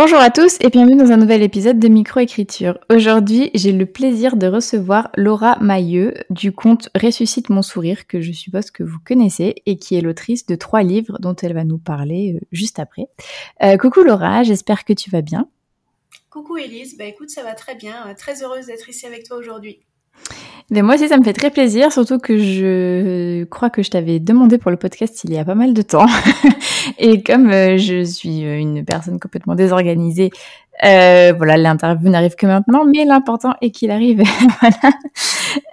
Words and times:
Bonjour 0.00 0.20
à 0.20 0.30
tous 0.30 0.58
et 0.60 0.68
bienvenue 0.68 0.94
dans 0.94 1.10
un 1.10 1.16
nouvel 1.16 1.42
épisode 1.42 1.80
de 1.80 1.88
Microécriture. 1.88 2.78
Aujourd'hui, 2.88 3.50
j'ai 3.54 3.72
le 3.72 3.84
plaisir 3.84 4.36
de 4.36 4.46
recevoir 4.46 5.10
Laura 5.16 5.58
Mailleux 5.60 6.14
du 6.30 6.52
conte 6.52 6.88
Ressuscite 6.94 7.48
mon 7.48 7.62
sourire 7.62 8.06
que 8.06 8.20
je 8.20 8.30
suppose 8.30 8.70
que 8.70 8.84
vous 8.84 9.00
connaissez 9.04 9.56
et 9.66 9.76
qui 9.76 9.96
est 9.96 10.00
l'autrice 10.00 10.46
de 10.46 10.54
trois 10.54 10.84
livres 10.84 11.18
dont 11.18 11.34
elle 11.34 11.52
va 11.52 11.64
nous 11.64 11.78
parler 11.78 12.34
euh, 12.36 12.46
juste 12.52 12.78
après. 12.78 13.08
Euh, 13.60 13.76
coucou 13.76 14.04
Laura, 14.04 14.44
j'espère 14.44 14.84
que 14.84 14.92
tu 14.92 15.10
vas 15.10 15.20
bien. 15.20 15.48
Coucou 16.30 16.58
Elise, 16.58 16.96
bah 16.96 17.06
écoute 17.06 17.30
ça 17.30 17.42
va 17.42 17.54
très 17.54 17.74
bien, 17.74 18.06
euh, 18.06 18.14
très 18.14 18.44
heureuse 18.44 18.66
d'être 18.66 18.88
ici 18.88 19.04
avec 19.04 19.24
toi 19.24 19.36
aujourd'hui. 19.36 19.80
Mais 20.70 20.82
moi 20.82 20.96
aussi, 20.96 21.08
ça 21.08 21.16
me 21.16 21.24
fait 21.24 21.32
très 21.32 21.50
plaisir, 21.50 21.90
surtout 21.92 22.18
que 22.18 22.36
je 22.36 23.44
crois 23.44 23.70
que 23.70 23.82
je 23.82 23.90
t'avais 23.90 24.18
demandé 24.18 24.58
pour 24.58 24.70
le 24.70 24.76
podcast 24.76 25.24
il 25.24 25.32
y 25.32 25.38
a 25.38 25.44
pas 25.44 25.54
mal 25.54 25.72
de 25.72 25.80
temps. 25.80 26.06
Et 26.98 27.22
comme 27.22 27.50
euh, 27.50 27.78
je 27.78 28.04
suis 28.04 28.40
une 28.40 28.84
personne 28.84 29.18
complètement 29.18 29.54
désorganisée, 29.54 30.30
euh, 30.84 31.32
voilà, 31.36 31.56
l'interview 31.56 32.08
n'arrive 32.08 32.36
que 32.36 32.46
maintenant, 32.46 32.84
mais 32.84 33.04
l'important 33.04 33.54
est 33.60 33.70
qu'il 33.70 33.90
arrive. 33.90 34.22
voilà. 34.60 34.94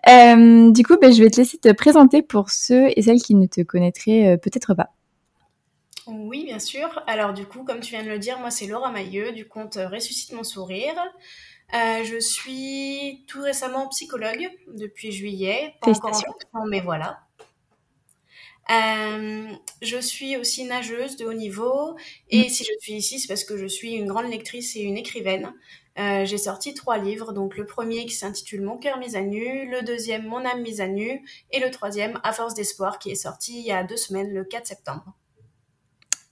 Euh, 0.10 0.72
du 0.72 0.84
coup, 0.84 0.98
ben, 1.00 1.14
je 1.14 1.22
vais 1.22 1.30
te 1.30 1.38
laisser 1.38 1.58
te 1.58 1.72
présenter 1.72 2.22
pour 2.22 2.50
ceux 2.50 2.88
et 2.96 3.02
celles 3.02 3.22
qui 3.22 3.36
ne 3.36 3.46
te 3.46 3.62
connaîtraient 3.62 4.34
euh, 4.34 4.38
peut-être 4.38 4.74
pas. 4.74 4.90
Oui, 6.08 6.46
bien 6.46 6.60
sûr. 6.60 7.04
Alors 7.08 7.34
du 7.34 7.46
coup, 7.46 7.64
comme 7.64 7.80
tu 7.80 7.92
viens 7.92 8.04
de 8.04 8.10
le 8.10 8.20
dire, 8.20 8.40
moi 8.40 8.52
c'est 8.52 8.68
Laura 8.68 8.92
Mailleux 8.92 9.32
du 9.32 9.48
compte 9.48 9.80
Ressuscite 9.92 10.34
mon 10.34 10.44
sourire. 10.44 10.94
Euh, 11.74 12.04
je 12.04 12.20
suis 12.20 13.26
tout 13.28 13.42
récemment 13.42 13.88
psychologue 13.90 14.50
depuis 14.68 15.12
juillet. 15.12 15.76
Pas 15.82 15.92
encore 15.92 16.24
en 16.54 16.66
mais 16.66 16.82
voilà. 16.82 17.22
Euh, 18.72 19.48
je 19.84 19.98
suis 19.98 20.38
aussi 20.38 20.64
nageuse 20.66 21.18
de 21.18 21.26
haut 21.26 21.34
niveau 21.34 21.96
et 22.30 22.46
mm. 22.46 22.50
si 22.50 22.64
je 22.64 22.72
suis 22.80 22.94
ici, 22.94 23.20
c'est 23.20 23.28
parce 23.28 23.44
que 23.44 23.58
je 23.58 23.68
suis 23.68 23.94
une 23.94 24.08
grande 24.08 24.30
lectrice 24.30 24.76
et 24.76 24.82
une 24.82 24.98
écrivaine. 24.98 25.54
Euh, 25.98 26.26
j'ai 26.26 26.38
sorti 26.38 26.74
trois 26.74 26.98
livres, 26.98 27.32
donc 27.32 27.56
le 27.56 27.66
premier 27.66 28.06
qui 28.06 28.16
s'intitule 28.16 28.62
Mon 28.62 28.78
cœur 28.78 28.98
mis 28.98 29.16
à 29.16 29.22
nu, 29.22 29.70
le 29.70 29.82
deuxième 29.82 30.26
Mon 30.28 30.44
âme 30.46 30.62
mise 30.62 30.82
à 30.82 30.88
nu 30.88 31.24
et 31.52 31.60
le 31.60 31.72
troisième 31.72 32.20
À 32.24 32.34
force 32.34 32.54
d'espoir 32.54 33.00
qui 33.00 33.12
est 33.12 33.16
sorti 33.16 33.60
il 33.60 33.66
y 33.66 33.72
a 33.72 33.84
deux 33.84 33.98
semaines, 33.98 34.34
le 34.34 34.44
4 34.44 34.68
septembre. 34.68 35.14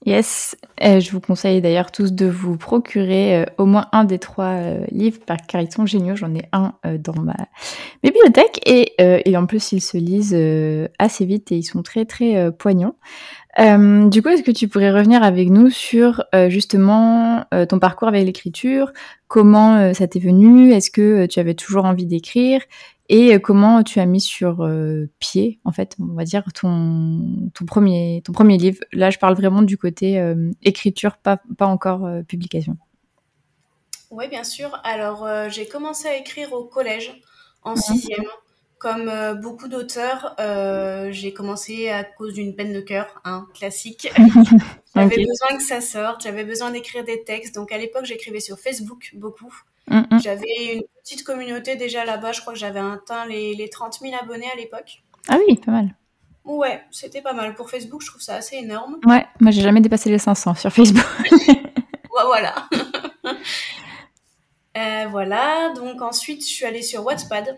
Yes, 0.05 0.57
euh, 0.83 0.99
je 0.99 1.11
vous 1.11 1.21
conseille 1.21 1.61
d'ailleurs 1.61 1.89
tous 1.89 2.11
de 2.11 2.25
vous 2.25 2.57
procurer 2.57 3.37
euh, 3.37 3.45
au 3.57 3.65
moins 3.65 3.87
un 3.93 4.03
des 4.03 4.19
trois 4.19 4.51
euh, 4.51 4.85
livres 4.91 5.19
car 5.47 5.61
ils 5.61 5.71
sont 5.71 5.85
géniaux. 5.85 6.17
J'en 6.17 6.35
ai 6.35 6.43
un 6.51 6.73
dans 6.99 7.15
ma 7.21 7.35
bibliothèque 8.03 8.59
et, 8.65 8.95
et 8.97 9.37
en 9.37 9.45
plus 9.45 9.71
ils 9.71 9.81
se 9.81 9.97
lisent 9.97 10.37
assez 10.99 11.25
vite 11.25 11.51
et 11.51 11.57
ils 11.57 11.63
sont 11.63 11.83
très 11.83 12.05
très 12.05 12.51
poignants. 12.51 12.95
du 13.57 14.21
coup, 14.21 14.29
est-ce 14.29 14.43
que 14.43 14.51
tu 14.51 14.67
pourrais 14.67 14.91
revenir 14.91 15.23
avec 15.23 15.49
nous 15.49 15.69
sur 15.69 16.23
justement 16.49 17.45
ton 17.69 17.79
parcours 17.79 18.07
avec 18.09 18.25
l'écriture? 18.25 18.91
Comment 19.27 19.93
ça 19.93 20.07
t'est 20.07 20.19
venu? 20.19 20.73
Est-ce 20.73 20.91
que 20.91 21.25
tu 21.25 21.39
avais 21.39 21.53
toujours 21.53 21.85
envie 21.85 22.05
d'écrire? 22.05 22.61
Et 23.09 23.33
euh, 23.33 23.39
comment 23.39 23.83
tu 23.83 23.99
as 23.99 24.05
mis 24.05 24.21
sur 24.21 24.61
euh, 24.61 25.09
pied, 25.19 25.59
en 25.65 25.71
fait, 25.71 25.95
on 25.99 26.15
va 26.15 26.23
dire, 26.23 26.43
ton, 26.53 27.49
ton, 27.53 27.65
premier, 27.65 28.21
ton 28.25 28.31
premier 28.31 28.57
livre? 28.57 28.83
Là, 28.93 29.09
je 29.09 29.19
parle 29.19 29.35
vraiment 29.35 29.61
du 29.61 29.77
côté 29.77 30.19
euh, 30.19 30.51
écriture, 30.61 31.17
pas, 31.17 31.39
pas 31.57 31.67
encore 31.67 32.07
publication. 32.27 32.77
Oui, 34.09 34.27
bien 34.29 34.43
sûr. 34.43 34.79
Alors, 34.83 35.27
j'ai 35.49 35.67
commencé 35.67 36.07
à 36.07 36.15
écrire 36.15 36.53
au 36.53 36.65
collège, 36.65 37.19
en 37.63 37.75
sixième. 37.75 38.25
Comme 38.77 39.09
beaucoup 39.41 39.69
d'auteurs, 39.69 40.35
j'ai 41.09 41.33
commencé 41.33 41.89
à 41.89 42.03
cause 42.03 42.33
d'une 42.33 42.55
peine 42.55 42.73
de 42.73 42.81
cœur, 42.81 43.21
hein, 43.23 43.47
classique. 43.55 44.11
j'avais 44.95 45.25
besoin 45.25 45.57
que 45.57 45.63
ça 45.63 45.81
sorte, 45.81 46.21
j'avais 46.21 46.43
besoin 46.43 46.69
d'écrire 46.69 47.03
des 47.03 47.23
textes. 47.23 47.55
Donc, 47.55 47.71
à 47.71 47.77
l'époque, 47.77 48.05
j'écrivais 48.05 48.39
sur 48.39 48.59
Facebook 48.59 49.11
beaucoup. 49.15 49.53
J'avais 50.23 50.75
une 50.75 50.83
petite 51.03 51.23
communauté 51.23 51.75
déjà 51.75 52.05
là-bas. 52.05 52.31
Je 52.31 52.41
crois 52.41 52.53
que 52.53 52.59
j'avais 52.59 52.79
atteint 52.79 53.25
les, 53.25 53.53
les 53.55 53.69
30 53.69 53.99
000 54.01 54.13
abonnés 54.19 54.49
à 54.51 54.55
l'époque. 54.55 55.03
Ah 55.29 55.37
oui, 55.47 55.57
pas 55.57 55.71
mal. 55.71 55.95
Ouais, 56.45 56.81
c'était 56.91 57.21
pas 57.21 57.33
mal. 57.33 57.55
Pour 57.55 57.69
Facebook, 57.69 58.01
je 58.01 58.07
trouve 58.07 58.21
ça 58.21 58.35
assez 58.35 58.57
énorme. 58.57 58.97
Ouais, 59.05 59.25
moi 59.39 59.51
j'ai 59.51 59.61
jamais 59.61 59.81
dépassé 59.81 60.09
les 60.09 60.17
500 60.17 60.55
sur 60.55 60.71
Facebook. 60.71 61.05
ouais, 61.31 62.23
voilà. 62.25 62.67
euh, 64.77 65.05
voilà, 65.09 65.71
donc 65.73 66.01
ensuite 66.01 66.41
je 66.41 66.49
suis 66.53 66.65
allée 66.65 66.81
sur 66.81 67.05
Wattpad. 67.05 67.57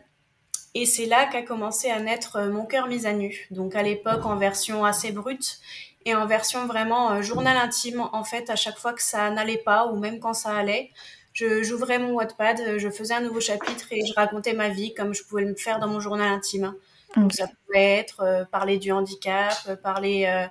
Et 0.76 0.86
c'est 0.86 1.06
là 1.06 1.26
qu'a 1.26 1.42
commencé 1.42 1.90
à 1.90 2.00
naître 2.00 2.36
euh, 2.36 2.52
Mon 2.52 2.66
cœur 2.66 2.88
mis 2.88 3.08
à 3.08 3.14
nu. 3.14 3.48
Donc 3.50 3.76
à 3.76 3.82
l'époque 3.82 4.26
en 4.26 4.36
version 4.36 4.86
assez 4.86 5.12
brute 5.12 5.60
et 6.06 6.14
en 6.14 6.28
version 6.28 6.68
vraiment 6.68 7.12
euh, 7.12 7.22
journal 7.22 7.58
intime. 7.58 8.08
En 8.12 8.24
fait, 8.24 8.50
à 8.50 8.56
chaque 8.56 8.78
fois 8.78 8.94
que 8.94 9.02
ça 9.02 9.32
n'allait 9.32 9.58
pas 9.58 9.88
ou 9.88 9.98
même 9.98 10.20
quand 10.20 10.34
ça 10.34 10.56
allait, 10.56 10.92
j'ouvrais 11.36 12.00
mon 12.00 12.14
Wattpad, 12.14 12.60
euh, 12.62 12.80
je 12.80 12.90
faisais 12.90 13.14
un 13.14 13.22
nouveau 13.22 13.40
chapitre 13.40 13.88
et 13.92 14.06
je 14.06 14.14
racontais 14.14 14.54
ma 14.54 14.70
vie 14.70 14.94
comme 14.94 15.14
je 15.14 15.24
pouvais 15.24 15.44
le 15.44 15.56
faire 15.56 15.80
dans 15.80 15.88
mon 15.88 16.00
journal 16.00 16.32
intime. 16.32 16.74
Donc 17.16 17.34
ça 17.34 17.48
pouvait 17.48 17.98
être 17.98 18.22
euh, 18.22 18.46
parler 18.46 18.78
du 18.78 18.92
handicap, 18.92 19.54
euh, 19.68 19.76
parler 19.76 20.48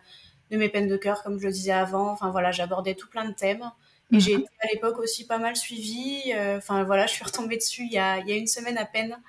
de 0.50 0.56
mes 0.56 0.68
peines 0.68 0.88
de 0.88 0.96
cœur 0.96 1.22
comme 1.22 1.38
je 1.38 1.46
le 1.46 1.52
disais 1.52 1.72
avant. 1.72 2.10
Enfin 2.10 2.30
voilà, 2.30 2.52
j'abordais 2.52 2.94
tout 2.94 3.08
plein 3.08 3.28
de 3.28 3.34
thèmes. 3.34 3.70
Et 4.12 4.20
j'ai 4.20 4.34
été 4.34 4.46
à 4.60 4.66
l'époque 4.72 4.98
aussi 4.98 5.26
pas 5.26 5.38
mal 5.38 5.56
suivie. 5.56 6.32
Enfin 6.56 6.84
voilà, 6.84 7.06
je 7.08 7.14
suis 7.14 7.24
retombée 7.24 7.56
dessus 7.56 7.84
il 7.84 7.92
y, 7.92 7.98
a, 7.98 8.18
il 8.18 8.28
y 8.28 8.32
a 8.32 8.36
une 8.36 8.46
semaine 8.46 8.78
à 8.78 8.84
peine. 8.84 9.20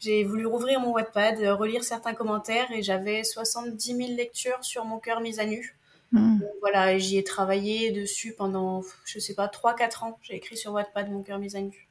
J'ai 0.00 0.24
voulu 0.24 0.46
rouvrir 0.46 0.80
mon 0.80 0.90
Wattpad, 0.90 1.38
relire 1.38 1.84
certains 1.84 2.14
commentaires 2.14 2.70
et 2.72 2.82
j'avais 2.82 3.24
70 3.24 3.96
000 3.96 4.10
lectures 4.16 4.62
sur 4.62 4.84
mon 4.84 4.98
cœur 4.98 5.20
mis 5.20 5.40
à 5.40 5.46
nu. 5.46 5.76
Hmm. 6.14 6.38
voilà, 6.60 6.96
j'y 6.96 7.18
ai 7.18 7.24
travaillé 7.24 7.90
dessus 7.90 8.34
pendant, 8.38 8.82
je 9.04 9.18
sais 9.18 9.34
pas, 9.34 9.48
3-4 9.48 10.04
ans. 10.04 10.18
J'ai 10.22 10.36
écrit 10.36 10.56
sur 10.56 10.72
Wattpad 10.72 11.10
Mon 11.10 11.22
cœur 11.22 11.40
mis 11.40 11.56
à 11.56 11.60
nu. 11.60 11.88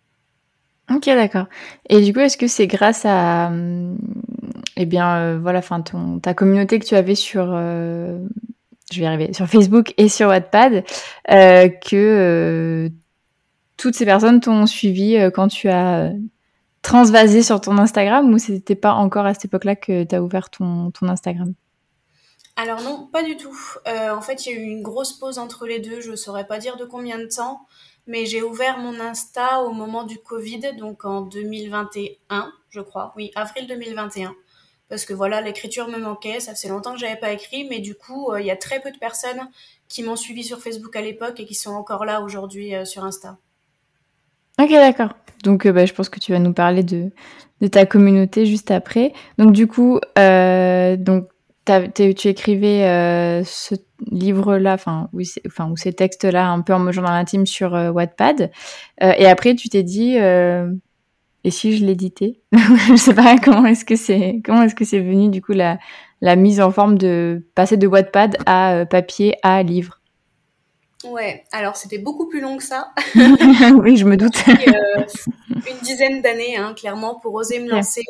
Ok, 0.89 1.05
d'accord. 1.07 1.47
Et 1.89 2.01
du 2.01 2.13
coup, 2.13 2.21
est-ce 2.21 2.37
que 2.37 2.47
c'est 2.47 2.67
grâce 2.67 3.03
à, 3.05 3.47
hum, 3.47 3.97
eh 4.77 4.85
bien, 4.85 5.17
euh, 5.17 5.39
voilà, 5.41 5.59
enfin, 5.59 5.81
ton, 5.81 6.19
ta 6.19 6.33
communauté 6.33 6.79
que 6.79 6.85
tu 6.85 6.95
avais 6.95 7.15
sur, 7.15 7.51
euh, 7.53 8.17
je 8.91 8.99
vais 8.99 9.03
y 9.03 9.07
arriver, 9.07 9.33
sur 9.33 9.47
Facebook 9.47 9.93
et 9.97 10.07
sur 10.07 10.29
Wattpad, 10.29 10.85
euh, 11.31 11.67
que 11.67 12.89
toutes 13.75 13.95
ces 13.95 14.05
personnes 14.05 14.39
t'ont 14.39 14.65
suivi 14.67 15.17
quand 15.33 15.49
tu 15.49 15.67
as 15.67 16.11
transvasé 16.81 17.43
sur 17.43 17.59
ton 17.59 17.77
Instagram 17.77 18.33
ou 18.33 18.37
c'était 18.37 18.75
pas 18.75 18.93
encore 18.93 19.25
à 19.25 19.33
cette 19.33 19.45
époque-là 19.45 19.75
que 19.75 20.05
tu 20.05 20.15
as 20.15 20.23
ouvert 20.23 20.49
ton, 20.49 20.91
ton 20.91 21.09
Instagram? 21.09 21.53
Alors 22.55 22.81
non, 22.81 23.07
pas 23.11 23.23
du 23.23 23.35
tout. 23.35 23.57
Euh, 23.87 24.11
en 24.11 24.21
fait, 24.21 24.45
il 24.45 24.53
y 24.53 24.55
a 24.55 24.59
eu 24.59 24.63
une 24.63 24.83
grosse 24.83 25.13
pause 25.13 25.39
entre 25.39 25.65
les 25.65 25.79
deux. 25.79 26.01
Je 26.01 26.11
ne 26.11 26.15
saurais 26.15 26.45
pas 26.45 26.59
dire 26.59 26.77
de 26.77 26.85
combien 26.85 27.17
de 27.17 27.25
temps, 27.25 27.65
mais 28.05 28.25
j'ai 28.25 28.43
ouvert 28.43 28.77
mon 28.77 28.99
Insta 28.99 29.61
au 29.61 29.71
moment 29.71 30.03
du 30.03 30.19
Covid, 30.19 30.75
donc 30.77 31.03
en 31.03 31.21
2021, 31.21 32.53
je 32.69 32.81
crois. 32.81 33.13
Oui, 33.15 33.31
avril 33.35 33.67
2021. 33.67 34.35
Parce 34.87 35.05
que 35.05 35.13
voilà, 35.13 35.41
l'écriture 35.41 35.87
me 35.87 35.97
manquait. 35.97 36.39
Ça 36.39 36.53
faisait 36.53 36.69
longtemps 36.69 36.93
que 36.93 36.99
j'avais 36.99 37.19
pas 37.19 37.31
écrit, 37.31 37.65
mais 37.67 37.79
du 37.79 37.95
coup, 37.95 38.31
euh, 38.31 38.39
il 38.39 38.45
y 38.45 38.51
a 38.51 38.55
très 38.55 38.79
peu 38.79 38.91
de 38.91 38.99
personnes 38.99 39.49
qui 39.87 40.03
m'ont 40.03 40.15
suivi 40.15 40.43
sur 40.43 40.59
Facebook 40.59 40.95
à 40.95 41.01
l'époque 41.01 41.39
et 41.39 41.45
qui 41.45 41.55
sont 41.55 41.71
encore 41.71 42.05
là 42.05 42.21
aujourd'hui 42.21 42.75
euh, 42.75 42.85
sur 42.85 43.03
Insta. 43.03 43.37
Ok, 44.61 44.69
d'accord. 44.69 45.13
Donc, 45.43 45.67
bah, 45.67 45.87
je 45.87 45.93
pense 45.93 46.09
que 46.09 46.19
tu 46.19 46.31
vas 46.33 46.39
nous 46.39 46.53
parler 46.53 46.83
de, 46.83 47.09
de 47.61 47.67
ta 47.67 47.87
communauté 47.87 48.45
juste 48.45 48.69
après. 48.69 49.13
Donc, 49.39 49.53
du 49.53 49.65
coup, 49.65 49.99
donc 50.15 51.32
tu 51.65 52.27
écrivais 52.27 52.83
euh, 52.83 53.43
ce 53.45 53.75
livre-là, 54.11 54.73
enfin, 54.73 55.09
enfin, 55.47 55.69
ou 55.69 55.77
ces 55.77 55.93
textes-là 55.93 56.47
un 56.47 56.61
peu 56.61 56.73
en 56.73 56.83
dans 56.83 57.05
intime 57.05 57.45
sur 57.45 57.73
euh, 57.75 57.91
Wattpad. 57.91 58.51
Euh, 59.01 59.13
et 59.17 59.25
après, 59.25 59.55
tu 59.55 59.69
t'es 59.69 59.83
dit, 59.83 60.15
et 60.15 61.51
si 61.51 61.77
je 61.77 61.85
l'éditais? 61.85 62.41
Je 62.51 62.95
sais 62.95 63.13
pas 63.13 63.37
comment 63.37 63.65
est-ce 63.65 63.85
que 63.85 63.95
c'est, 63.95 64.41
comment 64.45 64.63
est-ce 64.63 64.75
que 64.75 64.85
c'est 64.85 64.99
venu 64.99 65.29
du 65.29 65.41
coup 65.41 65.53
la, 65.53 65.77
la 66.21 66.35
mise 66.35 66.61
en 66.61 66.71
forme 66.71 66.97
de 66.97 67.45
passer 67.55 67.77
de 67.77 67.87
Wattpad 67.87 68.37
à 68.45 68.85
papier 68.89 69.35
à 69.43 69.63
livre? 69.63 69.99
Ouais, 71.05 71.43
alors 71.51 71.75
c'était 71.75 71.97
beaucoup 71.97 72.29
plus 72.29 72.39
long 72.39 72.55
que 72.55 72.63
ça. 72.63 72.93
oui, 73.15 73.97
je 73.97 74.05
me 74.05 74.15
doute. 74.15 74.41
une 74.47 75.77
dizaine 75.81 76.21
d'années, 76.21 76.55
hein, 76.55 76.73
clairement, 76.73 77.19
pour 77.19 77.33
oser 77.33 77.59
me 77.59 77.69
lancer. 77.69 78.03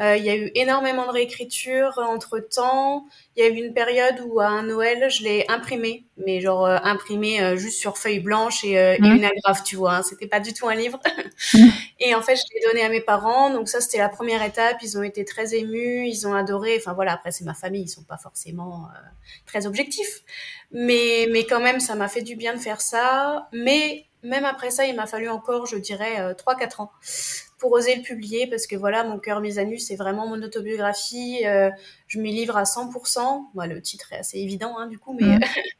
Euh, 0.00 0.16
il 0.16 0.24
y 0.24 0.30
a 0.30 0.36
eu 0.36 0.50
énormément 0.54 1.06
de 1.06 1.12
réécriture 1.12 1.98
entre 1.98 2.40
temps. 2.40 3.06
Il 3.36 3.44
y 3.44 3.46
a 3.46 3.48
eu 3.48 3.54
une 3.54 3.72
période 3.72 4.20
où 4.26 4.40
à 4.40 4.46
un 4.46 4.64
Noël, 4.64 5.08
je 5.08 5.22
l'ai 5.22 5.44
imprimé, 5.48 6.04
mais 6.16 6.40
genre 6.40 6.66
euh, 6.66 6.78
imprimé 6.82 7.40
euh, 7.40 7.56
juste 7.56 7.78
sur 7.78 7.96
feuille 7.96 8.18
blanche 8.18 8.64
et, 8.64 8.72
et 8.72 9.00
mmh. 9.00 9.04
une 9.04 9.24
agrafe, 9.24 9.62
tu 9.62 9.76
vois. 9.76 9.96
Hein. 9.96 10.02
C'était 10.02 10.26
pas 10.26 10.40
du 10.40 10.52
tout 10.52 10.68
un 10.68 10.74
livre. 10.74 10.98
Mmh. 11.54 11.68
et 12.00 12.14
en 12.14 12.22
fait, 12.22 12.34
je 12.34 12.42
l'ai 12.54 12.66
donné 12.66 12.84
à 12.84 12.88
mes 12.88 13.00
parents. 13.00 13.50
Donc 13.50 13.68
ça, 13.68 13.80
c'était 13.80 13.98
la 13.98 14.08
première 14.08 14.42
étape. 14.42 14.78
Ils 14.82 14.98
ont 14.98 15.02
été 15.02 15.24
très 15.24 15.54
émus, 15.54 16.08
ils 16.08 16.26
ont 16.26 16.34
adoré. 16.34 16.76
Enfin 16.76 16.92
voilà, 16.92 17.12
après 17.12 17.30
c'est 17.30 17.44
ma 17.44 17.54
famille, 17.54 17.82
ils 17.82 17.88
sont 17.88 18.04
pas 18.04 18.18
forcément 18.18 18.88
très 19.46 19.66
objectifs, 19.66 20.22
mais 20.72 21.28
mais 21.30 21.44
quand 21.44 21.60
même, 21.60 21.80
ça 21.80 21.94
m'a 21.94 22.08
fait 22.08 22.22
du 22.22 22.34
bien 22.34 22.54
de 22.54 22.58
faire 22.58 22.80
ça. 22.80 23.48
Mais 23.52 24.06
même 24.22 24.44
après 24.44 24.70
ça, 24.70 24.86
il 24.86 24.96
m'a 24.96 25.06
fallu 25.06 25.28
encore, 25.28 25.66
je 25.66 25.76
dirais, 25.76 26.34
3-4 26.34 26.82
ans 26.82 26.90
pour 27.64 27.72
oser 27.72 27.96
le 27.96 28.02
publier 28.02 28.46
parce 28.46 28.66
que 28.66 28.76
voilà, 28.76 29.04
mon 29.04 29.18
cœur, 29.18 29.40
mes 29.40 29.56
anus, 29.56 29.86
c'est 29.86 29.96
vraiment 29.96 30.26
mon 30.26 30.42
autobiographie. 30.42 31.46
Euh, 31.46 31.70
je 32.08 32.20
m'y 32.20 32.30
livre 32.30 32.58
à 32.58 32.64
100%. 32.64 33.46
le 33.54 33.80
titre 33.80 34.12
est 34.12 34.18
assez 34.18 34.38
évident, 34.38 34.76
hein, 34.76 34.86
du 34.86 34.98
coup, 34.98 35.16
mais, 35.18 35.38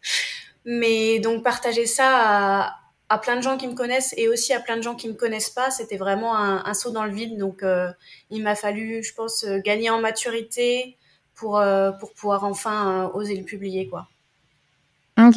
mais 0.65 1.19
donc 1.19 1.43
partager 1.43 1.85
ça 1.85 2.75
à, 3.11 3.19
plein 3.19 3.37
de 3.37 3.43
gens 3.43 3.59
qui 3.59 3.69
me 3.69 3.75
connaissent 3.75 4.15
et 4.17 4.29
aussi 4.29 4.55
à 4.55 4.61
plein 4.61 4.79
de 4.79 4.83
gens 4.83 4.95
qui 4.95 5.09
me 5.09 5.13
connaissent 5.13 5.51
pas, 5.51 5.71
c'était 5.71 5.99
vraiment 5.99 6.35
un, 6.35 6.73
saut 6.73 6.91
dans 6.91 7.05
le 7.05 7.13
vide. 7.13 7.37
Donc, 7.37 7.63
euh, 7.63 7.91
il 8.31 8.43
m'a 8.43 8.55
fallu, 8.55 9.03
je 9.03 9.13
pense, 9.13 9.45
euh, 9.45 9.59
gagner 9.59 9.91
en 9.91 10.01
maturité 10.01 10.97
pour, 11.35 11.63
pour 12.01 12.15
pouvoir 12.15 12.45
enfin 12.45 13.11
oser 13.13 13.37
le 13.37 13.45
publier, 13.45 13.89
quoi. 13.89 14.09
Ok. 15.21 15.37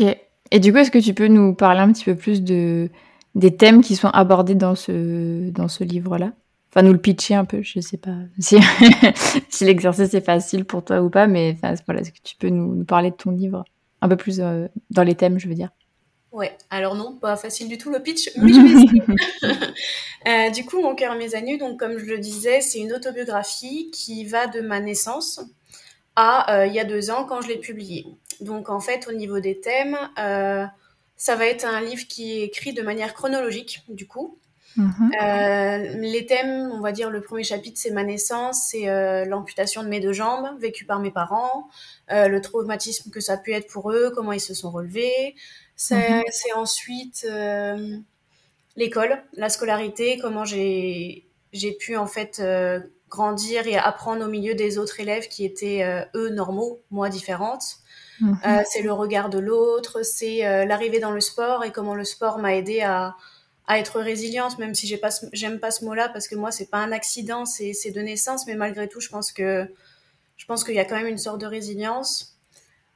Et 0.51 0.59
du 0.61 0.71
coup, 0.71 0.77
est-ce 0.77 0.91
que 0.91 0.97
tu 0.97 1.13
peux 1.13 1.27
nous 1.27 1.53
parler 1.53 1.81
un 1.81 1.91
petit 1.91 2.05
peu 2.05 2.15
plus 2.15 2.41
de, 2.41 2.89
des 3.37 3.55
thèmes 3.55 3.81
qui 3.81 3.95
sont 3.95 4.09
abordés 4.09 4.55
dans 4.55 4.75
ce, 4.75 5.49
dans 5.51 5.67
ce 5.67 5.83
livre-là 5.83 6.33
Enfin, 6.69 6.85
nous 6.85 6.91
le 6.91 6.99
pitcher 6.99 7.33
un 7.33 7.45
peu, 7.45 7.61
je 7.61 7.79
sais 7.79 7.97
pas 7.97 8.15
si, 8.39 8.57
si 9.49 9.65
l'exercice 9.65 10.13
est 10.13 10.21
facile 10.21 10.65
pour 10.65 10.83
toi 10.83 11.01
ou 11.01 11.09
pas, 11.09 11.25
mais 11.25 11.55
enfin, 11.55 11.73
voilà, 11.85 12.01
est-ce 12.01 12.11
que 12.11 12.19
tu 12.21 12.35
peux 12.35 12.49
nous, 12.49 12.83
parler 12.83 13.11
de 13.11 13.15
ton 13.15 13.31
livre 13.31 13.63
un 14.01 14.09
peu 14.09 14.17
plus 14.17 14.41
euh, 14.41 14.67
dans 14.91 15.03
les 15.03 15.15
thèmes, 15.15 15.39
je 15.39 15.47
veux 15.47 15.55
dire? 15.55 15.69
Ouais, 16.33 16.55
alors 16.69 16.95
non, 16.95 17.15
pas 17.15 17.37
facile 17.37 17.69
du 17.69 17.77
tout 17.77 17.89
le 17.89 17.99
pitch, 17.99 18.29
mais 18.35 18.51
je 18.51 18.59
vais 18.59 18.83
essayer. 18.83 19.01
Euh, 20.27 20.49
du 20.49 20.65
coup, 20.65 20.81
Mon 20.81 20.93
cœur 20.93 21.13
et 21.13 21.17
mes 21.17 21.35
anus, 21.35 21.57
donc 21.57 21.79
comme 21.79 21.97
je 21.97 22.05
le 22.05 22.17
disais, 22.17 22.59
c'est 22.59 22.79
une 22.79 22.91
autobiographie 22.91 23.89
qui 23.91 24.25
va 24.25 24.47
de 24.47 24.59
ma 24.59 24.81
naissance 24.81 25.39
à 26.17 26.53
euh, 26.53 26.65
il 26.65 26.73
y 26.73 26.81
a 26.81 26.83
deux 26.83 27.11
ans 27.11 27.23
quand 27.23 27.39
je 27.39 27.47
l'ai 27.47 27.59
publiée. 27.59 28.07
Donc 28.41 28.69
en 28.69 28.81
fait, 28.81 29.07
au 29.07 29.13
niveau 29.13 29.39
des 29.39 29.61
thèmes, 29.61 29.97
ça 31.17 31.35
va 31.35 31.47
être 31.47 31.65
un 31.65 31.81
livre 31.81 32.07
qui 32.07 32.39
est 32.39 32.43
écrit 32.43 32.73
de 32.73 32.81
manière 32.81 33.13
chronologique, 33.13 33.83
du 33.89 34.07
coup. 34.07 34.37
Mhm. 34.77 35.11
Euh, 35.21 35.77
les 35.99 36.27
thèmes, 36.27 36.71
on 36.71 36.81
va 36.81 36.91
dire, 36.91 37.09
le 37.09 37.21
premier 37.21 37.43
chapitre, 37.43 37.79
c'est 37.81 37.89
ma 37.89 38.03
naissance, 38.03 38.67
c'est 38.69 38.87
euh, 38.87 39.25
l'amputation 39.25 39.81
de 39.81 39.87
mes 39.87 39.99
deux 39.99 40.13
jambes, 40.13 40.47
vécue 40.59 40.85
par 40.85 40.99
mes 40.99 41.09
parents, 41.09 41.67
euh, 42.11 42.27
le 42.27 42.39
traumatisme 42.41 43.09
que 43.09 43.19
ça 43.19 43.33
a 43.33 43.37
pu 43.37 43.53
être 43.53 43.67
pour 43.67 43.91
eux, 43.91 44.11
comment 44.13 44.31
ils 44.31 44.39
se 44.39 44.53
sont 44.53 44.69
relevés. 44.69 45.35
C'est 45.75 46.09
mhm. 46.09 46.23
ensuite 46.55 47.27
l'école, 48.75 49.23
la 49.33 49.49
scolarité, 49.49 50.19
comment 50.19 50.45
j'ai 50.45 51.23
pu 51.79 51.97
en 51.97 52.07
fait 52.07 52.41
grandir 53.09 53.67
et 53.67 53.77
apprendre 53.77 54.25
au 54.25 54.29
milieu 54.29 54.53
des 54.53 54.77
autres 54.79 54.99
élèves 54.99 55.27
qui 55.27 55.45
étaient 55.45 55.85
eux 56.15 56.29
normaux, 56.29 56.81
moi 56.89 57.09
différentes. 57.09 57.77
Mhm. 58.21 58.37
Euh, 58.45 58.61
c'est 58.69 58.81
le 58.81 58.91
regard 58.91 59.29
de 59.29 59.39
l'autre, 59.39 60.03
c'est 60.03 60.45
euh, 60.45 60.65
l'arrivée 60.65 60.99
dans 60.99 61.11
le 61.11 61.21
sport 61.21 61.63
et 61.63 61.71
comment 61.71 61.95
le 61.95 62.03
sport 62.03 62.39
m'a 62.39 62.55
aidé 62.55 62.81
à, 62.81 63.15
à, 63.67 63.77
être 63.77 63.99
résiliente, 63.99 64.57
même 64.59 64.73
si 64.73 64.87
j'aime 64.87 64.99
pas, 64.99 65.09
pas 65.61 65.71
ce 65.71 65.85
mot-là 65.85 66.09
parce 66.09 66.27
que 66.27 66.35
moi 66.35 66.51
c'est 66.51 66.69
pas 66.69 66.79
un 66.79 66.91
accident, 66.91 67.45
c'est 67.45 67.91
de 67.91 68.01
naissance, 68.01 68.47
mais 68.47 68.55
malgré 68.55 68.87
tout 68.87 68.99
je 68.99 69.09
pense 69.09 69.31
que 69.31 69.67
je 70.35 70.45
pense 70.45 70.63
qu'il 70.63 70.75
y 70.75 70.79
a 70.79 70.85
quand 70.85 70.95
même 70.95 71.07
une 71.07 71.17
sorte 71.17 71.41
de 71.41 71.47
résilience. 71.47 72.37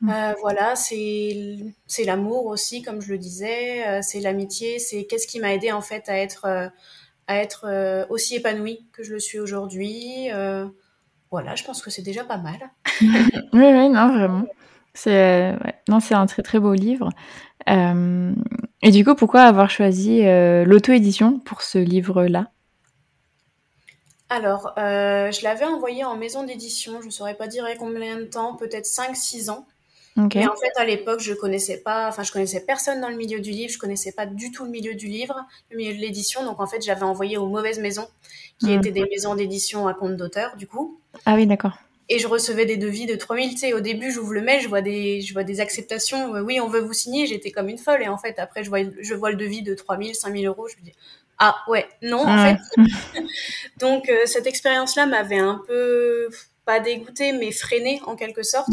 Mhm. 0.01 0.09
Euh, 0.09 0.33
voilà, 0.41 0.75
c'est 0.75 2.03
l'amour 2.05 2.47
aussi, 2.47 2.81
comme 2.81 3.01
je 3.01 3.11
le 3.11 3.19
disais, 3.19 4.01
c'est 4.01 4.19
l'amitié, 4.19 4.79
c'est 4.79 5.05
qu'est-ce 5.05 5.27
qui 5.27 5.39
m'a 5.39 5.53
aidé 5.53 5.71
en 5.71 5.81
fait 5.81 6.09
à 6.09 6.17
être 6.17 6.71
à 7.27 7.37
être 7.37 8.05
aussi 8.09 8.35
épanouie 8.35 8.87
que 8.91 9.03
je 9.03 9.13
le 9.13 9.19
suis 9.19 9.39
aujourd'hui. 9.39 10.29
voilà, 11.29 11.55
je 11.55 11.63
pense 11.63 11.83
que 11.83 11.91
c'est 11.91 12.01
déjà 12.01 12.23
pas 12.23 12.37
mal. 12.37 12.71
oui, 13.01 13.11
oui, 13.53 13.89
non, 13.89 14.09
vraiment. 14.17 14.45
C'est 14.93 15.55
ouais. 15.63 15.75
non, 15.87 15.99
c'est 15.99 16.15
un 16.15 16.25
très 16.25 16.41
très 16.41 16.59
beau 16.59 16.73
livre. 16.73 17.09
Euh, 17.69 18.33
et 18.81 18.91
du 18.91 19.05
coup, 19.05 19.15
pourquoi 19.15 19.43
avoir 19.43 19.69
choisi 19.69 20.25
euh, 20.25 20.65
l'auto-édition 20.65 21.39
pour 21.39 21.61
ce 21.61 21.77
livre-là? 21.77 22.51
Alors, 24.29 24.73
euh, 24.77 25.31
je 25.31 25.43
l'avais 25.43 25.65
envoyé 25.65 26.05
en 26.05 26.15
maison 26.15 26.43
d'édition, 26.43 27.01
je 27.01 27.07
ne 27.07 27.11
saurais 27.11 27.35
pas 27.35 27.47
dire 27.47 27.65
combien 27.77 28.17
de 28.17 28.23
temps, 28.23 28.55
peut-être 28.55 28.85
5-6 28.85 29.49
ans. 29.49 29.67
Et 30.17 30.45
en 30.45 30.55
fait, 30.55 30.71
à 30.77 30.83
l'époque, 30.83 31.21
je 31.21 31.33
connaissais 31.33 31.77
pas, 31.77 32.09
enfin, 32.09 32.23
je 32.23 32.33
connaissais 32.33 32.65
personne 32.65 32.99
dans 32.99 33.07
le 33.07 33.15
milieu 33.15 33.39
du 33.39 33.51
livre, 33.51 33.71
je 33.71 33.77
connaissais 33.77 34.11
pas 34.11 34.25
du 34.25 34.51
tout 34.51 34.65
le 34.65 34.69
milieu 34.69 34.93
du 34.93 35.07
livre, 35.07 35.35
le 35.69 35.77
milieu 35.77 35.93
de 35.93 35.99
l'édition. 35.99 36.43
Donc, 36.43 36.59
en 36.59 36.67
fait, 36.67 36.81
j'avais 36.81 37.03
envoyé 37.03 37.37
aux 37.37 37.47
mauvaises 37.47 37.79
maisons, 37.79 38.07
qui 38.59 38.67
mmh. 38.67 38.79
étaient 38.79 38.91
des 38.91 39.05
maisons 39.05 39.35
d'édition 39.35 39.87
à 39.87 39.93
compte 39.93 40.17
d'auteur, 40.17 40.57
du 40.57 40.67
coup. 40.67 40.99
Ah 41.25 41.35
oui, 41.35 41.45
d'accord 41.45 41.77
et 42.11 42.19
je 42.19 42.27
recevais 42.27 42.65
des 42.65 42.75
devis 42.75 43.05
de 43.05 43.15
3000 43.15 43.51
tu 43.51 43.57
sais. 43.57 43.73
Au 43.73 43.79
début 43.79 44.11
j'ouvre 44.11 44.33
le 44.33 44.41
mail 44.41 44.61
je 44.61 44.67
vois 44.67 44.81
des 44.81 45.21
je 45.21 45.31
vois 45.31 45.45
des 45.45 45.61
acceptations. 45.61 46.35
Euh, 46.35 46.41
oui 46.41 46.59
on 46.59 46.67
veut 46.67 46.81
vous 46.81 46.93
signer. 46.93 47.25
J'étais 47.25 47.51
comme 47.51 47.69
une 47.69 47.77
folle. 47.77 48.03
Et 48.03 48.09
en 48.09 48.17
fait 48.17 48.37
après 48.37 48.65
je 48.65 48.69
vois 48.69 48.79
je 48.99 49.13
vois 49.15 49.31
le 49.31 49.37
devis 49.37 49.61
de 49.61 49.73
3000 49.73 50.13
5000 50.13 50.45
euros. 50.45 50.67
Je 50.67 50.75
me 50.75 50.83
dis 50.83 50.93
ah 51.39 51.55
ouais 51.69 51.87
non 52.01 52.27
en 52.27 52.37
fait. 52.45 52.57
Donc 53.79 54.09
euh, 54.09 54.25
cette 54.25 54.45
expérience 54.45 54.97
là 54.97 55.05
m'avait 55.05 55.39
un 55.39 55.61
peu 55.65 56.27
pas 56.65 56.81
dégoûté 56.81 57.31
mais 57.31 57.51
freiné 57.51 58.01
en 58.05 58.17
quelque 58.17 58.43
sorte. 58.43 58.67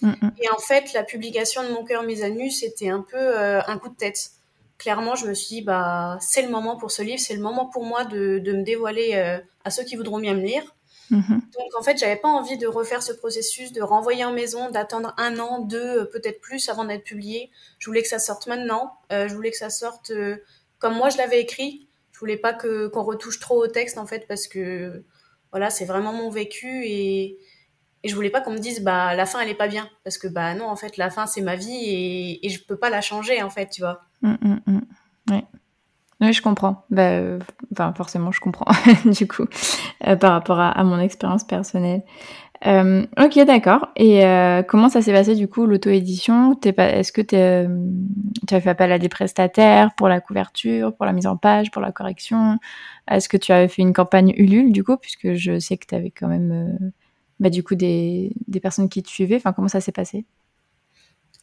Mm, 0.00 0.08
mm. 0.08 0.32
et 0.42 0.50
en 0.50 0.58
fait 0.58 0.92
la 0.92 1.04
publication 1.04 1.62
de 1.62 1.68
mon 1.68 1.84
cœur 1.84 2.02
mise 2.02 2.24
à 2.24 2.30
nu 2.30 2.50
c'était 2.50 2.88
un 2.88 3.06
peu 3.08 3.16
euh, 3.16 3.60
un 3.68 3.78
coup 3.78 3.90
de 3.90 3.96
tête. 3.96 4.32
Clairement 4.78 5.14
je 5.14 5.28
me 5.28 5.34
suis 5.34 5.56
dit 5.56 5.62
bah 5.62 6.18
c'est 6.20 6.42
le 6.42 6.48
moment 6.48 6.76
pour 6.76 6.90
ce 6.90 7.02
livre. 7.02 7.20
C'est 7.20 7.36
le 7.36 7.42
moment 7.42 7.66
pour 7.66 7.84
moi 7.84 8.04
de, 8.04 8.40
de 8.40 8.52
me 8.52 8.64
dévoiler 8.64 9.14
à 9.64 9.70
ceux 9.70 9.84
qui 9.84 9.94
voudront 9.94 10.18
bien 10.18 10.34
me 10.34 10.42
lire 10.42 10.64
Mhm. 11.10 11.42
Donc 11.58 11.76
en 11.78 11.82
fait, 11.82 11.98
j'avais 11.98 12.16
pas 12.16 12.28
envie 12.28 12.56
de 12.56 12.66
refaire 12.66 13.02
ce 13.02 13.12
processus, 13.12 13.72
de 13.72 13.82
renvoyer 13.82 14.24
en 14.24 14.32
maison, 14.32 14.70
d'attendre 14.70 15.14
un 15.18 15.38
an, 15.38 15.60
deux, 15.60 16.00
euh, 16.00 16.04
peut-être 16.04 16.40
plus 16.40 16.68
avant 16.68 16.84
d'être 16.84 17.04
publié. 17.04 17.50
Je 17.78 17.86
voulais 17.88 18.02
que 18.02 18.08
ça 18.08 18.18
sorte 18.18 18.46
maintenant. 18.46 18.94
Euh, 19.12 19.28
je 19.28 19.34
voulais 19.34 19.50
que 19.50 19.56
ça 19.56 19.70
sorte 19.70 20.10
euh, 20.10 20.36
comme 20.78 20.94
moi 20.94 21.10
je 21.10 21.18
l'avais 21.18 21.40
écrit. 21.40 21.88
Je 22.12 22.18
voulais 22.18 22.36
pas 22.36 22.52
que 22.52 22.88
qu'on 22.88 23.02
retouche 23.02 23.40
trop 23.40 23.62
au 23.62 23.66
texte 23.66 23.98
en 23.98 24.06
fait 24.06 24.26
parce 24.28 24.46
que 24.46 25.04
voilà, 25.50 25.70
c'est 25.70 25.84
vraiment 25.84 26.12
mon 26.12 26.30
vécu 26.30 26.84
et 26.86 27.38
et 28.04 28.08
je 28.08 28.14
voulais 28.14 28.30
pas 28.30 28.40
qu'on 28.40 28.52
me 28.52 28.58
dise 28.58 28.82
bah 28.82 29.14
la 29.14 29.26
fin 29.26 29.40
elle 29.40 29.48
est 29.48 29.54
pas 29.54 29.68
bien 29.68 29.88
parce 30.02 30.18
que 30.18 30.26
bah 30.26 30.54
non 30.54 30.66
en 30.66 30.76
fait 30.76 30.96
la 30.96 31.08
fin 31.08 31.26
c'est 31.26 31.40
ma 31.40 31.54
vie 31.54 31.76
et 31.76 32.46
et 32.46 32.48
je 32.48 32.64
peux 32.64 32.76
pas 32.76 32.90
la 32.90 33.00
changer 33.00 33.42
en 33.42 33.50
fait 33.50 33.68
tu 33.68 33.80
vois. 33.80 34.02
Mm, 34.22 34.34
mm, 34.40 34.60
mm. 34.66 34.80
Ouais. 35.30 35.44
Oui, 36.22 36.32
je 36.32 36.40
comprends. 36.40 36.84
Bah, 36.88 37.10
euh, 37.10 37.40
enfin, 37.72 37.92
forcément, 37.94 38.30
je 38.30 38.38
comprends, 38.38 38.70
du 39.04 39.26
coup, 39.26 39.44
euh, 40.06 40.14
par 40.14 40.30
rapport 40.32 40.60
à, 40.60 40.84
mon 40.84 41.00
expérience 41.00 41.42
personnelle. 41.42 42.02
Euh, 42.64 43.04
ok, 43.20 43.44
d'accord. 43.44 43.88
Et 43.96 44.22
comment 44.68 44.88
ça 44.88 45.02
s'est 45.02 45.12
passé, 45.12 45.34
du 45.34 45.48
coup, 45.48 45.66
l'auto-édition? 45.66 46.56
Est-ce 46.62 47.10
que 47.12 47.22
tu 47.22 48.54
as 48.54 48.60
fait 48.60 48.70
appel 48.70 48.92
à 48.92 49.00
des 49.00 49.08
prestataires 49.08 49.94
pour 49.96 50.08
la 50.08 50.20
couverture, 50.20 50.94
pour 50.94 51.06
la 51.06 51.12
mise 51.12 51.26
en 51.26 51.36
page, 51.36 51.72
pour 51.72 51.82
la 51.82 51.90
correction? 51.90 52.58
Est-ce 53.10 53.28
que 53.28 53.36
tu 53.36 53.50
avais 53.50 53.66
fait 53.66 53.82
une 53.82 53.92
campagne 53.92 54.32
Ulule, 54.36 54.72
du 54.72 54.84
coup, 54.84 54.96
puisque 54.96 55.34
je 55.34 55.58
sais 55.58 55.76
que 55.76 55.86
tu 55.86 55.96
avais 55.96 56.12
quand 56.12 56.28
même, 56.28 56.92
bah, 57.40 57.50
du 57.50 57.64
coup, 57.64 57.74
des, 57.74 58.32
des 58.46 58.60
personnes 58.60 58.88
qui 58.88 59.02
te 59.02 59.08
suivaient 59.08 59.36
Enfin, 59.36 59.52
comment 59.52 59.66
ça 59.66 59.80
s'est 59.80 59.90
passé? 59.90 60.24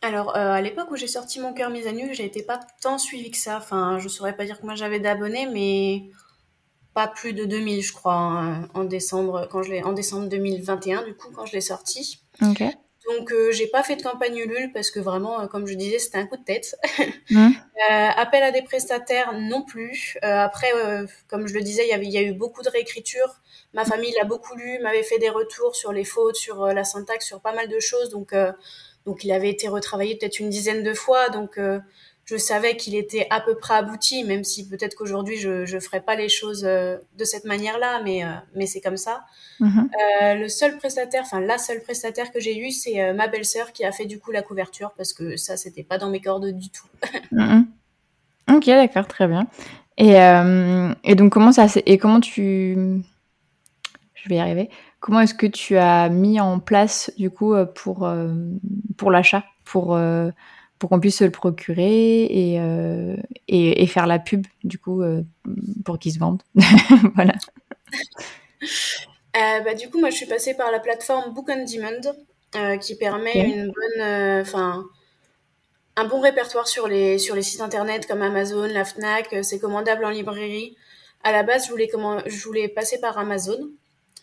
Alors, 0.02 0.36
euh, 0.38 0.52
à 0.52 0.62
l'époque 0.62 0.92
où 0.92 0.96
j'ai 0.96 1.08
sorti 1.08 1.40
Mon 1.40 1.54
cœur 1.54 1.70
mise 1.70 1.88
à 1.88 1.92
nu, 1.92 2.14
j'ai 2.14 2.26
été 2.26 2.42
pas 2.42 2.60
tant 2.82 2.98
suivie 2.98 3.32
que 3.32 3.38
ça. 3.38 3.58
Enfin, 3.58 4.00
je 4.00 4.08
saurais 4.08 4.36
pas 4.36 4.46
dire 4.46 4.60
que 4.60 4.66
moi 4.66 4.76
j'avais 4.76 5.00
d'abonnés, 5.00 5.48
mais 5.52 6.10
pas 6.94 7.08
plus 7.08 7.34
de 7.34 7.46
2000, 7.46 7.84
je 7.84 7.94
crois, 7.94 8.14
hein, 8.14 8.68
en 8.74 8.86
décembre, 8.86 9.48
quand 9.52 9.62
je 9.62 9.72
l'ai, 9.72 9.84
en 9.84 9.92
décembre 9.92 10.28
2021, 10.30 11.04
du 11.04 11.16
coup, 11.16 11.30
quand 11.36 11.46
je 11.46 11.54
l'ai 11.54 11.62
sorti. 11.62 12.22
Ok. 12.42 12.64
Donc, 13.10 13.32
euh, 13.32 13.52
j'ai 13.52 13.68
pas 13.68 13.82
fait 13.82 13.96
de 13.96 14.04
campagne 14.04 14.38
Ulule 14.38 14.72
parce 14.72 14.92
que 14.92 15.00
vraiment, 15.00 15.42
euh, 15.42 15.48
comme 15.48 15.66
je 15.66 15.74
disais, 15.74 15.98
c'était 16.00 16.20
un 16.20 16.28
coup 16.28 16.38
de 16.38 16.44
tête. 16.44 16.76
Mmh. 17.32 17.52
appel 18.18 18.42
à 18.42 18.52
des 18.52 18.64
prestataires 18.64 19.34
non 19.34 19.62
plus. 19.62 20.18
après, 20.24 20.72
comme 21.28 21.48
je 21.48 21.54
le 21.54 21.62
disais, 21.62 21.86
il 21.86 21.90
y 21.90 21.94
avait, 21.94 22.06
il 22.06 22.12
y 22.12 22.18
a 22.18 22.24
eu 22.24 22.34
beaucoup 22.34 22.64
de 22.64 22.70
réécriture. 22.70 23.40
Ma 23.74 23.86
famille 23.86 24.12
l'a 24.18 24.24
beaucoup 24.26 24.56
lu, 24.56 24.80
m'avait 24.82 25.04
fait 25.04 25.20
des 25.20 25.30
retours 25.30 25.76
sur 25.76 25.94
les 25.94 26.06
fautes, 26.06 26.36
sur 26.36 26.66
la 26.66 26.84
syntaxe, 26.84 27.28
sur 27.28 27.40
pas 27.40 27.54
mal 27.54 27.68
de 27.68 27.80
choses. 27.80 28.10
Donc, 28.10 28.34
donc 29.06 29.24
il 29.24 29.32
avait 29.32 29.50
été 29.50 29.68
retravaillé 29.68 30.16
peut-être 30.16 30.40
une 30.40 30.50
dizaine 30.50 30.84
de 30.84 30.94
fois, 30.94 31.30
donc 31.30 31.58
euh, 31.58 31.80
je 32.26 32.38
savais 32.38 32.78
qu'il 32.78 32.96
était 32.96 33.28
à 33.30 33.42
peu 33.42 33.56
près 33.56 33.76
abouti, 33.76 34.24
même 34.24 34.44
si 34.44 34.68
peut-être 34.68 34.96
qu'aujourd'hui 34.96 35.38
je 35.38 35.74
ne 35.74 35.80
ferai 35.80 36.02
pas 36.02 36.16
les 36.16 36.30
choses 36.30 36.64
euh, 36.66 36.98
de 37.18 37.24
cette 37.24 37.46
manière-là, 37.46 38.02
mais, 38.04 38.24
euh, 38.24 38.30
mais 38.56 38.68
c'est 38.68 38.82
comme 38.82 38.98
ça. 38.98 39.22
Mhm. 39.60 39.90
le 40.22 40.48
seul 40.48 40.78
prestataire, 40.78 41.24
enfin 41.24 41.42
la 41.42 41.58
seule 41.58 41.82
prestataire 41.82 42.32
que 42.32 42.40
j'ai 42.40 42.58
eue, 42.58 42.72
c'est 42.72 43.14
ma 43.14 43.28
belle-sœur 43.28 43.74
qui 43.74 43.84
a 43.84 43.92
fait 43.92 44.06
du 44.06 44.20
coup 44.20 44.32
la 44.32 44.42
couverture, 44.42 44.92
parce 44.96 45.12
que 45.12 45.36
ça, 45.38 45.58
c'était 45.58 45.84
pas 45.84 45.98
dans 45.98 46.10
mes 46.10 46.22
cordes 46.22 46.52
du 46.52 46.70
tout. 46.70 46.88
Mhm. 47.32 47.68
Ok, 48.52 48.66
d'accord, 48.66 49.08
très 49.08 49.28
bien. 49.28 49.46
Et, 49.98 50.14
et 51.04 51.16
donc 51.16 51.32
comment 51.32 51.52
ça 51.52 51.68
et 51.86 51.98
comment 52.00 52.20
tu 52.20 53.04
je 54.16 54.30
vais 54.30 54.36
y 54.36 54.40
arriver. 54.40 54.70
Comment 55.00 55.22
est-ce 55.22 55.34
que 55.34 55.48
tu 55.48 55.78
as 55.78 56.10
mis 56.10 56.40
en 56.40 56.60
place 56.60 57.12
du 57.18 57.30
coup 57.30 57.56
pour, 57.76 58.12
pour 58.98 59.12
l'achat, 59.12 59.44
pour, 59.66 59.98
pour 60.78 60.90
qu'on 60.90 61.00
puisse 61.00 61.18
se 61.18 61.24
le 61.24 61.32
procurer 61.32 62.24
et, 62.24 62.56
et, 63.48 63.84
et, 63.84 63.88
faire 63.88 64.08
la 64.08 64.20
pub 64.20 64.46
du 64.64 64.78
coup 64.78 65.02
pour 65.86 66.00
qu'il 66.00 66.12
se 66.12 66.20
vende 66.20 66.42
Voilà. 67.16 67.34
bah, 69.34 69.74
du 69.74 69.90
coup, 69.90 70.00
moi 70.00 70.10
je 70.10 70.16
suis 70.16 70.26
passée 70.26 70.56
par 70.56 70.72
la 70.72 70.80
plateforme 70.80 71.34
Book 71.34 71.50
on 71.50 71.66
Demand 71.66 72.80
qui 72.80 72.96
permet 72.96 73.34
une 73.34 73.66
bonne. 73.66 74.42
Enfin 74.42 74.86
un 76.00 76.06
bon 76.06 76.22
répertoire 76.22 76.68
sur 76.68 76.88
les, 76.88 77.18
sur 77.18 77.36
les 77.36 77.42
sites 77.42 77.60
internet 77.60 78.06
comme 78.08 78.22
Amazon, 78.22 78.68
la 78.68 78.86
Fnac, 78.86 79.34
euh, 79.34 79.44
c'est 79.44 79.60
commandable 79.60 80.06
en 80.06 80.10
librairie. 80.10 80.78
À 81.24 81.34
la 81.34 81.44
base, 81.44 81.66
je 81.66 81.72
voulais, 81.72 81.90
comment, 81.90 82.20
je 82.26 82.42
voulais 82.46 82.70
passer 82.70 83.02
par 83.02 83.18
Amazon, 83.18 83.58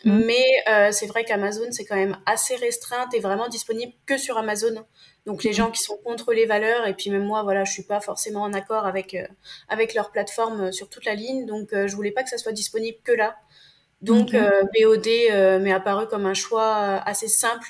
mmh. 0.05 0.23
mais 0.25 0.45
euh, 0.69 0.91
c'est 0.91 1.07
vrai 1.07 1.23
qu'Amazon, 1.23 1.67
c'est 1.71 1.85
quand 1.85 1.95
même 1.95 2.17
assez 2.25 2.55
restreinte 2.55 3.13
et 3.13 3.19
vraiment 3.19 3.47
disponible 3.47 3.93
que 4.05 4.17
sur 4.17 4.37
Amazon. 4.37 4.85
Donc 5.25 5.43
les 5.43 5.51
mmh. 5.51 5.53
gens 5.53 5.71
qui 5.71 5.81
sont 5.81 5.97
contre 5.97 6.33
les 6.33 6.45
valeurs, 6.45 6.87
et 6.87 6.93
puis 6.93 7.09
même 7.09 7.23
moi, 7.23 7.43
voilà, 7.43 7.63
je 7.63 7.71
suis 7.71 7.83
pas 7.83 7.99
forcément 7.99 8.41
en 8.41 8.53
accord 8.53 8.85
avec, 8.85 9.13
euh, 9.13 9.27
avec 9.69 9.93
leur 9.93 10.11
plateforme 10.11 10.71
sur 10.71 10.89
toute 10.89 11.05
la 11.05 11.15
ligne, 11.15 11.45
donc 11.45 11.69
je 11.73 11.95
voulais 11.95 12.11
pas 12.11 12.23
que 12.23 12.29
ça 12.29 12.37
soit 12.37 12.53
disponible 12.53 12.97
que 13.03 13.11
là. 13.11 13.35
Donc 14.01 14.31
BOD 14.31 15.07
m'est 15.59 15.73
apparu 15.73 16.07
comme 16.07 16.27
un 16.27 16.35
choix 16.35 17.01
assez 17.03 17.27
simple 17.27 17.67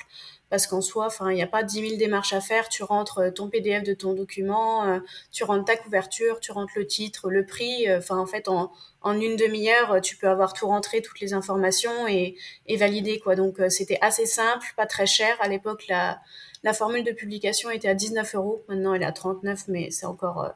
parce 0.50 0.66
qu'en 0.66 0.80
soi, 0.80 1.06
enfin, 1.06 1.30
il 1.30 1.34
n'y 1.34 1.42
a 1.42 1.46
pas 1.46 1.62
10 1.62 1.88
000 1.88 1.96
démarches 1.98 2.32
à 2.32 2.40
faire. 2.40 2.68
Tu 2.68 2.82
rentres 2.82 3.18
euh, 3.18 3.30
ton 3.30 3.48
PDF 3.48 3.82
de 3.82 3.94
ton 3.94 4.14
document, 4.14 4.84
euh, 4.86 5.00
tu 5.30 5.44
rentres 5.44 5.64
ta 5.64 5.76
couverture, 5.76 6.40
tu 6.40 6.52
rentres 6.52 6.72
le 6.76 6.86
titre, 6.86 7.30
le 7.30 7.44
prix. 7.44 7.88
Euh, 7.88 7.98
enfin, 7.98 8.16
en 8.18 8.26
fait, 8.26 8.48
en, 8.48 8.72
en 9.02 9.20
une 9.20 9.36
demi-heure, 9.36 10.00
tu 10.00 10.16
peux 10.16 10.28
avoir 10.28 10.52
tout 10.52 10.66
rentré, 10.66 11.02
toutes 11.02 11.20
les 11.20 11.34
informations 11.34 12.08
et, 12.08 12.36
et 12.66 12.76
valider 12.76 13.18
quoi. 13.20 13.34
Donc, 13.36 13.60
c'était 13.68 13.98
assez 14.00 14.26
simple, 14.26 14.66
pas 14.76 14.86
très 14.86 15.06
cher. 15.06 15.36
À 15.40 15.48
l'époque, 15.48 15.86
la, 15.88 16.20
la 16.62 16.72
formule 16.72 17.04
de 17.04 17.12
publication 17.12 17.70
était 17.70 17.88
à 17.88 17.94
19 17.94 18.34
euros. 18.34 18.64
Maintenant, 18.68 18.94
elle 18.94 19.02
est 19.02 19.06
à 19.06 19.12
39, 19.12 19.64
mais 19.68 19.90
c'est 19.90 20.06
encore 20.06 20.52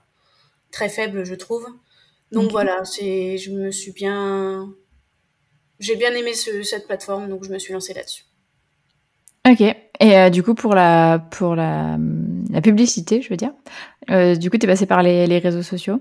très 0.71 0.89
faible, 0.89 1.25
je 1.25 1.35
trouve. 1.35 1.67
Donc 2.33 2.51
voilà, 2.51 2.85
c'est, 2.85 3.37
je 3.37 3.51
me 3.53 3.71
suis 3.71 3.93
bien, 3.93 4.75
j'ai 5.79 5.97
bien 5.97 6.15
aimé 6.15 6.33
ce, 6.33 6.63
cette 6.63 6.87
plateforme, 6.87 7.29
donc 7.29 7.45
je 7.45 7.51
me 7.51 7.59
suis 7.59 7.75
lancée 7.75 7.93
là-dessus. 7.93 8.25
Ok. 9.49 9.61
Et 9.61 10.19
euh, 10.19 10.31
du 10.31 10.43
coup, 10.43 10.55
pour 10.55 10.75
la, 10.75 11.21
pour 11.31 11.55
la, 11.55 11.97
la 12.51 12.61
publicité, 12.61 13.23
je 13.23 13.29
veux 13.29 13.37
dire, 13.37 13.53
euh, 14.11 14.35
du 14.35 14.51
coup, 14.51 14.59
tu 14.59 14.67
es 14.67 14.69
passé 14.69 14.87
par 14.87 15.03
les, 15.03 15.27
les, 15.27 15.39
réseaux 15.39 15.63
sociaux? 15.63 16.01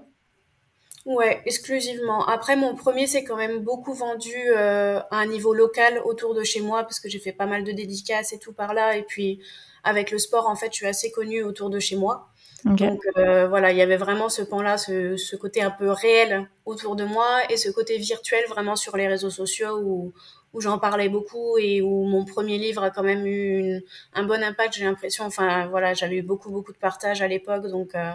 Ouais, 1.05 1.41
exclusivement. 1.45 2.25
Après, 2.27 2.55
mon 2.55 2.75
premier, 2.75 3.07
c'est 3.07 3.23
quand 3.23 3.35
même 3.35 3.59
beaucoup 3.59 3.93
vendu 3.93 4.35
euh, 4.55 4.99
à 5.11 5.17
un 5.17 5.25
niveau 5.25 5.53
local 5.53 6.01
autour 6.05 6.35
de 6.35 6.43
chez 6.43 6.61
moi, 6.61 6.83
parce 6.83 6.99
que 6.99 7.09
j'ai 7.09 7.19
fait 7.19 7.31
pas 7.31 7.47
mal 7.47 7.63
de 7.63 7.71
dédicaces 7.71 8.33
et 8.33 8.39
tout 8.39 8.53
par 8.53 8.73
là. 8.73 8.95
Et 8.95 9.03
puis, 9.03 9.39
avec 9.83 10.11
le 10.11 10.19
sport, 10.19 10.47
en 10.47 10.55
fait, 10.55 10.67
je 10.71 10.77
suis 10.77 10.87
assez 10.87 11.11
connue 11.11 11.43
autour 11.43 11.69
de 11.69 11.79
chez 11.79 11.95
moi. 11.95 12.31
Donc 12.63 13.01
euh, 13.17 13.47
voilà, 13.47 13.71
il 13.71 13.77
y 13.77 13.81
avait 13.81 13.97
vraiment 13.97 14.29
ce 14.29 14.43
pan-là, 14.43 14.77
ce, 14.77 15.17
ce, 15.17 15.35
côté 15.35 15.63
un 15.63 15.71
peu 15.71 15.89
réel 15.89 16.47
autour 16.65 16.95
de 16.95 17.03
moi 17.03 17.39
et 17.49 17.57
ce 17.57 17.69
côté 17.69 17.97
virtuel 17.97 18.43
vraiment 18.47 18.75
sur 18.75 18.95
les 18.97 19.07
réseaux 19.07 19.31
sociaux 19.31 19.79
où, 19.83 20.13
où 20.53 20.61
j'en 20.61 20.79
parlais 20.79 21.09
beaucoup 21.09 21.57
et 21.57 21.81
où 21.81 22.03
mon 22.03 22.25
premier 22.25 22.57
livre 22.57 22.83
a 22.83 22.89
quand 22.89 23.03
même 23.03 23.25
eu 23.25 23.81
un 24.13 24.23
bon 24.23 24.43
impact, 24.43 24.75
j'ai 24.75 24.83
l'impression. 24.83 25.25
Enfin, 25.25 25.67
voilà, 25.67 25.93
j'avais 25.93 26.17
eu 26.17 26.21
beaucoup, 26.21 26.51
beaucoup 26.51 26.73
de 26.73 26.77
partages 26.77 27.21
à 27.21 27.27
l'époque, 27.27 27.67
donc, 27.67 27.95
euh, 27.95 28.11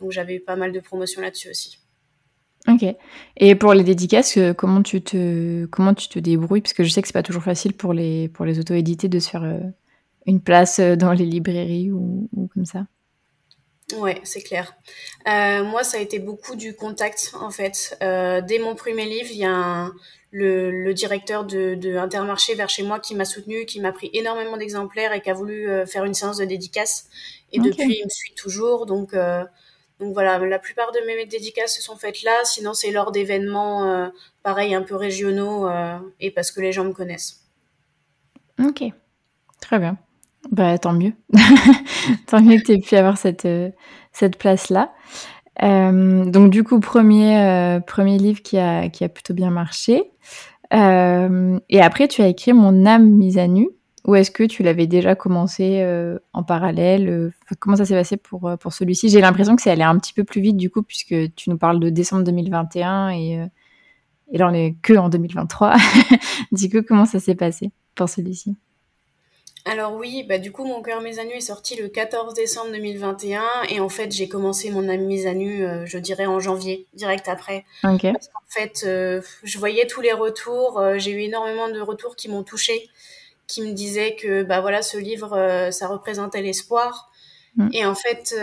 donc 0.00 0.12
j'avais 0.12 0.36
eu 0.36 0.40
pas 0.40 0.56
mal 0.56 0.72
de 0.72 0.80
promotions 0.80 1.20
là-dessus 1.20 1.50
aussi. 1.50 1.78
Ok. 2.66 2.84
Et 3.36 3.54
pour 3.54 3.74
les 3.74 3.84
dédicaces, 3.84 4.38
euh, 4.38 4.54
comment 4.54 4.82
tu 4.82 5.02
te, 5.02 5.66
comment 5.66 5.92
tu 5.92 6.08
te 6.08 6.18
débrouilles? 6.18 6.62
Parce 6.62 6.72
que 6.72 6.82
je 6.82 6.88
sais 6.88 7.02
que 7.02 7.08
c'est 7.08 7.12
pas 7.12 7.22
toujours 7.22 7.42
facile 7.42 7.74
pour 7.74 7.92
les, 7.92 8.28
pour 8.28 8.46
les 8.46 8.58
auto-édités 8.58 9.08
de 9.08 9.18
se 9.18 9.28
faire 9.28 9.44
euh, 9.44 9.60
une 10.24 10.40
place 10.40 10.80
dans 10.80 11.12
les 11.12 11.26
librairies 11.26 11.92
ou, 11.92 12.28
ou 12.34 12.48
comme 12.48 12.64
ça. 12.64 12.86
Ouais, 13.98 14.20
c'est 14.24 14.40
clair. 14.40 14.74
Euh, 15.28 15.62
moi, 15.62 15.84
ça 15.84 15.98
a 15.98 16.00
été 16.00 16.18
beaucoup 16.18 16.56
du 16.56 16.74
contact, 16.74 17.32
en 17.38 17.50
fait. 17.50 17.96
Euh, 18.02 18.40
dès 18.40 18.58
mon 18.58 18.74
premier 18.74 19.04
livre, 19.04 19.28
il 19.30 19.36
y 19.36 19.44
a 19.44 19.54
un, 19.54 19.92
le, 20.34 20.70
le, 20.70 20.94
directeur 20.94 21.44
de, 21.44 21.74
de, 21.74 21.96
Intermarché 21.96 22.54
vers 22.54 22.68
chez 22.68 22.82
moi 22.82 22.98
qui 22.98 23.14
m'a 23.14 23.24
soutenu, 23.24 23.66
qui 23.66 23.80
m'a 23.80 23.92
pris 23.92 24.10
énormément 24.12 24.56
d'exemplaires 24.56 25.12
et 25.12 25.20
qui 25.20 25.30
a 25.30 25.34
voulu 25.34 25.68
euh, 25.68 25.86
faire 25.86 26.04
une 26.04 26.14
séance 26.14 26.38
de 26.38 26.44
dédicace. 26.44 27.08
Et 27.52 27.60
depuis, 27.60 27.98
il 28.00 28.04
me 28.04 28.10
suit 28.10 28.34
toujours. 28.34 28.86
Donc, 28.86 29.14
euh, 29.14 29.44
donc 30.00 30.12
voilà, 30.12 30.38
la 30.38 30.58
plupart 30.58 30.90
de 30.92 30.98
mes 31.06 31.24
dédicaces 31.26 31.76
se 31.76 31.82
sont 31.82 31.96
faites 31.96 32.22
là. 32.22 32.32
Sinon, 32.44 32.74
c'est 32.74 32.90
lors 32.90 33.12
d'événements, 33.12 33.88
euh, 33.88 34.08
pareil, 34.42 34.74
un 34.74 34.82
peu 34.82 34.96
régionaux 34.96 35.68
et 36.20 36.30
parce 36.30 36.50
que 36.50 36.60
les 36.60 36.72
gens 36.72 36.84
me 36.84 36.92
connaissent. 36.92 37.44
Ok, 38.58 38.82
très 39.60 39.78
bien. 39.78 39.96
Bah, 40.50 40.78
tant 40.78 40.92
mieux. 40.92 41.12
tant 42.26 42.40
mieux 42.40 42.58
que 42.58 42.64
tu 42.64 42.72
aies 42.72 42.78
pu 42.78 42.96
avoir 42.96 43.18
cette, 43.18 43.44
euh, 43.44 43.70
cette 44.12 44.36
place-là. 44.36 44.92
Euh, 45.62 46.24
donc, 46.24 46.50
du 46.50 46.64
coup, 46.64 46.80
premier, 46.80 47.38
euh, 47.38 47.80
premier 47.80 48.18
livre 48.18 48.42
qui 48.42 48.58
a, 48.58 48.88
qui 48.88 49.04
a 49.04 49.08
plutôt 49.08 49.34
bien 49.34 49.50
marché. 49.50 50.10
Euh, 50.72 51.58
et 51.68 51.80
après, 51.80 52.08
tu 52.08 52.22
as 52.22 52.28
écrit 52.28 52.52
Mon 52.52 52.86
âme 52.86 53.08
mise 53.08 53.38
à 53.38 53.46
nu. 53.46 53.68
Ou 54.06 54.16
est-ce 54.16 54.30
que 54.30 54.44
tu 54.44 54.62
l'avais 54.62 54.86
déjà 54.86 55.14
commencé 55.14 55.80
euh, 55.80 56.18
en 56.34 56.42
parallèle 56.42 57.32
Comment 57.58 57.76
ça 57.76 57.86
s'est 57.86 57.94
passé 57.94 58.18
pour, 58.18 58.52
pour 58.60 58.72
celui-ci? 58.74 59.08
J'ai 59.08 59.22
l'impression 59.22 59.56
que 59.56 59.62
c'est 59.62 59.70
allé 59.70 59.82
un 59.82 59.98
petit 59.98 60.12
peu 60.12 60.24
plus 60.24 60.42
vite, 60.42 60.58
du 60.58 60.68
coup, 60.68 60.82
puisque 60.82 61.14
tu 61.34 61.48
nous 61.48 61.56
parles 61.56 61.80
de 61.80 61.88
décembre 61.88 62.22
2021 62.24 63.10
et, 63.10 63.48
et 64.30 64.38
là, 64.38 64.48
on 64.50 64.54
est 64.54 64.76
que 64.82 64.92
en 64.92 65.08
2023. 65.08 65.76
du 66.52 66.68
coup, 66.68 66.82
comment 66.86 67.06
ça 67.06 67.18
s'est 67.18 67.34
passé 67.34 67.72
pour 67.94 68.10
celui-ci? 68.10 68.56
Alors 69.66 69.94
oui, 69.94 70.24
bah 70.28 70.38
du 70.38 70.52
coup 70.52 70.64
mon 70.64 70.82
cœur 70.82 71.00
mes 71.00 71.18
à 71.18 71.24
nu 71.24 71.32
est 71.32 71.40
sorti 71.40 71.74
le 71.76 71.88
14 71.88 72.34
décembre 72.34 72.70
2021 72.72 73.42
et 73.70 73.80
en 73.80 73.88
fait 73.88 74.12
j'ai 74.12 74.28
commencé 74.28 74.70
mon 74.70 74.82
mise 74.98 75.26
à 75.26 75.32
nu, 75.32 75.64
euh, 75.64 75.86
je 75.86 75.96
dirais 75.96 76.26
en 76.26 76.38
janvier, 76.38 76.86
direct 76.92 77.28
après. 77.28 77.64
Parce 78.12 78.28
qu'en 78.28 78.42
fait 78.50 78.84
euh, 78.84 79.22
je 79.42 79.58
voyais 79.58 79.86
tous 79.86 80.02
les 80.02 80.12
retours, 80.12 80.78
euh, 80.78 80.98
j'ai 80.98 81.12
eu 81.12 81.20
énormément 81.20 81.70
de 81.70 81.80
retours 81.80 82.14
qui 82.14 82.28
m'ont 82.28 82.42
touchée, 82.42 82.90
qui 83.46 83.62
me 83.62 83.72
disaient 83.72 84.16
que 84.16 84.42
bah 84.42 84.60
voilà 84.60 84.82
ce 84.82 84.98
livre 84.98 85.70
ça 85.70 85.88
représentait 85.88 86.42
l'espoir. 86.42 87.10
Mm. 87.56 87.68
Et 87.72 87.86
en 87.86 87.94
fait 87.94 88.36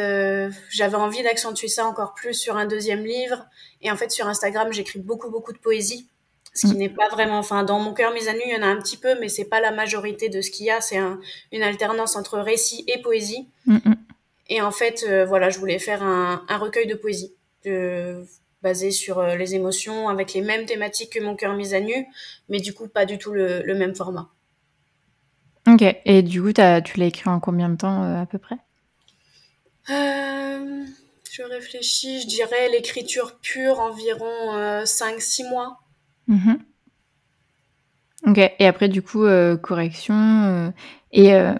j'avais 0.71 0.95
envie 0.95 1.21
d'accentuer 1.21 1.67
ça 1.67 1.85
encore 1.85 2.15
plus 2.15 2.33
sur 2.33 2.57
un 2.57 2.65
deuxième 2.65 3.05
livre 3.05 3.45
et 3.83 3.91
en 3.91 3.95
fait 3.95 4.09
sur 4.09 4.27
Instagram 4.27 4.73
j'écris 4.73 4.99
beaucoup 4.99 5.29
beaucoup 5.29 5.53
de 5.53 5.59
poésie 5.59 6.07
ce 6.53 6.67
qui 6.67 6.73
mm. 6.73 6.77
n'est 6.77 6.89
pas 6.89 7.07
vraiment, 7.09 7.39
enfin, 7.39 7.63
dans 7.63 7.79
mon 7.79 7.93
cœur 7.93 8.11
à 8.11 8.33
nu, 8.33 8.41
il 8.45 8.51
y 8.51 8.55
en 8.55 8.61
a 8.61 8.67
un 8.67 8.77
petit 8.77 8.97
peu, 8.97 9.19
mais 9.19 9.29
c'est 9.29 9.45
pas 9.45 9.61
la 9.61 9.71
majorité 9.71 10.29
de 10.29 10.41
ce 10.41 10.51
qu'il 10.51 10.65
y 10.65 10.71
a. 10.71 10.81
C'est 10.81 10.97
un, 10.97 11.19
une 11.51 11.63
alternance 11.63 12.15
entre 12.15 12.39
récit 12.39 12.83
et 12.87 13.01
poésie. 13.01 13.47
Mm, 13.65 13.75
mm. 13.75 13.95
Et 14.49 14.61
en 14.61 14.71
fait, 14.71 15.05
euh, 15.07 15.25
voilà, 15.25 15.49
je 15.49 15.59
voulais 15.59 15.79
faire 15.79 16.03
un, 16.03 16.43
un 16.49 16.57
recueil 16.57 16.87
de 16.87 16.95
poésie, 16.95 17.33
basé 18.61 18.91
sur 18.91 19.19
euh, 19.19 19.35
les 19.35 19.55
émotions, 19.55 20.09
avec 20.09 20.33
les 20.33 20.41
mêmes 20.41 20.65
thématiques 20.65 21.13
que 21.13 21.23
mon 21.23 21.35
cœur 21.35 21.53
mise 21.53 21.73
à 21.73 21.79
nu, 21.79 22.05
mais 22.49 22.59
du 22.59 22.73
coup, 22.73 22.89
pas 22.89 23.05
du 23.05 23.17
tout 23.17 23.31
le, 23.31 23.61
le 23.63 23.75
même 23.75 23.95
format. 23.95 24.29
Ok. 25.67 25.83
Et 26.03 26.21
du 26.21 26.41
coup, 26.41 26.51
as, 26.57 26.81
tu 26.81 26.99
l'as 26.99 27.05
écrit 27.05 27.29
en 27.29 27.39
combien 27.39 27.69
de 27.69 27.77
temps 27.77 28.03
euh, 28.03 28.21
à 28.21 28.25
peu 28.25 28.39
près? 28.39 28.57
Je 29.87 31.43
réfléchis, 31.43 32.21
je 32.21 32.27
dirais 32.27 32.69
l'écriture 32.69 33.39
pure 33.41 33.79
environ 33.79 34.83
5-6 34.83 35.49
mois. 35.49 35.80
Mhm. 36.31 36.59
Ok, 38.27 38.37
et 38.37 38.67
après, 38.67 38.87
du 38.87 39.01
coup, 39.01 39.25
euh, 39.25 39.57
correction. 39.57 40.15
Euh, 40.15 40.69
et, 41.11 41.33
euh, 41.33 41.53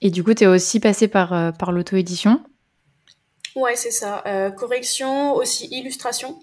et 0.00 0.10
du 0.10 0.22
coup, 0.22 0.34
tu 0.34 0.44
es 0.44 0.46
aussi 0.46 0.80
passé 0.80 1.08
par, 1.08 1.56
par 1.56 1.72
l'auto-édition? 1.72 2.42
Ouais, 3.56 3.76
c'est 3.76 3.90
ça. 3.90 4.22
correction, 4.56 5.34
aussi 5.34 5.66
illustration. 5.70 6.38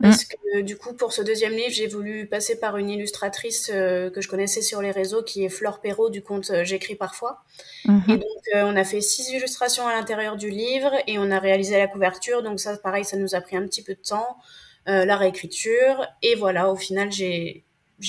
Mm. 0.00 0.02
Parce 0.02 0.24
que 0.24 0.62
du 0.62 0.76
coup, 0.76 0.92
pour 0.94 1.12
ce 1.12 1.22
deuxième 1.22 1.52
livre, 1.52 1.70
j'ai 1.70 1.86
voulu 1.86 2.26
passer 2.26 2.58
par 2.58 2.76
une 2.76 2.90
illustratrice 2.90 3.68
que 3.68 4.20
je 4.20 4.28
connaissais 4.28 4.62
sur 4.62 4.82
les 4.82 4.90
réseaux, 4.90 5.22
qui 5.22 5.44
est 5.44 5.48
Flore 5.48 5.80
Perrault 5.80 6.10
du 6.10 6.22
compte 6.22 6.50
J'écris 6.64 6.96
parfois. 6.96 7.44
Mhm. 7.86 8.02
Et 8.08 8.16
donc, 8.16 8.42
on 8.54 8.76
a 8.76 8.84
fait 8.84 9.00
six 9.00 9.30
illustrations 9.30 9.86
à 9.86 9.92
l'intérieur 9.92 10.36
du 10.36 10.50
livre 10.50 10.92
et 11.06 11.18
on 11.18 11.30
a 11.30 11.38
réalisé 11.38 11.78
la 11.78 11.86
couverture. 11.86 12.42
Donc 12.42 12.58
ça, 12.58 12.76
pareil, 12.76 13.04
ça 13.04 13.16
nous 13.16 13.36
a 13.36 13.40
pris 13.40 13.56
un 13.56 13.62
petit 13.62 13.82
peu 13.82 13.94
de 13.94 14.02
temps. 14.02 14.36
Euh, 14.86 15.06
la 15.06 15.16
réécriture. 15.16 16.06
Et 16.22 16.34
voilà, 16.34 16.70
au 16.70 16.76
final, 16.76 17.10
j'ai 17.10 17.64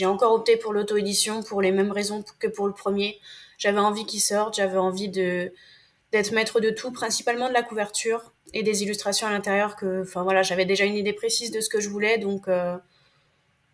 encore 0.05 0.33
opté 0.33 0.57
pour 0.57 0.73
l'auto-édition 0.73 1.41
pour 1.41 1.61
les 1.61 1.71
mêmes 1.71 1.91
raisons 1.91 2.23
que 2.39 2.47
pour 2.47 2.67
le 2.67 2.73
premier. 2.73 3.17
J'avais 3.57 3.79
envie 3.79 4.05
qu'il 4.05 4.19
sorte, 4.19 4.57
j'avais 4.57 4.77
envie 4.77 5.07
d'être 5.07 6.31
maître 6.33 6.59
de 6.59 6.71
tout, 6.71 6.91
principalement 6.91 7.47
de 7.47 7.53
la 7.53 7.63
couverture 7.63 8.33
et 8.53 8.61
des 8.61 8.83
illustrations 8.83 9.25
à 9.25 9.31
l'intérieur. 9.31 9.77
Que, 9.77 10.01
enfin 10.01 10.23
voilà, 10.23 10.43
j'avais 10.43 10.65
déjà 10.65 10.83
une 10.83 10.95
idée 10.95 11.13
précise 11.13 11.49
de 11.51 11.61
ce 11.61 11.69
que 11.69 11.79
je 11.79 11.89
voulais, 11.89 12.17
donc. 12.17 12.49
Euh, 12.49 12.77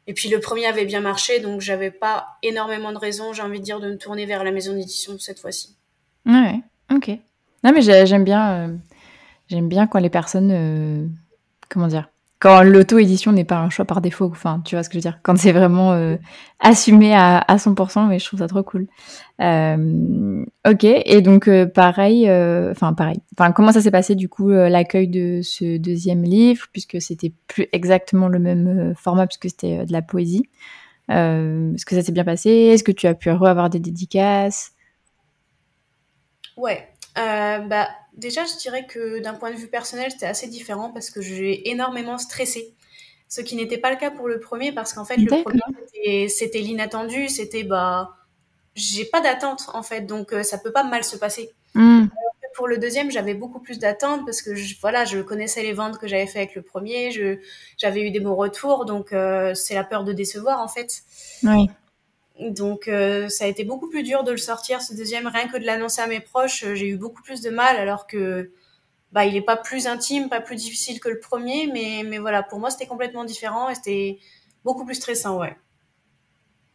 et 0.05 0.13
puis 0.13 0.29
le 0.29 0.39
premier 0.39 0.65
avait 0.67 0.85
bien 0.85 0.99
marché, 0.99 1.39
donc 1.39 1.61
j'avais 1.61 1.91
pas 1.91 2.27
énormément 2.43 2.91
de 2.91 2.97
raisons, 2.97 3.33
j'ai 3.33 3.41
envie 3.41 3.59
de 3.59 3.63
dire, 3.63 3.79
de 3.79 3.91
me 3.91 3.97
tourner 3.97 4.25
vers 4.25 4.43
la 4.43 4.51
maison 4.51 4.73
d'édition 4.73 5.17
cette 5.19 5.39
fois-ci. 5.39 5.75
Ouais, 6.25 6.59
ok. 6.91 7.09
Non 7.63 7.71
mais 7.71 7.81
j'aime 7.81 8.23
bien, 8.23 8.51
euh, 8.51 8.75
j'aime 9.47 9.69
bien 9.69 9.85
quand 9.85 9.99
les 9.99 10.09
personnes, 10.09 11.11
comment 11.69 11.87
dire, 11.87 12.09
quand 12.41 12.63
l'auto-édition 12.63 13.31
n'est 13.31 13.45
pas 13.45 13.59
un 13.59 13.69
choix 13.69 13.85
par 13.85 14.01
défaut. 14.01 14.27
Enfin, 14.31 14.63
tu 14.65 14.75
vois 14.75 14.81
ce 14.81 14.89
que 14.89 14.93
je 14.93 14.97
veux 14.97 15.01
dire. 15.03 15.19
Quand 15.21 15.37
c'est 15.37 15.51
vraiment 15.51 15.93
euh, 15.93 16.17
assumé 16.59 17.13
à, 17.13 17.37
à 17.37 17.57
100%, 17.57 18.07
mais 18.07 18.17
je 18.17 18.25
trouve 18.25 18.39
ça 18.39 18.47
trop 18.47 18.63
cool. 18.63 18.87
Euh, 19.41 20.43
ok, 20.67 20.83
et 20.83 21.21
donc 21.21 21.47
euh, 21.47 21.67
pareil, 21.67 22.27
euh, 22.27 22.71
enfin 22.71 22.93
pareil. 22.93 23.21
Enfin, 23.37 23.51
comment 23.51 23.71
ça 23.71 23.79
s'est 23.79 23.91
passé 23.91 24.15
du 24.15 24.27
coup 24.27 24.49
l'accueil 24.49 25.07
de 25.07 25.41
ce 25.43 25.77
deuxième 25.77 26.23
livre, 26.23 26.65
puisque 26.71 26.99
c'était 26.99 27.31
plus 27.45 27.67
exactement 27.73 28.27
le 28.27 28.39
même 28.39 28.95
format, 28.97 29.27
puisque 29.27 29.51
c'était 29.51 29.85
de 29.85 29.91
la 29.93 30.01
poésie. 30.01 30.49
Est-ce 31.09 31.85
que 31.85 31.93
ça 31.93 32.01
s'est 32.01 32.11
bien 32.11 32.23
passé? 32.23 32.49
Est-ce 32.49 32.83
que 32.83 32.91
tu 32.91 33.05
as 33.05 33.13
pu 33.13 33.29
avoir 33.29 33.69
des 33.69 33.79
dédicaces? 33.79 34.71
Ouais, 36.57 36.87
bah 37.15 37.87
déjà, 38.13 38.45
je 38.45 38.57
dirais 38.57 38.85
que 38.85 39.19
d'un 39.19 39.33
point 39.33 39.51
de 39.51 39.55
vue 39.55 39.67
personnel, 39.67 40.11
c'était 40.11 40.25
assez 40.25 40.47
différent 40.47 40.91
parce 40.91 41.09
que 41.09 41.21
j'ai 41.21 41.69
énormément 41.69 42.17
stressé. 42.17 42.73
Ce 43.27 43.41
qui 43.41 43.55
n'était 43.55 43.77
pas 43.77 43.91
le 43.91 43.97
cas 43.97 44.11
pour 44.11 44.27
le 44.27 44.39
premier 44.39 44.71
parce 44.71 44.93
qu'en 44.93 45.05
fait, 45.05 45.17
le 45.17 45.27
premier, 45.27 46.27
c'était 46.27 46.59
l'inattendu, 46.59 47.29
c'était 47.29 47.63
bah, 47.63 48.17
j'ai 48.75 49.05
pas 49.05 49.21
d'attente 49.21 49.69
en 49.73 49.83
fait, 49.83 50.01
donc 50.01 50.33
euh, 50.33 50.43
ça 50.43 50.57
peut 50.57 50.71
pas 50.71 50.83
mal 50.83 51.03
se 51.03 51.15
passer. 51.15 51.51
Hmm. 51.73 52.07
Pour 52.55 52.67
le 52.67 52.77
deuxième, 52.77 53.09
j'avais 53.09 53.33
beaucoup 53.33 53.61
plus 53.61 53.79
d'attente 53.79 54.25
parce 54.25 54.41
que 54.41 54.55
je, 54.55 54.75
voilà, 54.81 55.05
je 55.05 55.19
connaissais 55.19 55.63
les 55.63 55.71
ventes 55.71 55.97
que 55.97 56.07
j'avais 56.07 56.27
fait 56.27 56.39
avec 56.39 56.55
le 56.55 56.61
premier, 56.61 57.39
j'avais 57.77 58.01
eu 58.01 58.11
des 58.11 58.19
bons 58.19 58.35
retours, 58.35 58.83
donc 58.85 59.13
euh, 59.13 59.53
c'est 59.53 59.73
la 59.73 59.85
peur 59.85 60.03
de 60.03 60.11
décevoir 60.11 60.59
en 60.59 60.67
fait. 60.67 61.03
Oui. 61.43 61.69
Donc 62.49 62.87
euh, 62.87 63.29
ça 63.29 63.45
a 63.45 63.47
été 63.47 63.63
beaucoup 63.63 63.87
plus 63.87 64.01
dur 64.01 64.23
de 64.23 64.31
le 64.31 64.37
sortir 64.37 64.81
ce 64.81 64.95
deuxième, 64.95 65.27
rien 65.27 65.47
que 65.47 65.57
de 65.57 65.63
l'annoncer 65.63 66.01
à 66.01 66.07
mes 66.07 66.19
proches, 66.19 66.63
euh, 66.63 66.73
j'ai 66.73 66.87
eu 66.87 66.97
beaucoup 66.97 67.21
plus 67.21 67.41
de 67.41 67.51
mal 67.51 67.77
alors 67.77 68.07
que 68.07 68.51
bah 69.11 69.25
il 69.25 69.35
est 69.35 69.41
pas 69.41 69.57
plus 69.57 69.85
intime, 69.85 70.27
pas 70.27 70.41
plus 70.41 70.55
difficile 70.55 70.99
que 70.99 71.09
le 71.09 71.19
premier, 71.19 71.67
mais 71.71 72.03
mais 72.03 72.17
voilà 72.17 72.41
pour 72.41 72.59
moi 72.59 72.71
c'était 72.71 72.87
complètement 72.87 73.25
différent 73.25 73.69
et 73.69 73.75
c'était 73.75 74.17
beaucoup 74.63 74.85
plus 74.85 74.95
stressant 74.95 75.37
ouais. 75.39 75.55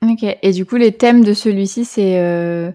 Ok 0.04 0.24
et 0.40 0.52
du 0.52 0.64
coup 0.64 0.76
les 0.76 0.92
thèmes 0.92 1.24
de 1.24 1.34
celui-ci 1.34 1.84
c'est 1.84 2.20
euh, 2.20 2.70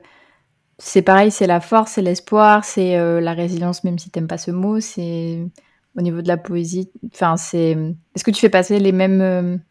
c'est 0.77 1.01
pareil 1.01 1.31
c'est 1.31 1.47
la 1.47 1.61
force, 1.61 1.93
c'est 1.93 2.01
l'espoir, 2.01 2.65
c'est 2.65 2.97
la 3.21 3.33
résilience 3.33 3.85
même 3.85 3.99
si 3.99 4.09
t'aimes 4.09 4.27
pas 4.27 4.37
ce 4.37 4.51
mot, 4.51 4.81
c'est 4.81 5.39
au 5.95 6.01
niveau 6.01 6.21
de 6.21 6.27
la 6.27 6.37
poésie, 6.37 6.91
enfin 7.13 7.37
c'est 7.37 7.77
est-ce 8.15 8.23
que 8.25 8.31
tu 8.31 8.41
fais 8.41 8.49
passer 8.49 8.79
les 8.79 8.91
mêmes 8.91 9.61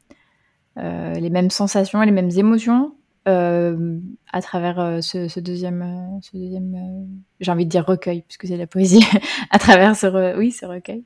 les 0.76 1.30
mêmes 1.30 1.50
sensations 1.50 2.02
et 2.02 2.06
les 2.06 2.12
mêmes 2.12 2.30
émotions? 2.30 2.94
À 3.26 4.42
travers 4.42 4.80
euh, 4.80 5.00
ce, 5.00 5.40
deuxième, 5.40 5.82
euh, 5.82 6.20
ce 6.22 6.36
deuxième 6.36 7.08
j'ai 7.40 7.50
envie 7.50 7.64
de 7.64 7.70
dire 7.70 7.86
recueil, 7.86 8.22
puisque 8.22 8.46
c'est 8.46 8.56
la 8.56 8.66
poésie, 8.66 9.04
à 9.50 9.58
travers 9.58 9.96
ce, 9.96 10.36
oui, 10.36 10.52
ce 10.52 10.66
recueil. 10.66 11.04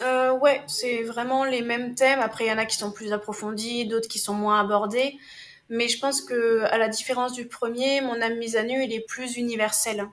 ouais, 0.00 0.62
c'est 0.66 1.02
vraiment 1.02 1.44
les 1.44 1.62
mêmes 1.62 1.94
thèmes. 1.94 2.20
Après, 2.20 2.44
il 2.44 2.48
y 2.48 2.52
en 2.52 2.58
a 2.58 2.64
qui 2.64 2.76
sont 2.76 2.92
plus 2.92 3.12
approfondis, 3.12 3.86
d'autres 3.86 4.08
qui 4.08 4.18
sont 4.18 4.34
moins 4.34 4.60
abordés. 4.60 5.16
Mais 5.68 5.86
je 5.86 6.00
pense 6.00 6.20
que, 6.20 6.64
à 6.64 6.78
la 6.78 6.88
différence 6.88 7.32
du 7.32 7.46
premier, 7.46 8.00
mon 8.00 8.20
âme 8.20 8.38
mise 8.38 8.56
à 8.56 8.64
nu, 8.64 8.82
il 8.82 8.92
est 8.92 9.06
plus 9.06 9.36
universel. 9.36 10.04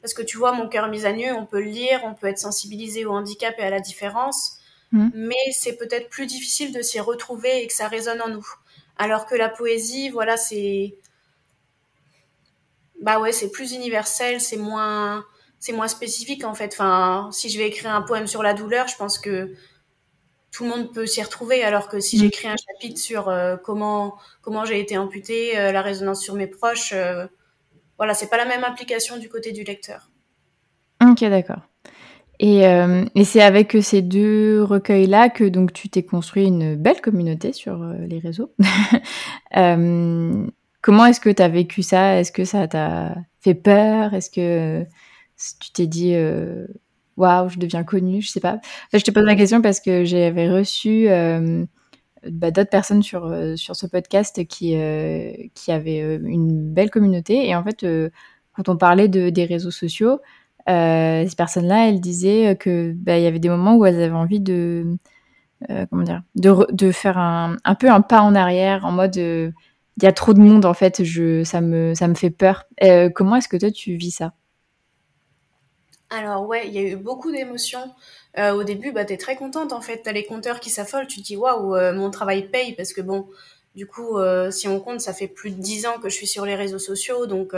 Parce 0.00 0.14
que 0.14 0.22
tu 0.22 0.38
vois, 0.38 0.52
mon 0.52 0.68
cœur 0.68 0.88
mis 0.88 1.04
à 1.04 1.12
nu, 1.12 1.30
on 1.32 1.44
peut 1.44 1.60
le 1.60 1.68
lire, 1.68 2.00
on 2.04 2.14
peut 2.14 2.28
être 2.28 2.38
sensibilisé 2.38 3.04
au 3.04 3.12
handicap 3.12 3.54
et 3.58 3.62
à 3.62 3.70
la 3.70 3.80
différence. 3.80 4.58
Mmh. 4.92 5.08
Mais 5.14 5.34
c'est 5.52 5.76
peut-être 5.76 6.08
plus 6.08 6.26
difficile 6.26 6.72
de 6.72 6.80
s'y 6.80 7.00
retrouver 7.00 7.62
et 7.62 7.66
que 7.66 7.72
ça 7.74 7.88
résonne 7.88 8.22
en 8.22 8.28
nous. 8.28 8.46
Alors 8.98 9.26
que 9.26 9.34
la 9.34 9.48
poésie, 9.48 10.08
voilà, 10.08 10.36
c'est 10.36 10.96
bah 13.02 13.20
ouais, 13.20 13.32
c'est 13.32 13.50
plus 13.50 13.72
universel, 13.72 14.40
c'est 14.40 14.56
moins 14.56 15.24
c'est 15.58 15.72
moins 15.72 15.88
spécifique 15.88 16.44
en 16.44 16.54
fait. 16.54 16.72
Enfin, 16.72 17.28
si 17.32 17.48
je 17.50 17.58
vais 17.58 17.66
écrire 17.66 17.94
un 17.94 18.02
poème 18.02 18.26
sur 18.26 18.42
la 18.42 18.54
douleur, 18.54 18.88
je 18.88 18.96
pense 18.96 19.18
que 19.18 19.54
tout 20.50 20.64
le 20.64 20.70
monde 20.70 20.92
peut 20.92 21.06
s'y 21.06 21.22
retrouver. 21.22 21.62
Alors 21.62 21.88
que 21.88 22.00
si 22.00 22.18
j'écris 22.18 22.48
un 22.48 22.56
chapitre 22.56 22.98
sur 22.98 23.28
euh, 23.28 23.56
comment 23.56 24.16
comment 24.40 24.64
j'ai 24.64 24.80
été 24.80 24.96
amputée, 24.96 25.58
euh, 25.58 25.72
la 25.72 25.82
résonance 25.82 26.22
sur 26.22 26.34
mes 26.34 26.46
proches, 26.46 26.92
euh, 26.92 27.26
voilà, 27.98 28.14
c'est 28.14 28.28
pas 28.28 28.38
la 28.38 28.46
même 28.46 28.64
implication 28.64 29.18
du 29.18 29.28
côté 29.28 29.52
du 29.52 29.64
lecteur. 29.64 30.10
Ok, 31.02 31.20
d'accord. 31.24 31.60
Et, 32.38 32.66
euh, 32.66 33.04
et 33.14 33.24
c'est 33.24 33.40
avec 33.40 33.76
ces 33.80 34.02
deux 34.02 34.62
recueils-là 34.62 35.30
que 35.30 35.44
donc 35.44 35.72
tu 35.72 35.88
t'es 35.88 36.02
construit 36.02 36.46
une 36.46 36.76
belle 36.76 37.00
communauté 37.00 37.52
sur 37.52 37.82
euh, 37.82 37.94
les 38.06 38.18
réseaux. 38.18 38.52
euh, 39.56 40.46
comment 40.82 41.06
est-ce 41.06 41.20
que 41.20 41.30
tu 41.30 41.42
as 41.42 41.48
vécu 41.48 41.82
ça? 41.82 42.20
Est-ce 42.20 42.32
que 42.32 42.44
ça 42.44 42.68
t'a 42.68 43.14
fait 43.40 43.54
peur? 43.54 44.12
Est-ce 44.12 44.30
que 44.30 44.84
tu 45.60 45.72
t'es 45.72 45.86
dit 45.86 46.14
euh, 46.14 46.66
waouh, 47.16 47.48
je 47.48 47.58
deviens 47.58 47.84
connue? 47.84 48.20
Je 48.20 48.28
sais 48.28 48.40
pas. 48.40 48.60
Enfin, 48.88 48.98
je 48.98 49.04
te 49.04 49.10
pose 49.10 49.24
la 49.24 49.36
question 49.36 49.62
parce 49.62 49.80
que 49.80 50.04
j'avais 50.04 50.50
reçu 50.50 51.08
euh, 51.08 51.64
bah, 52.28 52.50
d'autres 52.50 52.70
personnes 52.70 53.02
sur, 53.02 53.34
sur 53.56 53.76
ce 53.76 53.86
podcast 53.86 54.44
qui, 54.46 54.76
qui 55.54 55.72
avaient 55.72 56.18
une 56.22 56.72
belle 56.74 56.90
communauté. 56.90 57.48
Et 57.48 57.54
en 57.54 57.64
fait, 57.64 57.86
quand 58.54 58.68
on 58.68 58.76
parlait 58.76 59.08
de, 59.08 59.30
des 59.30 59.46
réseaux 59.46 59.70
sociaux, 59.70 60.12
euh, 60.12 60.18
ces 60.66 61.36
personnes-là, 61.36 61.88
elles 61.88 62.00
disaient 62.00 62.56
que 62.56 62.92
bah, 62.96 63.18
il 63.18 63.22
y 63.22 63.26
avait 63.26 63.38
des 63.38 63.48
moments 63.48 63.76
où 63.76 63.86
elles 63.86 64.02
avaient 64.02 64.12
envie 64.12 64.40
de 64.40 64.96
euh, 65.70 65.86
comment 65.88 66.02
dire, 66.02 66.22
de, 66.34 66.54
de 66.70 66.92
faire 66.92 67.16
un, 67.16 67.56
un, 67.64 67.74
peu 67.74 67.90
un 67.90 68.02
pas 68.02 68.20
en 68.20 68.34
arrière, 68.34 68.84
en 68.84 68.92
mode 68.92 69.16
euh, 69.16 69.50
il 69.96 70.04
y 70.04 70.06
a 70.06 70.12
trop 70.12 70.34
de 70.34 70.38
monde 70.38 70.66
en 70.66 70.74
fait, 70.74 71.02
je, 71.02 71.44
ça 71.44 71.62
me 71.62 71.94
ça 71.94 72.08
me 72.08 72.14
fait 72.14 72.28
peur. 72.28 72.64
comment 73.14 73.36
est-ce 73.36 73.48
que 73.48 73.56
toi 73.56 73.70
tu 73.70 73.96
vis 73.96 74.10
ça? 74.10 74.34
Alors 76.10 76.46
ouais, 76.46 76.68
il 76.68 76.74
y 76.74 76.78
a 76.78 76.82
eu 76.82 76.96
beaucoup 76.96 77.32
d'émotions. 77.32 77.94
Euh, 78.38 78.52
au 78.52 78.64
début, 78.64 78.92
bah, 78.92 79.06
tu 79.06 79.14
es 79.14 79.16
très 79.16 79.36
contente 79.36 79.72
en 79.72 79.80
fait. 79.80 80.02
Tu 80.02 80.08
as 80.10 80.12
les 80.12 80.26
compteurs 80.26 80.60
qui 80.60 80.68
s'affolent, 80.68 81.06
tu 81.06 81.22
te 81.22 81.26
dis 81.26 81.36
waouh, 81.36 81.74
mon 81.94 82.10
travail 82.10 82.50
paye 82.50 82.74
parce 82.74 82.92
que 82.92 83.00
bon, 83.00 83.26
du 83.74 83.86
coup, 83.86 84.18
si 84.50 84.68
on 84.68 84.78
compte, 84.78 85.00
ça 85.00 85.14
fait 85.14 85.28
plus 85.28 85.52
de 85.52 85.60
10 85.60 85.86
ans 85.86 85.98
que 86.02 86.10
je 86.10 86.14
suis 86.14 86.26
sur 86.26 86.44
les 86.44 86.54
réseaux 86.54 86.78
sociaux, 86.78 87.24
donc 87.24 87.54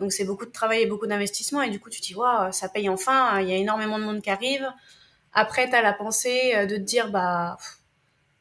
donc 0.00 0.12
c'est 0.12 0.24
beaucoup 0.24 0.46
de 0.46 0.52
travail 0.52 0.82
et 0.82 0.86
beaucoup 0.86 1.06
d'investissement. 1.06 1.62
Et 1.62 1.70
du 1.70 1.80
coup, 1.80 1.90
tu 1.90 2.00
te 2.00 2.06
dis, 2.06 2.14
waouh, 2.14 2.52
ça 2.52 2.68
paye 2.68 2.88
enfin, 2.88 3.40
il 3.40 3.48
y 3.48 3.52
a 3.52 3.56
énormément 3.56 3.98
de 3.98 4.04
monde 4.04 4.22
qui 4.22 4.30
arrive. 4.30 4.66
Après, 5.32 5.68
tu 5.68 5.74
as 5.74 5.82
la 5.82 5.92
pensée 5.92 6.52
euh, 6.54 6.66
de 6.66 6.76
te 6.76 6.82
dire, 6.82 7.10
bah, 7.10 7.58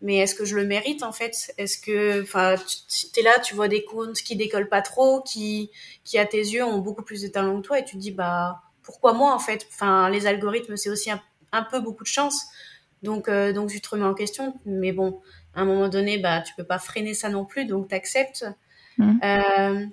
mais 0.01 0.17
est-ce 0.17 0.35
que 0.35 0.45
je 0.45 0.55
le 0.55 0.65
mérite 0.65 1.03
en 1.03 1.11
fait? 1.11 1.53
Est-ce 1.57 1.77
que, 1.79 2.21
enfin, 2.21 2.55
tu 2.57 3.19
es 3.19 3.23
là, 3.23 3.39
tu 3.39 3.55
vois 3.55 3.67
des 3.67 3.83
comptes 3.83 4.17
qui 4.17 4.35
décollent 4.35 4.69
pas 4.69 4.81
trop, 4.81 5.21
qui, 5.21 5.71
qui 6.03 6.17
à 6.19 6.25
tes 6.25 6.37
yeux 6.37 6.63
ont 6.63 6.79
beaucoup 6.79 7.03
plus 7.03 7.21
de 7.23 7.27
talent 7.27 7.59
que 7.61 7.65
toi, 7.65 7.79
et 7.79 7.83
tu 7.83 7.95
te 7.95 8.01
dis, 8.01 8.11
bah, 8.11 8.61
pourquoi 8.83 9.13
moi 9.13 9.33
en 9.33 9.39
fait? 9.39 9.67
Enfin, 9.73 10.09
les 10.09 10.27
algorithmes, 10.27 10.77
c'est 10.77 10.89
aussi 10.89 11.09
un, 11.11 11.63
peu 11.63 11.79
beaucoup 11.79 12.03
de 12.03 12.09
chance. 12.09 12.45
Donc, 13.03 13.27
euh, 13.27 13.51
donc 13.53 13.69
tu 13.69 13.81
te 13.81 13.89
remets 13.89 14.05
en 14.05 14.13
question. 14.13 14.59
Mais 14.65 14.91
bon, 14.91 15.21
à 15.55 15.61
un 15.61 15.65
moment 15.65 15.89
donné, 15.89 16.19
bah, 16.19 16.41
tu 16.41 16.53
peux 16.55 16.63
pas 16.63 16.79
freiner 16.79 17.13
ça 17.13 17.29
non 17.29 17.45
plus, 17.45 17.65
donc 17.65 17.89
tu 17.89 17.95
acceptes. 17.95 18.45
Mmh. 18.97 19.19
Euh, 19.23 19.85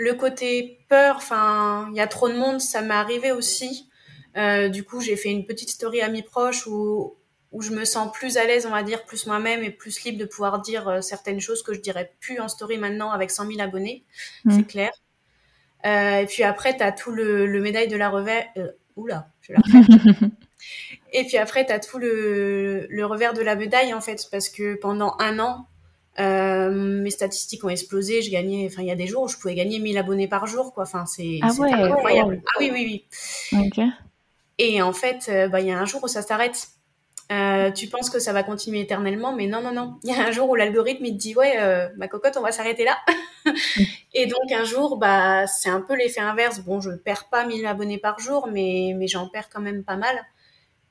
le 0.00 0.14
côté 0.14 0.78
peur, 0.88 1.16
enfin, 1.16 1.86
il 1.90 1.96
y 1.96 2.00
a 2.00 2.06
trop 2.06 2.30
de 2.30 2.34
monde, 2.34 2.58
ça 2.58 2.80
m'est 2.80 2.94
arrivé 2.94 3.32
aussi. 3.32 3.90
Euh, 4.38 4.70
du 4.70 4.82
coup, 4.82 5.02
j'ai 5.02 5.14
fait 5.14 5.28
une 5.28 5.44
petite 5.44 5.68
story 5.68 6.00
à 6.00 6.08
mes 6.08 6.22
proches 6.22 6.66
où, 6.66 7.18
où 7.52 7.60
je 7.60 7.70
me 7.72 7.84
sens 7.84 8.10
plus 8.10 8.38
à 8.38 8.46
l'aise, 8.46 8.64
on 8.64 8.70
va 8.70 8.82
dire, 8.82 9.04
plus 9.04 9.26
moi-même 9.26 9.62
et 9.62 9.70
plus 9.70 10.02
libre 10.04 10.16
de 10.16 10.24
pouvoir 10.24 10.62
dire 10.62 10.88
euh, 10.88 11.00
certaines 11.02 11.38
choses 11.38 11.62
que 11.62 11.74
je 11.74 11.80
dirais 11.80 12.14
plus 12.18 12.40
en 12.40 12.48
story 12.48 12.78
maintenant 12.78 13.10
avec 13.10 13.30
100 13.30 13.48
000 13.48 13.60
abonnés, 13.60 14.02
mmh. 14.46 14.50
c'est 14.52 14.66
clair. 14.66 14.90
Euh, 15.84 16.20
et 16.20 16.26
puis 16.26 16.44
après, 16.44 16.74
tu 16.74 16.82
as 16.82 16.92
tout 16.92 17.12
le, 17.12 17.44
le, 17.44 17.60
médaille 17.60 17.88
de 17.88 17.96
la 17.98 18.08
revers. 18.08 18.46
oula, 18.96 19.28
je 19.42 19.52
la 19.52 19.60
et 21.12 21.24
puis 21.26 21.36
après, 21.36 21.66
tu 21.66 21.72
as 21.72 21.78
tout 21.78 21.98
le, 21.98 22.86
le 22.88 23.04
revers 23.04 23.34
de 23.34 23.42
la 23.42 23.54
médaille, 23.54 23.92
en 23.92 24.00
fait, 24.00 24.28
parce 24.30 24.48
que 24.48 24.76
pendant 24.76 25.14
un 25.18 25.38
an, 25.40 25.66
euh, 26.20 26.70
mes 26.70 27.10
statistiques 27.10 27.64
ont 27.64 27.68
explosé. 27.68 28.22
Je 28.22 28.30
gagnais, 28.30 28.68
enfin, 28.70 28.82
il 28.82 28.88
y 28.88 28.90
a 28.90 28.96
des 28.96 29.06
jours 29.06 29.22
où 29.22 29.28
je 29.28 29.36
pouvais 29.36 29.54
gagner 29.54 29.78
1000 29.78 29.96
abonnés 29.98 30.28
par 30.28 30.46
jour, 30.46 30.74
quoi. 30.74 30.82
Enfin, 30.82 31.06
c'est 31.06 31.38
ah 31.42 31.48
incroyable. 31.48 32.42
Ah 32.46 32.56
oui, 32.60 32.70
oui, 32.72 33.06
oui. 33.52 33.90
Et 34.58 34.82
en 34.82 34.92
fait, 34.92 35.28
euh, 35.28 35.48
bah, 35.48 35.60
il 35.60 35.68
y 35.68 35.70
a 35.70 35.78
un 35.78 35.86
jour 35.86 36.04
où 36.04 36.08
ça 36.08 36.22
s'arrête. 36.22 36.68
Euh, 37.32 37.70
tu 37.70 37.86
penses 37.86 38.10
que 38.10 38.18
ça 38.18 38.32
va 38.32 38.42
continuer 38.42 38.80
éternellement, 38.80 39.32
mais 39.32 39.46
non, 39.46 39.62
non, 39.62 39.72
non. 39.72 39.98
Il 40.02 40.10
y 40.10 40.12
a 40.12 40.26
un 40.26 40.32
jour 40.32 40.50
où 40.50 40.56
l'algorithme 40.56 41.04
il 41.04 41.12
te 41.12 41.18
dit 41.18 41.34
ouais, 41.34 41.54
euh, 41.60 41.88
ma 41.96 42.08
cocotte, 42.08 42.36
on 42.36 42.42
va 42.42 42.52
s'arrêter 42.52 42.84
là. 42.84 42.98
et 44.14 44.26
donc 44.26 44.52
un 44.52 44.64
jour, 44.64 44.98
bah, 44.98 45.46
c'est 45.46 45.70
un 45.70 45.80
peu 45.80 45.94
l'effet 45.94 46.20
inverse. 46.20 46.58
Bon, 46.60 46.80
je 46.80 46.90
perds 46.90 47.28
pas 47.30 47.46
1000 47.46 47.64
abonnés 47.66 47.98
par 47.98 48.18
jour, 48.18 48.48
mais 48.52 48.94
mais 48.96 49.06
j'en 49.06 49.28
perds 49.28 49.48
quand 49.48 49.60
même 49.60 49.84
pas 49.84 49.96
mal. 49.96 50.20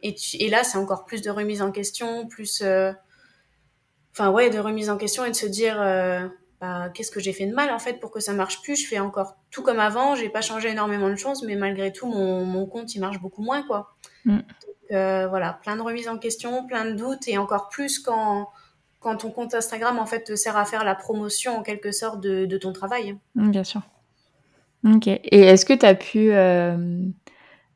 Et, 0.02 0.16
et 0.40 0.50
là, 0.50 0.64
c'est 0.64 0.78
encore 0.78 1.04
plus 1.06 1.22
de 1.22 1.30
remise 1.30 1.62
en 1.62 1.72
question, 1.72 2.26
plus 2.26 2.64
enfin 4.20 4.32
ouais, 4.32 4.50
de 4.50 4.60
remise 4.60 4.90
en 4.90 4.98
question 4.98 5.24
et 5.24 5.32
de 5.32 5.36
se 5.36 5.46
dire 5.46 5.78
euh, 5.80 6.28
bah, 6.60 6.90
qu'est-ce 6.94 7.12
que 7.12 7.20
j'ai 7.20 7.32
fait 7.32 7.46
de 7.46 7.54
mal 7.54 7.72
en 7.72 7.80
fait 7.80 7.94
pour 7.94 8.12
que 8.12 8.20
ça 8.20 8.34
marche 8.34 8.62
plus? 8.62 8.76
Je 8.76 8.88
fais 8.88 9.00
encore 9.00 9.38
tout 9.50 9.64
comme 9.64 9.80
avant, 9.80 10.16
j'ai 10.16 10.30
pas 10.30 10.42
changé 10.42 10.70
énormément 10.70 11.10
de 11.10 11.16
choses, 11.16 11.44
mais 11.44 11.56
malgré 11.56 11.94
tout, 11.94 12.08
mon, 12.08 12.44
mon 12.44 12.66
compte 12.66 12.94
il 12.96 13.00
marche 13.00 13.20
beaucoup 13.22 13.42
moins 13.42 13.64
quoi. 13.64 13.96
Mm. 14.26 14.38
Donc 14.38 14.76
euh, 14.92 15.28
voilà, 15.28 15.54
plein 15.64 15.78
de 15.78 15.82
remises 15.82 16.10
en 16.10 16.18
question, 16.18 16.66
plein 16.68 16.86
de 16.86 16.94
doutes 16.94 17.28
et 17.28 17.38
encore 17.38 17.70
plus 17.70 18.00
quand 18.00 18.50
quand 19.00 19.16
ton 19.16 19.32
compte 19.32 19.54
Instagram 19.54 19.98
en 19.98 20.06
fait 20.06 20.24
te 20.26 20.36
sert 20.36 20.58
à 20.58 20.66
faire 20.66 20.84
la 20.84 20.96
promotion 20.96 21.56
en 21.56 21.64
quelque 21.64 21.94
sorte 21.94 22.20
de, 22.20 22.46
de 22.46 22.58
ton 22.58 22.74
travail. 22.74 23.16
Mm, 23.36 23.52
bien 23.52 23.64
sûr. 23.64 23.82
Ok. 24.86 25.08
Et 25.08 25.42
est-ce 25.42 25.66
que 25.66 25.74
tu 25.74 25.86
as 25.86 25.96
pu 25.96 26.32
euh, 26.34 26.78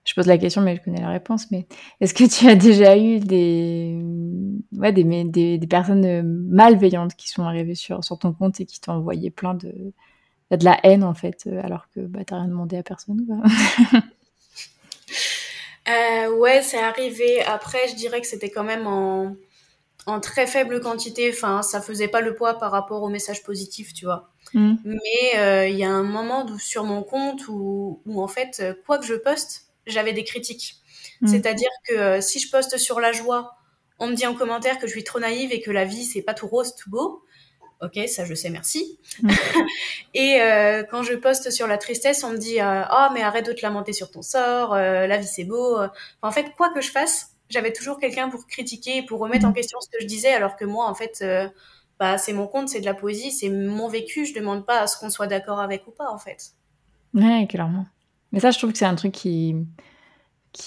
je 0.05 0.13
pose 0.15 0.27
la 0.27 0.37
question, 0.37 0.61
mais 0.61 0.75
je 0.75 0.81
connais 0.81 1.01
la 1.01 1.09
réponse. 1.09 1.49
Mais 1.51 1.65
est-ce 2.01 2.13
que 2.13 2.25
tu 2.25 2.47
as 2.49 2.55
déjà 2.55 2.97
eu 2.97 3.19
des, 3.19 3.97
ouais, 4.73 4.91
des, 4.91 5.03
des, 5.23 5.57
des, 5.57 5.67
personnes 5.67 6.23
malveillantes 6.49 7.15
qui 7.15 7.29
sont 7.29 7.43
arrivées 7.43 7.75
sur, 7.75 8.03
sur 8.03 8.19
ton 8.19 8.33
compte 8.33 8.59
et 8.59 8.65
qui 8.65 8.81
t'ont 8.81 8.93
envoyé 8.93 9.31
plein 9.31 9.53
de, 9.53 9.93
de 10.51 10.65
la 10.65 10.77
haine, 10.83 11.03
en 11.03 11.13
fait, 11.13 11.47
alors 11.63 11.87
que 11.95 12.01
bah, 12.01 12.25
t'as 12.25 12.35
rien 12.37 12.47
demandé 12.47 12.77
à 12.77 12.83
personne 12.83 13.25
euh, 15.87 16.37
Ouais, 16.37 16.61
c'est 16.61 16.81
arrivé. 16.81 17.41
Après, 17.43 17.87
je 17.87 17.95
dirais 17.95 18.19
que 18.19 18.27
c'était 18.27 18.49
quand 18.49 18.65
même 18.65 18.87
en, 18.87 19.37
en 20.05 20.19
très 20.19 20.47
faible 20.47 20.81
quantité. 20.81 21.31
Enfin, 21.31 21.61
ça 21.61 21.79
faisait 21.79 22.09
pas 22.09 22.19
le 22.19 22.35
poids 22.35 22.55
par 22.59 22.71
rapport 22.71 23.03
aux 23.03 23.09
messages 23.09 23.41
positifs, 23.43 23.93
tu 23.93 24.03
vois. 24.03 24.31
Mm. 24.53 24.73
Mais 24.83 25.37
euh, 25.37 25.69
il 25.69 25.77
y 25.77 25.85
a 25.85 25.89
un 25.89 26.03
moment 26.03 26.45
sur 26.57 26.83
mon 26.83 27.03
compte 27.03 27.47
où, 27.47 28.01
où, 28.05 28.21
en 28.21 28.27
fait, 28.27 28.61
quoi 28.85 28.97
que 28.97 29.05
je 29.05 29.15
poste, 29.15 29.72
j'avais 29.87 30.13
des 30.13 30.23
critiques. 30.23 30.75
Mm. 31.21 31.27
C'est-à-dire 31.27 31.69
que 31.87 31.93
euh, 31.93 32.21
si 32.21 32.39
je 32.39 32.49
poste 32.49 32.77
sur 32.77 32.99
la 32.99 33.11
joie, 33.11 33.55
on 33.99 34.07
me 34.07 34.15
dit 34.15 34.25
en 34.25 34.33
commentaire 34.33 34.79
que 34.79 34.87
je 34.87 34.91
suis 34.91 35.03
trop 35.03 35.19
naïve 35.19 35.51
et 35.51 35.61
que 35.61 35.71
la 35.71 35.85
vie, 35.85 36.03
c'est 36.03 36.21
pas 36.21 36.33
tout 36.33 36.47
rose, 36.47 36.75
tout 36.75 36.89
beau. 36.89 37.23
Ok, 37.81 37.99
ça 38.07 38.23
je 38.23 38.33
sais, 38.33 38.49
merci. 38.49 38.99
Mm. 39.21 39.29
et 40.13 40.41
euh, 40.41 40.83
quand 40.83 41.03
je 41.03 41.13
poste 41.15 41.51
sur 41.51 41.67
la 41.67 41.77
tristesse, 41.77 42.23
on 42.23 42.31
me 42.31 42.37
dit 42.37 42.57
Oh, 42.61 43.13
mais 43.13 43.21
arrête 43.21 43.45
de 43.45 43.53
te 43.53 43.61
lamenter 43.61 43.93
sur 43.93 44.11
ton 44.11 44.21
sort, 44.21 44.75
la 44.75 45.17
vie 45.17 45.27
c'est 45.27 45.43
beau. 45.43 45.77
en 46.21 46.31
fait, 46.31 46.53
quoi 46.55 46.73
que 46.73 46.81
je 46.81 46.89
fasse, 46.89 47.31
j'avais 47.49 47.73
toujours 47.73 47.99
quelqu'un 47.99 48.29
pour 48.29 48.47
critiquer, 48.47 49.03
pour 49.03 49.19
remettre 49.19 49.45
en 49.45 49.51
mm. 49.51 49.55
question 49.55 49.79
ce 49.81 49.89
que 49.89 50.01
je 50.01 50.07
disais, 50.07 50.33
alors 50.33 50.55
que 50.55 50.65
moi, 50.65 50.87
en 50.87 50.95
fait, 50.95 51.23
bah, 51.99 52.17
c'est 52.17 52.33
mon 52.33 52.47
compte, 52.47 52.69
c'est 52.69 52.81
de 52.81 52.85
la 52.85 52.93
poésie, 52.93 53.31
c'est 53.31 53.49
mon 53.49 53.87
vécu. 53.87 54.25
Je 54.25 54.33
demande 54.33 54.65
pas 54.65 54.81
à 54.81 54.87
ce 54.87 54.97
qu'on 54.97 55.09
soit 55.09 55.27
d'accord 55.27 55.59
avec 55.59 55.87
ou 55.87 55.91
pas, 55.91 56.09
en 56.09 56.17
fait. 56.17 56.51
Ouais, 57.13 57.47
clairement. 57.47 57.85
Mais 58.33 58.39
ça, 58.39 58.51
je 58.51 58.57
trouve 58.57 58.71
que 58.73 58.77
c'est 58.79 58.85
un 58.85 58.95
truc 58.95 59.13
qui, 59.13 59.55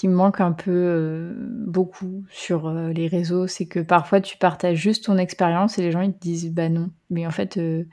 manque 0.05 0.41
un 0.41 0.53
peu 0.53 0.71
euh, 0.71 1.33
beaucoup 1.67 2.23
sur 2.31 2.67
euh, 2.67 2.91
les 2.93 3.07
réseaux. 3.07 3.45
C'est 3.45 3.67
que 3.67 3.81
parfois, 3.81 4.21
tu 4.21 4.37
partages 4.37 4.77
juste 4.77 5.05
ton 5.05 5.17
expérience 5.17 5.77
et 5.77 5.83
les 5.83 5.91
gens, 5.91 6.01
ils 6.01 6.13
te 6.13 6.19
disent 6.19 6.51
bah 6.51 6.69
non. 6.69 6.89
Mais 7.09 7.27
en 7.27 7.31
fait, 7.31 7.57
euh, 7.57 7.83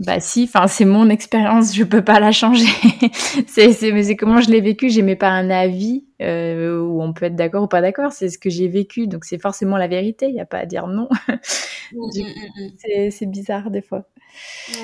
bah 0.00 0.18
si, 0.18 0.44
enfin 0.44 0.66
c'est 0.66 0.84
mon 0.84 1.08
expérience, 1.08 1.72
je 1.74 1.84
peux 1.84 2.02
pas 2.02 2.18
la 2.18 2.32
changer. 2.32 2.66
c'est 3.46 3.80
mais 3.92 4.02
c'est 4.02 4.16
comment 4.16 4.40
je 4.40 4.50
l'ai 4.50 4.60
vécu, 4.60 4.90
j'aimais 4.90 5.14
pas 5.14 5.28
un 5.28 5.50
avis 5.50 6.04
euh, 6.20 6.80
où 6.80 7.00
on 7.00 7.12
peut 7.12 7.26
être 7.26 7.36
d'accord 7.36 7.62
ou 7.62 7.68
pas 7.68 7.80
d'accord, 7.80 8.12
c'est 8.12 8.28
ce 8.28 8.36
que 8.36 8.50
j'ai 8.50 8.66
vécu, 8.66 9.06
donc 9.06 9.24
c'est 9.24 9.38
forcément 9.40 9.76
la 9.76 9.86
vérité, 9.86 10.26
il 10.26 10.34
y 10.34 10.40
a 10.40 10.46
pas 10.46 10.58
à 10.58 10.66
dire 10.66 10.88
non. 10.88 11.08
Mmh, 11.92 12.22
mmh, 12.22 13.06
mmh, 13.06 13.10
c'est 13.10 13.26
bizarre 13.26 13.70
des 13.70 13.82
fois. 13.82 14.08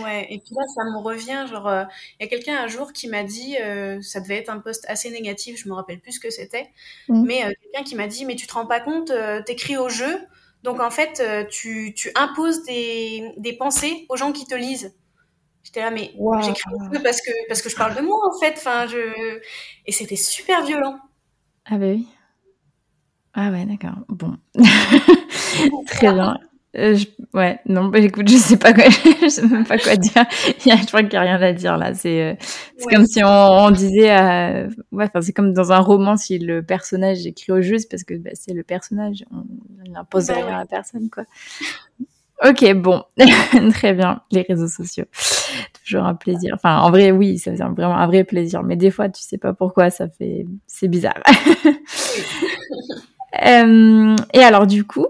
Ouais, 0.05 0.27
et 0.31 0.39
puis 0.39 0.55
là 0.55 0.63
ça 0.77 0.85
me 0.85 0.99
revient, 1.03 1.45
genre 1.51 1.67
euh, 1.67 1.83
il 2.21 2.25
y 2.25 2.27
a 2.27 2.29
quelqu'un 2.29 2.59
un 2.63 2.69
jour 2.69 2.93
qui 2.93 3.09
m'a 3.09 3.25
dit, 3.25 3.57
euh, 3.61 4.01
ça 4.03 4.21
devait 4.21 4.37
être 4.37 4.51
un 4.51 4.61
post 4.61 4.85
assez 4.87 5.11
négatif, 5.11 5.61
je 5.61 5.69
me 5.69 5.75
rappelle 5.75 5.99
plus 5.99 6.13
ce 6.13 6.21
que 6.21 6.31
c'était, 6.31 6.69
mais 7.09 7.41
quelqu'un 7.41 7.83
qui 7.85 7.97
m'a 7.97 8.07
dit 8.07 8.27
mais 8.27 8.37
tu 8.37 8.47
te 8.47 8.53
rends 8.53 8.67
pas 8.67 8.79
compte, 8.79 9.11
t'écris 9.45 9.77
au 9.77 9.89
jeu, 9.89 10.21
donc 10.63 10.81
en 10.81 10.91
fait 10.91 11.21
tu, 11.51 11.95
tu 11.97 12.13
imposes 12.15 12.63
des, 12.65 13.33
des 13.39 13.55
pensées 13.55 14.07
aux 14.09 14.17
gens 14.17 14.31
qui 14.31 14.45
te 14.45 14.55
lisent. 14.55 14.95
J'étais 15.63 15.81
là, 15.81 15.91
mais 15.91 16.13
j'écris 16.43 17.03
parce 17.03 17.21
que, 17.21 17.31
parce 17.49 17.63
que 17.63 17.69
je 17.69 17.77
parle 17.77 17.95
de 17.95 18.01
moi, 18.01 18.19
en 18.27 18.39
fait. 18.39 18.55
Enfin, 18.57 18.87
je... 18.87 19.41
Et 19.87 19.93
c'était 19.93 20.17
super 20.17 20.65
violent. 20.65 20.99
Ah 21.67 21.79
bah 21.79 21.87
oui. 21.87 22.07
Ah 23.35 23.51
ouais, 23.51 23.65
d'accord. 23.65 23.99
Bon. 24.09 24.37
Très 25.87 26.13
bien. 26.13 26.37
Euh, 26.77 26.97
ouais, 27.35 27.59
non, 27.67 27.87
bah, 27.87 27.99
écoute, 27.99 28.29
je 28.29 28.37
sais 28.37 28.57
pas 28.57 28.73
quoi, 28.73 28.85
je 29.23 29.29
sais 29.29 29.45
même 29.45 29.67
pas 29.67 29.77
quoi 29.77 29.97
dire. 29.97 30.25
je 30.31 30.87
crois 30.87 31.01
qu'il 31.03 31.11
n'y 31.11 31.17
a 31.17 31.23
rien 31.23 31.43
à 31.43 31.53
dire 31.53 31.77
là. 31.77 31.95
C'est, 31.95 32.23
euh, 32.23 32.35
comme 32.89 33.07
si 33.07 33.23
on, 33.25 33.71
disait, 33.73 34.17
euh... 34.17 34.69
ouais, 34.93 35.07
enfin, 35.07 35.21
c'est 35.21 35.33
comme 35.33 35.53
dans 35.53 35.73
un 35.73 35.81
roman 35.81 36.17
si 36.17 36.39
le 36.39 36.63
personnage 36.63 37.27
écrit 37.27 37.51
au 37.51 37.61
juste 37.61 37.91
parce 37.91 38.05
que 38.05 38.15
bah, 38.15 38.31
c'est 38.35 38.53
le 38.53 38.63
personnage, 38.63 39.25
on 39.33 39.45
n'impose 39.91 40.29
bah 40.29 40.35
rien 40.35 40.59
à 40.61 40.67
personne, 40.67 41.11
quoi. 41.11 41.25
Ok, 42.43 42.73
bon, 42.75 43.05
très 43.73 43.93
bien, 43.93 44.23
les 44.31 44.43
réseaux 44.43 44.69
sociaux. 44.69 45.05
Toujours 45.85 46.05
un 46.05 46.15
plaisir. 46.15 46.55
Enfin, 46.55 46.79
en 46.79 46.91
vrai, 46.91 47.11
oui, 47.11 47.39
ça 47.39 47.55
fait 47.55 47.59
vraiment 47.59 47.97
un 47.97 48.07
vrai 48.07 48.25
plaisir. 48.25 48.63
Mais 48.63 48.77
des 48.77 48.91
fois, 48.91 49.11
tu 49.11 49.23
sais 49.23 49.37
pas 49.37 49.53
pourquoi, 49.53 49.91
ça 49.91 50.09
fait, 50.09 50.47
c'est 50.67 50.89
bizarre. 50.89 51.19
euh, 53.47 54.17
et 54.33 54.39
alors, 54.39 54.67
du 54.67 54.85
coup, 54.85 55.07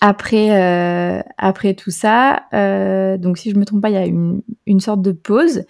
après, 0.00 0.52
euh, 0.52 1.20
après 1.36 1.74
tout 1.74 1.90
ça, 1.90 2.44
euh, 2.54 3.18
donc 3.18 3.36
si 3.36 3.50
je 3.50 3.56
me 3.56 3.64
trompe 3.64 3.82
pas, 3.82 3.90
il 3.90 3.94
y 3.94 3.98
a 3.98 4.06
une, 4.06 4.40
une 4.66 4.80
sorte 4.80 5.02
de 5.02 5.12
pause. 5.12 5.64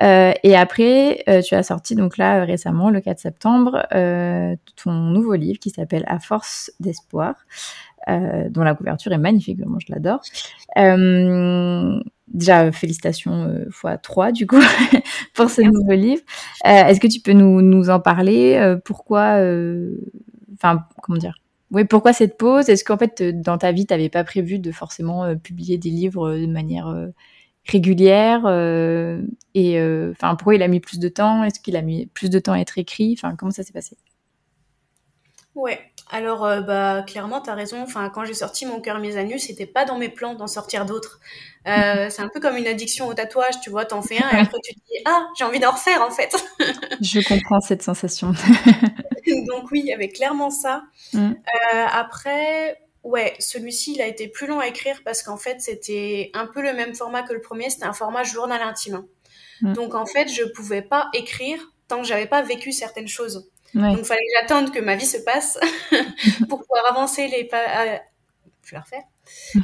Et 0.00 0.56
après, 0.56 1.24
tu 1.44 1.54
as 1.54 1.62
sorti 1.64 1.96
donc 1.96 2.18
là 2.18 2.44
récemment, 2.44 2.90
le 2.90 3.00
4 3.00 3.18
septembre, 3.18 3.84
ton 3.90 4.92
nouveau 4.92 5.34
livre 5.34 5.58
qui 5.58 5.70
s'appelle 5.70 6.04
À 6.06 6.20
force 6.20 6.70
d'espoir. 6.78 7.34
Euh, 8.08 8.50
dont 8.50 8.62
la 8.62 8.74
couverture 8.74 9.12
est 9.12 9.18
magnifique, 9.18 9.58
vraiment 9.58 9.78
je 9.78 9.90
l'adore. 9.90 10.20
Euh, 10.76 11.98
déjà, 12.28 12.70
félicitations 12.70 13.44
euh, 13.44 13.64
fois 13.70 13.96
3 13.96 14.32
du 14.32 14.46
coup 14.46 14.60
pour 15.34 15.48
ce 15.48 15.62
nouveau 15.62 15.92
livre. 15.92 16.22
Est-ce 16.64 17.00
que 17.00 17.06
tu 17.06 17.20
peux 17.20 17.32
nous, 17.32 17.62
nous 17.62 17.90
en 17.90 18.00
parler 18.00 18.76
Pourquoi, 18.84 19.38
enfin, 20.54 20.84
comment 21.02 21.18
dire? 21.18 21.38
Oui, 21.70 21.84
pourquoi 21.84 22.12
cette 22.12 22.36
pause? 22.36 22.68
Est-ce 22.68 22.84
qu'en 22.84 22.98
fait, 22.98 23.22
dans 23.22 23.58
ta 23.58 23.72
vie, 23.72 23.86
tu 23.86 23.94
n'avais 23.94 24.10
pas 24.10 24.22
prévu 24.22 24.58
de 24.58 24.70
forcément 24.70 25.34
publier 25.36 25.78
des 25.78 25.90
livres 25.90 26.36
de 26.36 26.46
manière 26.46 26.94
régulière 27.66 28.46
Et 29.54 29.80
enfin, 30.10 30.36
pourquoi 30.36 30.54
il 30.54 30.62
a 30.62 30.68
mis 30.68 30.80
plus 30.80 30.98
de 30.98 31.08
temps? 31.08 31.42
Est-ce 31.42 31.58
qu'il 31.58 31.76
a 31.76 31.82
mis 31.82 32.06
plus 32.06 32.28
de 32.28 32.38
temps 32.38 32.52
à 32.52 32.58
être 32.58 32.78
écrit? 32.78 33.16
Enfin, 33.18 33.34
comment 33.34 33.50
ça 33.50 33.62
s'est 33.62 33.72
passé? 33.72 33.96
Ouais, 35.54 35.78
alors, 36.10 36.44
euh, 36.44 36.60
bah, 36.60 37.02
clairement, 37.06 37.40
tu 37.40 37.50
as 37.50 37.54
raison. 37.54 37.82
Enfin, 37.82 38.10
quand 38.10 38.24
j'ai 38.24 38.34
sorti 38.34 38.66
Mon 38.66 38.80
cœur 38.80 38.98
mis 38.98 39.16
à 39.16 39.24
nu, 39.24 39.38
c'était 39.38 39.66
pas 39.66 39.84
dans 39.84 39.98
mes 39.98 40.08
plans 40.08 40.34
d'en 40.34 40.46
sortir 40.46 40.84
d'autres. 40.84 41.20
Euh, 41.66 42.08
c'est 42.10 42.22
un 42.22 42.28
peu 42.28 42.40
comme 42.40 42.56
une 42.56 42.66
addiction 42.66 43.06
au 43.06 43.14
tatouage, 43.14 43.60
tu 43.62 43.70
vois, 43.70 43.84
t'en 43.84 44.02
fais 44.02 44.22
un 44.22 44.30
et 44.30 44.40
après 44.40 44.58
tu 44.62 44.74
te 44.74 44.80
dis 44.80 44.98
Ah, 45.06 45.26
j'ai 45.38 45.44
envie 45.44 45.60
d'en 45.60 45.72
refaire 45.72 46.02
en 46.02 46.10
fait. 46.10 46.34
Je 47.00 47.26
comprends 47.26 47.60
cette 47.60 47.82
sensation. 47.82 48.32
Donc, 49.48 49.70
oui, 49.70 49.80
il 49.80 49.86
y 49.86 49.92
avait 49.92 50.10
clairement 50.10 50.50
ça. 50.50 50.82
Mm. 51.14 51.30
Euh, 51.30 51.86
après, 51.90 52.78
ouais, 53.02 53.34
celui-ci, 53.38 53.94
il 53.94 54.02
a 54.02 54.06
été 54.06 54.28
plus 54.28 54.46
long 54.46 54.60
à 54.60 54.66
écrire 54.66 55.00
parce 55.04 55.22
qu'en 55.22 55.38
fait, 55.38 55.60
c'était 55.60 56.30
un 56.34 56.46
peu 56.46 56.60
le 56.60 56.74
même 56.74 56.94
format 56.94 57.22
que 57.22 57.32
le 57.32 57.40
premier, 57.40 57.70
c'était 57.70 57.86
un 57.86 57.94
format 57.94 58.24
journal 58.24 58.60
intime. 58.60 59.04
Mm. 59.62 59.72
Donc, 59.72 59.94
en 59.94 60.04
fait, 60.04 60.28
je 60.28 60.44
pouvais 60.44 60.82
pas 60.82 61.08
écrire 61.14 61.58
tant 61.88 62.02
que 62.02 62.06
j'avais 62.06 62.26
pas 62.26 62.42
vécu 62.42 62.72
certaines 62.72 63.08
choses. 63.08 63.50
Donc, 63.74 63.98
il 63.98 64.04
fallait 64.04 64.20
que 64.20 64.40
j'attende 64.40 64.72
que 64.72 64.80
ma 64.80 64.96
vie 64.96 65.06
se 65.06 65.18
passe 65.18 65.58
pour 66.48 66.60
pouvoir 66.60 66.86
avancer 66.90 67.28
les 67.28 67.44
pages. 67.44 67.68
Euh, 67.76 67.96
je 68.62 68.70
vais 68.70 68.76
la 68.76 68.80
refaire. 68.80 69.02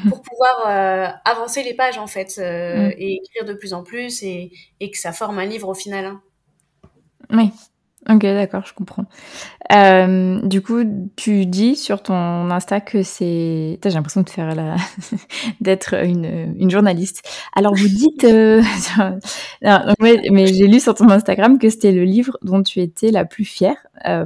pour 0.09 0.23
pouvoir 0.23 0.67
euh, 0.67 1.09
avancer 1.25 1.63
les 1.63 1.75
pages, 1.75 1.99
en 1.99 2.07
fait, 2.07 2.37
euh, 2.39 2.89
mm. 2.89 2.95
et 2.99 3.21
écrire 3.23 3.45
de 3.45 3.55
plus 3.55 3.73
en 3.73 3.83
plus 3.83 4.23
et, 4.23 4.53
et, 4.81 4.91
que 4.91 4.99
ça 4.99 5.13
forme 5.13 5.39
un 5.39 5.47
livre 5.47 5.69
au 5.69 5.75
final. 5.75 6.05
Hein. 6.05 6.23
Oui. 7.31 7.51
Ok, 8.09 8.23
d'accord, 8.23 8.65
je 8.67 8.73
comprends. 8.73 9.05
Euh, 9.73 10.41
du 10.43 10.63
coup, 10.63 10.83
tu 11.17 11.45
dis 11.45 11.77
sur 11.77 12.03
ton 12.03 12.51
Insta 12.51 12.81
que 12.81 13.03
c'est. 13.03 13.79
J'ai 13.85 13.91
l'impression 13.91 14.23
de 14.23 14.31
faire 14.31 14.55
la... 14.55 14.77
d'être 15.61 15.95
une, 15.95 16.55
une, 16.59 16.71
journaliste. 16.71 17.23
Alors, 17.55 17.75
vous 17.75 17.89
dites. 17.89 18.25
Euh... 18.25 18.63
non, 19.63 19.95
mais 20.01 20.47
j'ai 20.47 20.67
lu 20.67 20.81
sur 20.81 20.95
ton 20.95 21.11
Instagram 21.11 21.59
que 21.59 21.69
c'était 21.69 21.93
le 21.93 22.05
livre 22.05 22.39
dont 22.41 22.63
tu 22.63 22.81
étais 22.81 23.11
la 23.11 23.27
plus 23.27 23.45
fière. 23.45 23.77
Euh, 24.07 24.25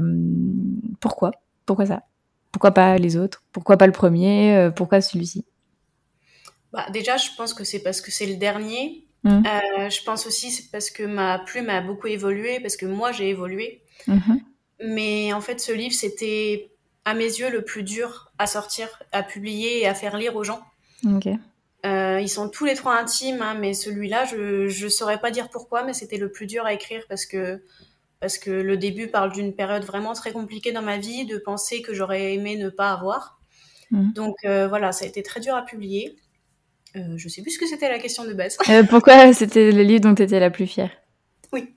pourquoi? 1.00 1.32
Pourquoi 1.66 1.86
ça? 1.86 2.04
Pourquoi 2.52 2.70
pas 2.70 2.96
les 2.98 3.16
autres? 3.16 3.42
Pourquoi 3.50 3.76
pas 3.76 3.86
le 3.86 3.92
premier? 3.92 4.56
Euh, 4.56 4.70
Pourquoi 4.70 5.00
celui-ci? 5.00 5.44
Bah, 6.72 6.86
Déjà, 6.92 7.16
je 7.16 7.30
pense 7.36 7.52
que 7.52 7.64
c'est 7.64 7.82
parce 7.82 8.00
que 8.00 8.12
c'est 8.12 8.26
le 8.26 8.36
dernier 8.36 9.03
Mmh. 9.24 9.42
Euh, 9.46 9.90
je 9.90 10.04
pense 10.04 10.26
aussi 10.26 10.50
c'est 10.50 10.70
parce 10.70 10.90
que 10.90 11.02
ma 11.02 11.38
plume 11.38 11.70
a 11.70 11.80
beaucoup 11.80 12.06
évolué, 12.06 12.60
parce 12.60 12.76
que 12.76 12.86
moi 12.86 13.10
j'ai 13.12 13.30
évolué. 13.30 13.82
Mmh. 14.06 14.36
Mais 14.84 15.32
en 15.32 15.40
fait, 15.40 15.60
ce 15.60 15.72
livre, 15.72 15.94
c'était 15.94 16.70
à 17.04 17.14
mes 17.14 17.24
yeux 17.24 17.50
le 17.50 17.62
plus 17.62 17.82
dur 17.82 18.32
à 18.38 18.46
sortir, 18.46 19.02
à 19.12 19.22
publier 19.22 19.80
et 19.80 19.86
à 19.86 19.94
faire 19.94 20.16
lire 20.16 20.36
aux 20.36 20.44
gens. 20.44 20.62
Euh, 21.86 22.18
ils 22.20 22.28
sont 22.28 22.48
tous 22.48 22.64
les 22.64 22.74
trois 22.74 22.96
intimes, 22.98 23.42
hein, 23.42 23.54
mais 23.58 23.74
celui-là, 23.74 24.24
je 24.24 24.84
ne 24.84 24.88
saurais 24.88 25.20
pas 25.20 25.30
dire 25.30 25.50
pourquoi, 25.50 25.84
mais 25.84 25.92
c'était 25.92 26.16
le 26.16 26.32
plus 26.32 26.46
dur 26.46 26.64
à 26.64 26.72
écrire 26.72 27.04
parce 27.08 27.26
que, 27.26 27.62
parce 28.20 28.38
que 28.38 28.50
le 28.50 28.76
début 28.78 29.08
parle 29.08 29.32
d'une 29.32 29.54
période 29.54 29.84
vraiment 29.84 30.14
très 30.14 30.32
compliquée 30.32 30.72
dans 30.72 30.82
ma 30.82 30.96
vie, 30.96 31.26
de 31.26 31.36
pensées 31.36 31.82
que 31.82 31.92
j'aurais 31.92 32.34
aimé 32.34 32.56
ne 32.56 32.70
pas 32.70 32.92
avoir. 32.92 33.38
Mmh. 33.90 34.12
Donc 34.12 34.36
euh, 34.46 34.66
voilà, 34.66 34.92
ça 34.92 35.04
a 35.04 35.08
été 35.08 35.22
très 35.22 35.40
dur 35.40 35.54
à 35.54 35.62
publier. 35.62 36.16
Euh, 36.96 37.16
je 37.16 37.28
sais 37.28 37.42
plus 37.42 37.52
ce 37.52 37.58
que 37.58 37.66
c'était 37.66 37.88
la 37.88 37.98
question 37.98 38.24
de 38.24 38.32
base. 38.32 38.56
Euh, 38.68 38.84
pourquoi 38.84 39.32
c'était 39.32 39.72
le 39.72 39.82
livre 39.82 40.02
dont 40.02 40.14
tu 40.14 40.22
étais 40.22 40.38
la 40.38 40.50
plus 40.50 40.66
fière? 40.66 40.90
Oui. 41.52 41.74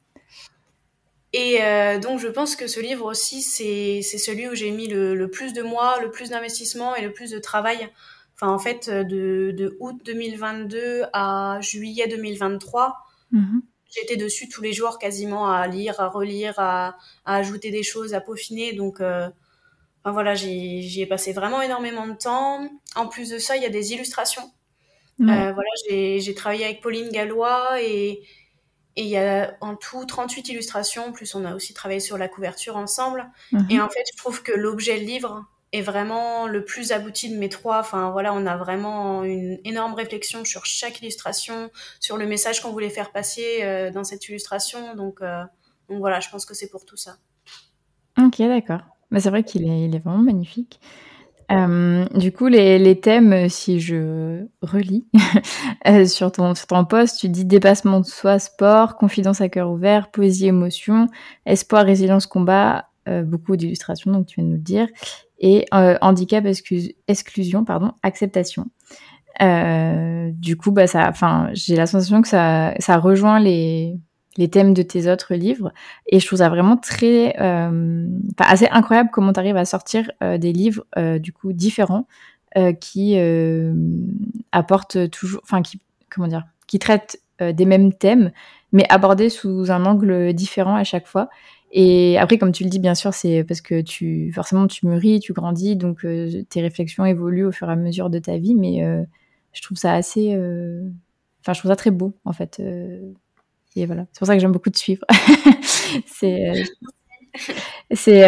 Et 1.34 1.64
euh, 1.64 2.00
donc 2.00 2.20
je 2.20 2.28
pense 2.28 2.56
que 2.56 2.68
ce 2.68 2.80
livre 2.80 3.06
aussi, 3.06 3.42
c'est 3.42 4.02
celui 4.02 4.48
où 4.48 4.54
j'ai 4.54 4.72
mis 4.72 4.88
le, 4.88 5.30
plus 5.30 5.54
de 5.54 5.64
mois, 5.64 6.00
le 6.02 6.12
plus 6.12 6.30
d'investissement 6.30 6.96
et 6.96 7.02
le 7.02 7.14
plus 7.14 7.32
de 7.32 7.40
travail. 7.40 7.90
Enfin, 8.36 8.52
en 8.52 8.60
fait, 8.60 8.90
de, 8.90 9.52
de, 9.52 9.76
août 9.80 10.00
2022 10.06 11.06
à 11.12 11.58
juillet 11.62 12.08
2023, 12.08 12.96
mhm. 13.32 13.64
j'étais 13.90 14.16
dessus 14.16 14.48
tous 14.48 14.62
les 14.62 14.74
jours 14.74 15.00
quasiment 15.00 15.52
à 15.52 15.66
lire, 15.66 16.00
à 16.00 16.08
relire, 16.08 16.54
à, 16.58 16.98
ajouter 17.26 17.72
des 17.72 17.82
choses, 17.82 18.14
à 18.14 18.22
peaufiner. 18.22 18.74
Donc, 18.74 19.02
voilà, 20.06 20.36
j'y 20.36 21.02
ai 21.02 21.08
passé 21.08 21.34
vraiment 21.34 21.64
énormément 21.64 22.06
de 22.06 22.14
temps. 22.14 22.70
En 22.96 23.08
plus 23.08 23.32
de 23.32 23.40
ça, 23.40 23.58
il 23.58 23.64
y 23.64 23.66
a 23.66 23.70
des 23.70 23.94
illustrations. 23.94 24.52
Euh, 25.22 25.52
voilà, 25.52 25.70
j'ai 25.86 26.34
travaillé 26.36 26.66
avec 26.66 26.82
Pauline 26.82 27.10
Gallois 27.10 27.82
et, 27.82 28.22
et 28.96 29.04
il 29.04 29.08
y 29.08 29.18
a 29.18 29.56
en 29.62 29.76
tout 29.76 30.06
38 30.06 30.50
illustrations, 30.50 31.12
plus 31.12 31.34
on 31.36 31.46
a 31.46 31.56
aussi 31.56 31.74
travaillé 31.74 32.00
sur 32.00 32.18
la 32.18 32.28
couverture 32.28 32.78
ensemble. 32.78 33.30
Mhm. 33.52 33.68
Et 33.70 33.80
en 33.80 33.90
fait, 33.90 34.04
je 34.12 34.18
trouve 34.18 34.44
que 34.44 34.52
l'objet 34.52 34.98
livre 34.98 35.46
est 35.74 35.82
vraiment 35.82 36.48
le 36.48 36.64
plus 36.64 36.92
abouti 36.92 37.30
de 37.30 37.38
mes 37.38 37.50
trois. 37.50 37.80
Enfin 37.80 38.12
voilà, 38.12 38.34
on 38.34 38.46
a 38.46 38.58
vraiment 38.58 39.24
une 39.24 39.60
énorme 39.66 39.94
réflexion 39.94 40.46
sur 40.46 40.66
chaque 40.66 41.02
illustration, 41.02 41.70
sur 42.00 42.18
le 42.18 42.26
message 42.26 42.62
qu'on 42.62 42.72
voulait 42.72 42.90
faire 42.90 43.12
passer 43.12 43.60
euh, 43.64 43.92
dans 43.92 44.04
cette 44.04 44.28
illustration. 44.30 44.96
Donc, 44.96 45.22
euh, 45.22 45.44
donc 45.90 46.00
voilà, 46.00 46.20
je 46.20 46.30
pense 46.30 46.46
que 46.46 46.54
c'est 46.54 46.70
pour 46.70 46.86
tout 46.86 46.98
ça. 46.98 47.18
Ok, 48.20 48.40
d'accord. 48.40 48.82
Mais 49.12 49.20
c'est 49.20 49.30
vrai 49.30 49.44
qu'il 49.44 49.64
est, 49.64 49.86
il 49.86 49.96
est 49.96 50.00
vraiment 50.00 50.24
magnifique. 50.24 50.80
Euh, 51.52 52.06
du 52.14 52.32
coup, 52.32 52.48
les, 52.48 52.78
les, 52.78 53.00
thèmes, 53.00 53.48
si 53.48 53.80
je 53.80 54.46
relis 54.62 55.08
sur, 56.08 56.32
ton, 56.32 56.56
sur 56.56 56.68
ton 56.68 56.84
poste, 56.84 57.20
tu 57.20 57.30
dis 57.30 57.46
dépassement 57.46 58.02
de 58.02 58.06
soi, 58.06 58.38
sport, 58.38 58.98
confidence 58.98 59.40
à 59.40 59.48
cœur 59.48 59.72
ouvert, 59.72 60.12
poésie, 60.12 60.48
émotion, 60.48 61.08
espoir, 61.46 61.86
résilience, 61.86 62.28
combat, 62.28 62.90
beaucoup 63.24 63.56
d'illustrations, 63.56 64.12
donc 64.12 64.26
tu 64.26 64.42
viens 64.42 64.44
de 64.44 64.50
nous 64.50 64.58
le 64.58 64.62
dire, 64.62 64.88
et 65.40 65.66
euh, 65.74 65.98
handicap, 66.02 66.46
exclusion, 67.08 67.64
pardon, 67.64 67.92
acceptation. 68.04 68.66
Euh, 69.42 70.32
du 70.34 70.58
coup, 70.58 70.72
bah, 70.72 70.88
ça, 70.88 71.12
j'ai 71.54 71.76
la 71.76 71.86
sensation 71.86 72.22
que 72.22 72.28
ça, 72.28 72.74
ça 72.80 72.98
rejoint 72.98 73.40
les, 73.40 74.00
les 74.38 74.50
thèmes 74.50 74.74
de 74.74 74.82
tes 74.82 75.12
autres 75.12 75.36
livres. 75.36 75.72
Et 76.08 76.20
je 76.20 76.26
trouve 76.28 76.40
ça 76.40 76.50
vraiment 76.50 76.78
très, 76.78 77.36
euh, 77.40 78.08
assez 78.38 78.68
incroyable 78.70 79.10
comment 79.12 79.34
tu 79.34 79.40
arrives 79.40 79.58
à 79.58 79.66
sortir 79.66 80.12
euh, 80.24 80.38
des 80.38 80.54
livres, 80.54 80.86
euh, 80.98 81.20
du 81.20 81.34
coup, 81.34 81.54
différents, 81.54 82.08
euh, 82.58 82.74
qui 82.74 83.18
apportent 84.52 85.10
toujours, 85.10 85.42
enfin, 85.44 85.62
qui, 85.62 85.82
comment 86.10 86.28
dire, 86.28 86.44
qui 86.68 86.80
traitent 86.80 87.22
des 87.40 87.66
mêmes 87.66 87.94
thèmes, 87.94 88.32
mais 88.72 88.86
abordés 88.90 89.30
sous 89.30 89.70
un 89.72 89.86
angle 89.86 90.34
différent 90.34 90.76
à 90.76 90.84
chaque 90.84 91.06
fois. 91.08 91.30
Et 91.72 92.18
après, 92.18 92.38
comme 92.38 92.52
tu 92.52 92.64
le 92.64 92.70
dis, 92.70 92.80
bien 92.80 92.96
sûr, 92.96 93.14
c'est 93.14 93.44
parce 93.44 93.62
que 93.62 93.82
tu 93.82 94.32
forcément 94.34 94.68
tu 94.68 94.88
mûris, 94.88 95.20
tu 95.20 95.34
grandis, 95.34 95.76
donc 95.76 96.06
euh, 96.06 96.44
tes 96.50 96.62
réflexions 96.62 97.06
évoluent 97.06 97.46
au 97.46 97.52
fur 97.52 97.70
et 97.70 97.74
à 97.74 97.76
mesure 97.76 98.10
de 98.10 98.20
ta 98.20 98.38
vie. 98.38 98.56
Mais 98.56 98.84
euh, 98.84 99.04
je 99.54 99.62
trouve 99.62 99.78
ça 99.78 99.94
assez, 99.94 100.34
euh, 100.36 100.88
enfin, 101.42 101.54
je 101.54 101.60
trouve 101.60 101.72
ça 101.72 101.76
très 101.76 101.92
beau 101.92 102.14
en 102.26 102.34
fait. 102.34 102.62
Et 103.82 103.86
voilà, 103.86 104.06
c'est 104.12 104.20
pour 104.20 104.28
ça 104.28 104.34
que 104.34 104.40
j'aime 104.40 104.52
beaucoup 104.52 104.70
te 104.70 104.78
suivre. 104.78 105.06
c'est, 106.06 106.64
c'est 107.94 108.24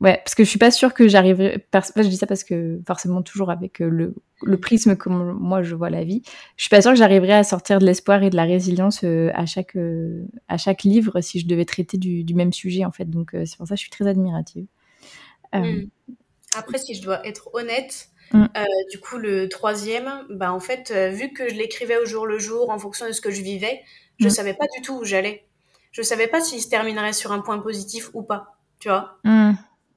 Ouais, 0.00 0.16
parce 0.16 0.34
que 0.34 0.44
je 0.44 0.48
suis 0.48 0.58
pas 0.58 0.70
sûre 0.70 0.94
que 0.94 1.08
j'arriverai. 1.08 1.66
je 1.74 2.08
dis 2.08 2.16
ça 2.16 2.26
parce 2.26 2.42
que 2.42 2.80
forcément 2.86 3.20
toujours 3.20 3.50
avec 3.50 3.82
euh, 3.82 3.88
le, 3.90 4.14
le 4.42 4.58
prisme 4.58 4.96
que 4.96 5.10
moi 5.10 5.62
je 5.62 5.74
vois 5.74 5.90
la 5.90 6.04
vie, 6.04 6.22
je 6.56 6.62
suis 6.62 6.70
pas 6.70 6.80
sûre 6.80 6.92
que 6.92 6.96
j'arriverai 6.96 7.34
à 7.34 7.44
sortir 7.44 7.78
de 7.80 7.84
l'espoir 7.84 8.22
et 8.22 8.30
de 8.30 8.36
la 8.36 8.44
résilience 8.44 9.04
euh, 9.04 9.30
à 9.34 9.44
chaque 9.44 9.76
euh, 9.76 10.24
à 10.48 10.56
chaque 10.56 10.84
livre 10.84 11.20
si 11.20 11.38
je 11.38 11.46
devais 11.46 11.66
traiter 11.66 11.98
du, 11.98 12.24
du 12.24 12.34
même 12.34 12.54
sujet 12.54 12.86
en 12.86 12.92
fait. 12.92 13.10
Donc 13.10 13.32
c'est 13.32 13.58
pour 13.58 13.66
ça 13.66 13.74
que 13.74 13.78
je 13.78 13.82
suis 13.82 13.90
très 13.90 14.06
admirative. 14.06 14.64
Hmm. 15.52 15.82
Après, 16.56 16.78
si 16.78 16.94
je 16.94 17.02
dois 17.02 17.26
être 17.26 17.50
honnête, 17.52 18.08
hmm. 18.32 18.46
du 18.90 19.00
coup 19.00 19.18
le 19.18 19.50
troisième, 19.50 20.10
bah 20.30 20.50
en 20.54 20.60
fait 20.60 20.90
vu 21.12 21.34
que 21.34 21.46
je 21.50 21.54
l'écrivais 21.56 21.98
au 21.98 22.06
jour 22.06 22.26
le 22.26 22.38
jour 22.38 22.70
en 22.70 22.78
fonction 22.78 23.06
de 23.06 23.12
ce 23.12 23.20
que 23.20 23.30
je 23.30 23.42
vivais, 23.42 23.82
je 24.20 24.26
mm. 24.26 24.30
savais 24.30 24.54
pas 24.54 24.66
du 24.76 24.82
tout 24.82 24.98
où 25.00 25.04
j'allais. 25.04 25.44
Je 25.92 26.02
savais 26.02 26.28
pas 26.28 26.40
s'il 26.40 26.60
se 26.60 26.68
terminerait 26.68 27.12
sur 27.12 27.32
un 27.32 27.40
point 27.40 27.58
positif 27.58 28.10
ou 28.14 28.22
pas. 28.22 28.54
Tu 28.78 28.88
vois. 28.88 29.18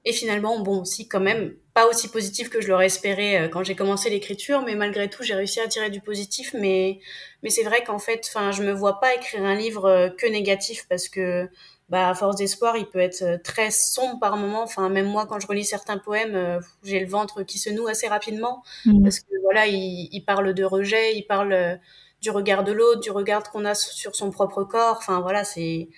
Et 0.05 0.11
finalement, 0.11 0.59
bon, 0.59 0.81
aussi 0.81 1.07
quand 1.07 1.21
même 1.21 1.53
pas 1.73 1.87
aussi 1.87 2.09
positif 2.09 2.49
que 2.49 2.61
je 2.61 2.67
l'aurais 2.67 2.85
espéré 2.85 3.37
euh, 3.37 3.47
quand 3.47 3.63
j'ai 3.63 3.75
commencé 3.75 4.09
l'écriture, 4.09 4.61
mais 4.61 4.75
malgré 4.75 5.09
tout, 5.09 5.23
j'ai 5.23 5.33
réussi 5.33 5.59
à 5.59 5.67
tirer 5.67 5.89
du 5.89 6.01
positif. 6.01 6.53
Mais, 6.53 6.99
mais 7.41 7.49
c'est 7.49 7.63
vrai 7.63 7.83
qu'en 7.83 7.99
fait, 7.99 8.25
enfin, 8.27 8.51
je 8.51 8.63
me 8.63 8.71
vois 8.71 8.99
pas 8.99 9.15
écrire 9.15 9.43
un 9.43 9.55
livre 9.55 9.85
euh, 9.85 10.09
que 10.09 10.27
négatif 10.27 10.85
parce 10.89 11.07
que, 11.07 11.49
bah, 11.89 12.09
à 12.09 12.13
force 12.13 12.35
d'espoir, 12.35 12.77
il 12.77 12.85
peut 12.85 12.99
être 12.99 13.21
euh, 13.23 13.37
très 13.43 13.71
sombre 13.71 14.19
par 14.19 14.35
moment. 14.35 14.63
Enfin, 14.63 14.89
même 14.89 15.07
moi, 15.07 15.25
quand 15.25 15.39
je 15.39 15.47
relis 15.47 15.65
certains 15.65 15.97
poèmes, 15.97 16.59
j'ai 16.83 16.99
le 16.99 17.07
ventre 17.07 17.43
qui 17.43 17.57
se 17.57 17.69
noue 17.69 17.87
assez 17.87 18.07
rapidement 18.07 18.61
mmh. 18.85 19.03
parce 19.03 19.19
que 19.21 19.33
voilà, 19.43 19.67
il, 19.67 20.09
il, 20.11 20.21
parle 20.25 20.53
de 20.53 20.63
rejet, 20.63 21.15
il 21.15 21.23
parle 21.23 21.79
du 22.23 22.31
regard 22.31 22.63
de 22.63 22.71
l'autre, 22.71 23.01
du 23.01 23.11
regard 23.11 23.43
qu'on 23.51 23.65
a 23.65 23.75
sur 23.75 24.15
son 24.15 24.31
propre 24.31 24.63
corps. 24.63 24.95
Enfin, 24.97 25.19
voilà, 25.19 25.43
c'est 25.43 25.89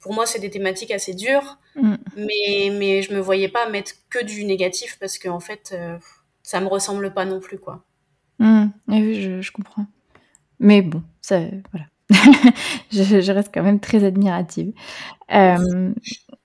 pour 0.00 0.14
moi, 0.14 0.26
c'est 0.26 0.40
des 0.40 0.50
thématiques 0.50 0.90
assez 0.90 1.14
dures, 1.14 1.58
mm. 1.76 1.94
mais, 2.16 2.70
mais 2.72 3.02
je 3.02 3.12
me 3.12 3.20
voyais 3.20 3.48
pas 3.48 3.68
mettre 3.68 3.92
que 4.08 4.24
du 4.24 4.44
négatif 4.44 4.96
parce 4.98 5.18
qu'en 5.18 5.36
en 5.36 5.40
fait, 5.40 5.72
euh, 5.72 5.98
ça 6.42 6.60
me 6.60 6.66
ressemble 6.66 7.12
pas 7.12 7.24
non 7.24 7.40
plus, 7.40 7.58
quoi. 7.58 7.84
Mm. 8.38 8.66
Oui, 8.88 9.22
je, 9.22 9.40
je, 9.40 9.52
comprends. 9.52 9.86
Mais 10.58 10.80
bon, 10.80 11.02
ça, 11.20 11.40
voilà. 11.72 11.86
je, 12.92 13.20
je, 13.20 13.32
reste 13.32 13.50
quand 13.52 13.62
même 13.62 13.80
très 13.80 14.04
admirative. 14.04 14.72
Euh, 15.34 15.92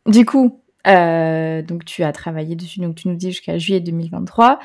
du 0.07 0.25
coup, 0.25 0.61
euh, 0.87 1.61
donc 1.61 1.85
tu 1.85 2.03
as 2.03 2.11
travaillé 2.11 2.55
dessus, 2.55 2.79
donc 2.79 2.95
tu 2.95 3.07
nous 3.07 3.15
dis 3.15 3.31
jusqu'à 3.31 3.57
juillet 3.57 3.79
2023. 3.79 4.59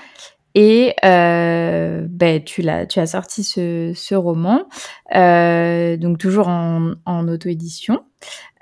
Et 0.59 0.95
euh, 1.05 2.07
ben, 2.09 2.43
tu, 2.43 2.63
l'as, 2.63 2.87
tu 2.87 2.99
as 2.99 3.07
sorti 3.07 3.45
ce, 3.45 3.93
ce 3.95 4.15
roman, 4.15 4.67
euh, 5.15 5.99
donc 5.99 6.17
toujours 6.17 6.49
en, 6.49 6.95
en 7.05 7.29
auto-édition. 7.29 8.03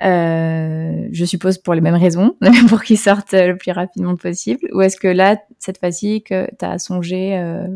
Euh, 0.02 1.06
je 1.12 1.24
suppose 1.24 1.58
pour 1.58 1.72
les 1.72 1.80
mêmes 1.80 1.94
raisons, 1.94 2.36
pour 2.68 2.82
qu'il 2.82 2.98
sorte 2.98 3.30
le 3.30 3.56
plus 3.56 3.70
rapidement 3.70 4.16
possible. 4.16 4.68
Ou 4.72 4.80
est-ce 4.82 4.96
que 4.96 5.06
là, 5.06 5.36
cette 5.60 5.78
fois-ci, 5.78 6.24
que 6.24 6.48
tu 6.58 6.64
as 6.64 6.80
songé 6.80 7.38
euh, 7.38 7.68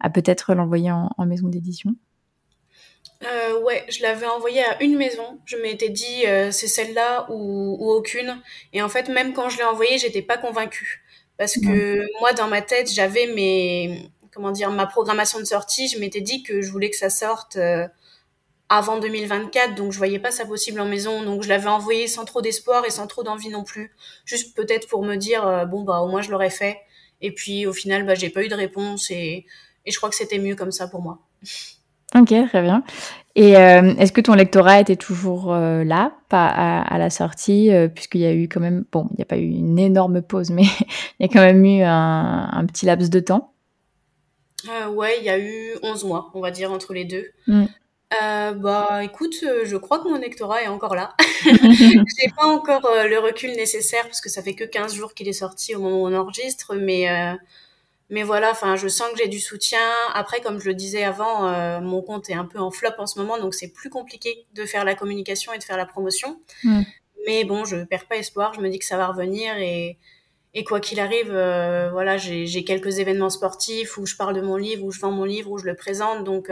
à 0.00 0.08
peut-être 0.08 0.54
l'envoyer 0.54 0.90
en, 0.90 1.10
en 1.18 1.26
maison 1.26 1.48
d'édition? 1.48 1.94
Euh, 3.24 3.60
ouais, 3.60 3.84
je 3.90 4.02
l'avais 4.02 4.26
envoyé 4.26 4.62
à 4.64 4.82
une 4.82 4.96
maison. 4.96 5.38
Je 5.44 5.58
m'étais 5.58 5.90
dit 5.90 6.26
euh, 6.26 6.50
c'est 6.50 6.66
celle-là 6.66 7.26
ou, 7.30 7.76
ou, 7.78 7.90
aucune. 7.90 8.40
Et 8.72 8.80
en 8.80 8.88
fait, 8.88 9.10
même 9.10 9.34
quand 9.34 9.50
je 9.50 9.58
l'ai 9.58 9.64
envoyé, 9.64 9.98
j'étais 9.98 10.22
pas 10.22 10.38
convaincue 10.38 11.02
parce 11.38 11.54
que 11.58 12.06
moi, 12.20 12.32
dans 12.32 12.48
ma 12.48 12.62
tête, 12.62 12.90
j'avais 12.92 13.26
mes 13.28 14.10
comment 14.32 14.50
dire 14.50 14.70
ma 14.70 14.86
programmation 14.86 15.38
de 15.38 15.44
sortie. 15.44 15.88
Je 15.88 15.98
m'étais 15.98 16.20
dit 16.20 16.42
que 16.42 16.62
je 16.62 16.70
voulais 16.70 16.90
que 16.90 16.96
ça 16.96 17.10
sorte 17.10 17.56
euh, 17.56 17.86
avant 18.68 18.98
2024, 18.98 19.74
donc 19.76 19.92
je 19.92 19.98
voyais 19.98 20.18
pas 20.18 20.30
ça 20.32 20.44
possible 20.46 20.80
en 20.80 20.86
maison, 20.86 21.22
donc 21.24 21.42
je 21.42 21.48
l'avais 21.48 21.68
envoyé 21.68 22.08
sans 22.08 22.24
trop 22.24 22.42
d'espoir 22.42 22.84
et 22.86 22.90
sans 22.90 23.06
trop 23.06 23.22
d'envie 23.22 23.48
non 23.50 23.64
plus, 23.64 23.94
juste 24.24 24.56
peut-être 24.56 24.88
pour 24.88 25.04
me 25.04 25.16
dire 25.16 25.46
euh, 25.46 25.64
bon 25.66 25.82
bah 25.84 26.00
au 26.00 26.08
moins 26.08 26.22
je 26.22 26.30
l'aurais 26.30 26.50
fait. 26.50 26.80
Et 27.20 27.32
puis 27.32 27.66
au 27.66 27.72
final, 27.72 28.04
bah 28.06 28.14
j'ai 28.14 28.30
pas 28.30 28.44
eu 28.44 28.48
de 28.48 28.54
réponse 28.54 29.10
et, 29.10 29.46
et 29.86 29.90
je 29.92 29.96
crois 29.98 30.10
que 30.10 30.16
c'était 30.16 30.38
mieux 30.38 30.56
comme 30.56 30.72
ça 30.72 30.88
pour 30.88 31.00
moi. 31.02 31.20
Ok, 32.16 32.34
très 32.48 32.62
bien. 32.62 32.82
Et 33.34 33.56
euh, 33.56 33.94
est-ce 33.98 34.12
que 34.12 34.22
ton 34.22 34.34
lectorat 34.34 34.80
était 34.80 34.96
toujours 34.96 35.52
euh, 35.52 35.84
là, 35.84 36.12
pas 36.30 36.46
à, 36.46 36.98
la 36.98 37.10
sortie, 37.10 37.70
puisqu'il 37.94 38.22
y 38.22 38.26
a 38.26 38.32
eu 38.32 38.48
quand 38.48 38.60
même, 38.60 38.84
bon, 38.90 39.08
il 39.10 39.16
n'y 39.16 39.22
a 39.22 39.26
pas 39.26 39.36
eu 39.36 39.48
une 39.48 39.78
énorme 39.78 40.22
pause, 40.22 40.50
mais 40.50 40.62
il 41.20 41.20
y 41.20 41.24
a 41.24 41.28
quand 41.28 41.40
même 41.40 41.64
eu 41.64 41.82
un, 41.82 42.48
un 42.50 42.64
petit 42.64 42.86
laps 42.86 43.10
de 43.10 43.20
temps? 43.20 43.52
Ouais, 44.90 45.16
il 45.20 45.24
y 45.24 45.28
a 45.28 45.38
eu 45.38 45.76
11 45.82 46.04
mois, 46.04 46.30
on 46.34 46.40
va 46.40 46.50
dire, 46.50 46.72
entre 46.72 46.94
les 46.94 47.04
deux. 47.04 47.26
Mm. 47.46 47.66
Euh, 48.22 48.52
bah 48.52 49.02
écoute, 49.02 49.34
euh, 49.42 49.64
je 49.64 49.76
crois 49.76 49.98
que 49.98 50.08
mon 50.08 50.18
lectorat 50.18 50.62
est 50.62 50.68
encore 50.68 50.94
là. 50.94 51.14
J'ai 51.44 52.30
pas 52.36 52.46
encore 52.46 52.86
euh, 52.86 53.08
le 53.08 53.18
recul 53.18 53.50
nécessaire 53.52 54.04
parce 54.04 54.20
que 54.20 54.28
ça 54.28 54.42
fait 54.42 54.54
que 54.54 54.64
15 54.64 54.94
jours 54.94 55.12
qu'il 55.12 55.28
est 55.28 55.32
sorti 55.32 55.74
au 55.74 55.80
moment 55.80 56.02
où 56.02 56.06
on 56.06 56.14
enregistre, 56.14 56.74
mais 56.76 57.10
euh, 57.10 57.34
mais 58.10 58.22
voilà, 58.22 58.50
enfin 58.50 58.76
je 58.76 58.88
sens 58.88 59.10
que 59.12 59.18
j'ai 59.18 59.28
du 59.28 59.40
soutien. 59.40 59.78
Après, 60.14 60.40
comme 60.40 60.60
je 60.60 60.66
le 60.66 60.74
disais 60.74 61.02
avant, 61.02 61.80
mon 61.80 62.02
compte 62.02 62.30
est 62.30 62.34
un 62.34 62.44
peu 62.44 62.58
en 62.58 62.70
flop 62.70 62.90
en 62.98 63.06
ce 63.06 63.18
moment, 63.18 63.38
donc 63.38 63.54
c'est 63.54 63.68
plus 63.68 63.90
compliqué 63.90 64.46
de 64.54 64.64
faire 64.64 64.84
la 64.84 64.94
communication 64.94 65.52
et 65.52 65.58
de 65.58 65.64
faire 65.64 65.76
la 65.76 65.86
promotion. 65.86 66.40
Mm. 66.62 66.82
Mais 67.26 67.44
bon, 67.44 67.64
je 67.64 67.76
perds 67.84 68.06
pas 68.06 68.16
espoir. 68.16 68.54
Je 68.54 68.60
me 68.60 68.68
dis 68.68 68.78
que 68.78 68.84
ça 68.84 68.96
va 68.96 69.08
revenir 69.08 69.56
et 69.58 69.98
et 70.54 70.64
quoi 70.64 70.80
qu'il 70.80 71.00
arrive, 71.00 71.28
voilà, 71.28 72.16
j'ai 72.16 72.64
quelques 72.64 72.98
événements 72.98 73.28
sportifs 73.28 73.98
où 73.98 74.06
je 74.06 74.16
parle 74.16 74.34
de 74.34 74.40
mon 74.40 74.56
livre, 74.56 74.84
où 74.84 74.90
je 74.90 75.00
vends 75.00 75.10
mon 75.10 75.24
livre, 75.24 75.50
où 75.50 75.58
je 75.58 75.66
le 75.66 75.74
présente, 75.74 76.24
donc 76.24 76.50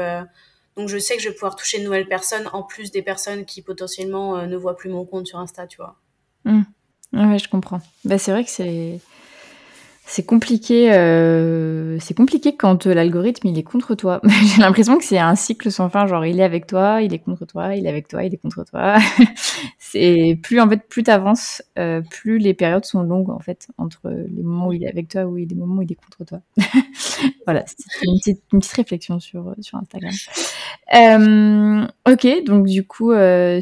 donc 0.77 0.88
je 0.88 0.99
sais 0.99 1.17
que 1.17 1.23
je 1.23 1.29
vais 1.29 1.35
pouvoir 1.35 1.57
toucher 1.57 1.79
de 1.79 1.85
nouvelles 1.85 2.09
personnes 2.09 2.49
en 2.53 2.62
plus 2.62 2.90
des 2.90 3.03
personnes 3.03 3.45
qui 3.45 3.62
potentiellement 3.62 4.37
euh, 4.37 4.47
ne 4.47 4.57
voient 4.57 4.77
plus 4.77 4.90
mon 4.90 5.05
compte 5.05 5.27
sur 5.27 5.38
Insta, 5.38 5.67
tu 5.67 5.77
vois. 5.77 5.97
Mmh. 6.45 6.62
Ouais, 7.12 7.38
je 7.38 7.49
comprends. 7.49 7.81
Bah, 8.05 8.19
c'est 8.19 8.33
vrai 8.33 8.45
que 8.45 8.51
c'est 8.51 9.01
c'est 10.07 10.25
compliqué. 10.25 10.93
Euh, 10.93 11.99
c'est 11.99 12.14
compliqué 12.14 12.55
quand 12.57 12.87
euh, 12.87 12.95
l'algorithme 12.95 13.49
est 13.49 13.62
contre 13.62 13.95
toi. 13.95 14.21
J'ai 14.55 14.61
l'impression 14.61 14.99
que 14.99 15.05
c'est 15.05 15.19
un 15.19 15.35
cycle 15.35 15.71
sans 15.73 15.88
fin. 15.88 16.07
Genre 16.07 16.27
il 16.27 16.40
est 16.40 16.45
avec 16.45 16.67
toi, 16.67 17.01
il 17.01 17.14
est 17.14 17.19
contre 17.19 17.47
toi, 17.47 17.75
il 17.75 17.87
est 17.87 17.88
avec 17.88 18.07
toi, 18.09 18.23
il 18.23 18.35
est 18.35 18.37
contre 18.37 18.64
toi. 18.64 18.99
c'est 19.79 20.38
plus 20.43 20.61
en 20.61 20.69
fait 20.69 20.87
plus 20.88 21.05
t'avances, 21.05 21.62
euh, 21.79 22.03
plus 22.03 22.38
les 22.38 22.53
périodes 22.53 22.85
sont 22.85 23.03
longues 23.03 23.31
en 23.31 23.38
fait 23.38 23.69
entre 23.79 24.11
les 24.11 24.43
moments 24.43 24.69
où 24.69 24.73
il 24.75 24.85
est 24.85 24.88
avec 24.88 25.09
toi 25.09 25.25
ou 25.25 25.37
les 25.37 25.47
moments 25.55 25.77
où 25.77 25.83
il 25.83 25.90
est 25.90 25.97
contre 25.97 26.25
toi. 26.25 26.40
voilà, 27.47 27.64
c'est 27.67 28.35
une 28.53 28.61
petite, 28.61 28.73
réflexion 28.75 29.21
sur 29.21 29.55
Instagram. 29.73 30.12
Ok, 32.07 32.27
donc 32.45 32.67
du 32.67 32.87
coup 32.87 33.12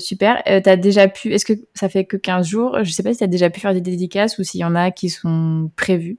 super. 0.00 0.42
t'as 0.44 0.76
déjà 0.76 1.06
pu. 1.06 1.32
Est-ce 1.32 1.44
que 1.44 1.52
ça 1.74 1.88
fait 1.88 2.04
que 2.04 2.16
15 2.16 2.46
jours? 2.46 2.78
Je 2.82 2.90
sais 2.90 3.04
pas 3.04 3.12
si 3.12 3.20
t'as 3.20 3.28
déjà 3.28 3.48
pu 3.48 3.60
faire 3.60 3.74
des 3.74 3.80
dédicaces 3.80 4.38
ou 4.38 4.42
s'il 4.42 4.60
y 4.60 4.64
en 4.64 4.74
a 4.74 4.90
qui 4.90 5.08
sont 5.08 5.70
prévues. 5.76 6.18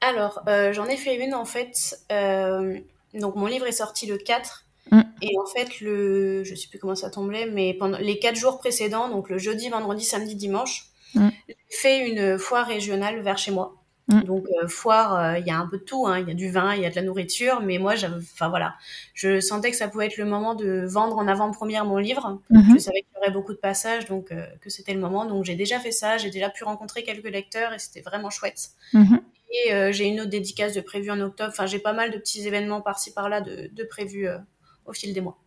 Alors, 0.00 0.42
euh, 0.48 0.72
j'en 0.72 0.86
ai 0.86 0.96
fait 0.96 1.16
une 1.16 1.34
en 1.34 1.44
fait. 1.44 1.98
Euh, 2.12 2.78
donc, 3.14 3.36
mon 3.36 3.46
livre 3.46 3.66
est 3.66 3.72
sorti 3.72 4.06
le 4.06 4.18
4. 4.18 4.64
Mm. 4.90 5.00
Et 5.22 5.34
en 5.38 5.46
fait, 5.46 5.80
le, 5.80 6.44
je 6.44 6.54
sais 6.54 6.68
plus 6.68 6.78
comment 6.78 6.94
ça 6.94 7.10
tombait, 7.10 7.46
mais 7.46 7.74
pendant 7.74 7.98
les 7.98 8.18
4 8.18 8.36
jours 8.36 8.58
précédents, 8.58 9.08
donc 9.08 9.30
le 9.30 9.38
jeudi, 9.38 9.68
vendredi, 9.68 10.04
samedi, 10.04 10.36
dimanche, 10.36 10.86
mm. 11.14 11.28
j'ai 11.48 11.56
fait 11.70 12.08
une 12.08 12.38
foire 12.38 12.66
régionale 12.66 13.20
vers 13.20 13.38
chez 13.38 13.50
moi. 13.50 13.74
Mm. 14.08 14.22
Donc, 14.22 14.44
euh, 14.62 14.68
foire, 14.68 15.38
il 15.38 15.46
y 15.46 15.50
a 15.50 15.58
un 15.58 15.66
peu 15.66 15.78
de 15.78 15.82
tout. 15.82 16.06
Hein. 16.06 16.20
Il 16.20 16.28
y 16.28 16.30
a 16.30 16.34
du 16.34 16.50
vin, 16.50 16.74
il 16.74 16.82
y 16.82 16.86
a 16.86 16.90
de 16.90 16.94
la 16.94 17.02
nourriture. 17.02 17.60
Mais 17.60 17.78
moi, 17.78 17.94
enfin 17.94 18.48
voilà, 18.48 18.74
je 19.14 19.40
sentais 19.40 19.70
que 19.70 19.76
ça 19.76 19.88
pouvait 19.88 20.06
être 20.06 20.18
le 20.18 20.26
moment 20.26 20.54
de 20.54 20.84
vendre 20.86 21.16
en 21.16 21.26
avant-première 21.26 21.84
mon 21.84 21.96
livre. 21.96 22.40
Mm-hmm. 22.52 22.74
Je 22.74 22.78
savais 22.78 23.00
qu'il 23.00 23.16
y 23.16 23.18
aurait 23.18 23.32
beaucoup 23.32 23.54
de 23.54 23.58
passages, 23.58 24.06
donc 24.06 24.26
que 24.60 24.70
c'était 24.70 24.94
le 24.94 25.00
moment. 25.00 25.24
Donc, 25.24 25.44
j'ai 25.44 25.56
déjà 25.56 25.80
fait 25.80 25.90
ça. 25.90 26.18
J'ai 26.18 26.30
déjà 26.30 26.50
pu 26.50 26.62
rencontrer 26.62 27.02
quelques 27.02 27.30
lecteurs 27.30 27.72
et 27.72 27.78
c'était 27.78 28.02
vraiment 28.02 28.30
chouette. 28.30 28.68
Mm-hmm. 28.92 29.20
Et 29.64 29.72
euh, 29.72 29.92
j'ai 29.92 30.06
une 30.06 30.20
autre 30.20 30.30
dédicace 30.30 30.74
de 30.74 30.80
prévue 30.80 31.10
en 31.10 31.20
octobre. 31.20 31.50
Enfin, 31.50 31.66
j'ai 31.66 31.78
pas 31.78 31.92
mal 31.92 32.10
de 32.10 32.18
petits 32.18 32.46
événements 32.46 32.80
par-ci 32.80 33.12
par-là 33.12 33.40
de, 33.40 33.70
de 33.72 33.84
prévus 33.84 34.26
euh, 34.26 34.38
au 34.84 34.92
fil 34.92 35.14
des 35.14 35.20
mois. 35.20 35.38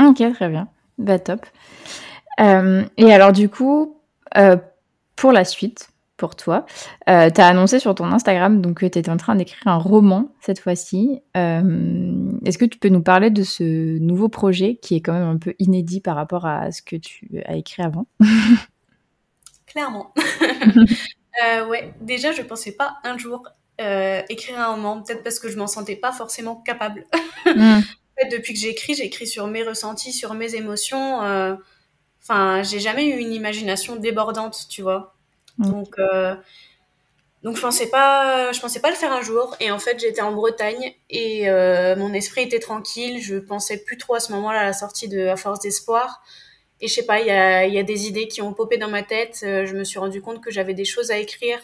Ok, 0.00 0.22
très 0.34 0.48
bien. 0.48 0.68
Bah, 0.98 1.18
top. 1.18 1.46
Euh, 2.40 2.84
et 2.96 3.12
alors, 3.12 3.32
du 3.32 3.48
coup, 3.48 4.00
pour 5.16 5.32
la 5.32 5.44
suite, 5.44 5.88
pour 6.16 6.36
toi, 6.36 6.66
tu 7.06 7.12
as 7.12 7.46
annoncé 7.46 7.78
sur 7.78 7.94
ton 7.94 8.06
Instagram 8.12 8.60
donc, 8.60 8.80
que 8.80 8.86
tu 8.86 8.98
étais 8.98 9.10
en 9.10 9.16
train 9.16 9.36
d'écrire 9.36 9.66
un 9.66 9.76
roman 9.76 10.32
cette 10.40 10.58
fois-ci. 10.58 11.22
Est-ce 11.34 12.58
que 12.58 12.64
tu 12.64 12.78
peux 12.78 12.88
nous 12.88 13.02
parler 13.02 13.30
de 13.30 13.42
ce 13.42 13.98
nouveau 13.98 14.28
projet 14.28 14.76
qui 14.82 14.96
est 14.96 15.00
quand 15.00 15.12
même 15.12 15.28
un 15.28 15.38
peu 15.38 15.54
inédit 15.58 16.00
par 16.00 16.16
rapport 16.16 16.46
à 16.46 16.72
ce 16.72 16.82
que 16.82 16.96
tu 16.96 17.42
as 17.46 17.56
écrit 17.56 17.82
avant? 17.82 18.06
Clairement. 19.66 20.12
Euh, 21.42 21.66
ouais, 21.66 21.94
déjà, 22.00 22.32
je 22.32 22.42
pensais 22.42 22.72
pas 22.72 22.98
un 23.02 23.18
jour 23.18 23.42
euh, 23.80 24.22
écrire 24.28 24.60
un 24.60 24.72
roman, 24.74 25.02
peut-être 25.02 25.24
parce 25.24 25.40
que 25.40 25.48
je 25.48 25.58
m'en 25.58 25.66
sentais 25.66 25.96
pas 25.96 26.12
forcément 26.12 26.56
capable. 26.56 27.06
Mm. 27.46 27.80
en 27.80 28.22
fait, 28.22 28.28
depuis 28.34 28.54
que 28.54 28.58
j'écris, 28.58 28.94
j'écris 28.94 29.26
sur 29.26 29.46
mes 29.48 29.62
ressentis, 29.62 30.14
sur 30.14 30.32
mes 30.32 30.54
émotions. 30.54 31.22
Euh, 31.22 31.54
enfin, 32.22 32.62
j'ai 32.62 32.80
jamais 32.80 33.04
eu 33.04 33.18
une 33.18 33.34
imagination 33.34 33.96
débordante, 33.96 34.66
tu 34.70 34.80
vois. 34.80 35.14
Mm. 35.58 35.70
Donc, 35.70 35.98
euh, 35.98 36.34
donc 37.42 37.56
je 37.56 37.60
pensais 37.60 37.90
pas, 37.90 38.50
je 38.52 38.60
pensais 38.60 38.80
pas 38.80 38.88
le 38.88 38.96
faire 38.96 39.12
un 39.12 39.20
jour. 39.20 39.54
Et 39.60 39.70
en 39.70 39.78
fait, 39.78 40.00
j'étais 40.00 40.22
en 40.22 40.32
Bretagne 40.32 40.94
et 41.10 41.50
mon 41.98 42.14
esprit 42.14 42.40
était 42.44 42.60
tranquille. 42.60 43.20
Je 43.20 43.36
pensais 43.36 43.76
plus 43.84 43.98
trop 43.98 44.14
à 44.14 44.20
ce 44.20 44.32
moment-là 44.32 44.60
à 44.60 44.64
la 44.64 44.72
sortie 44.72 45.08
de 45.08 45.26
À 45.26 45.36
Force 45.36 45.60
d'espoir. 45.60 46.22
Et 46.84 46.86
je 46.86 46.92
sais 46.92 47.06
pas, 47.06 47.18
il 47.20 47.26
y 47.28 47.30
a, 47.30 47.66
y 47.66 47.78
a, 47.78 47.82
des 47.82 48.08
idées 48.08 48.28
qui 48.28 48.42
ont 48.42 48.52
popé 48.52 48.76
dans 48.76 48.90
ma 48.90 49.02
tête. 49.02 49.40
Euh, 49.42 49.64
je 49.64 49.74
me 49.74 49.84
suis 49.84 49.98
rendu 49.98 50.20
compte 50.20 50.42
que 50.42 50.50
j'avais 50.50 50.74
des 50.74 50.84
choses 50.84 51.10
à 51.10 51.16
écrire 51.16 51.58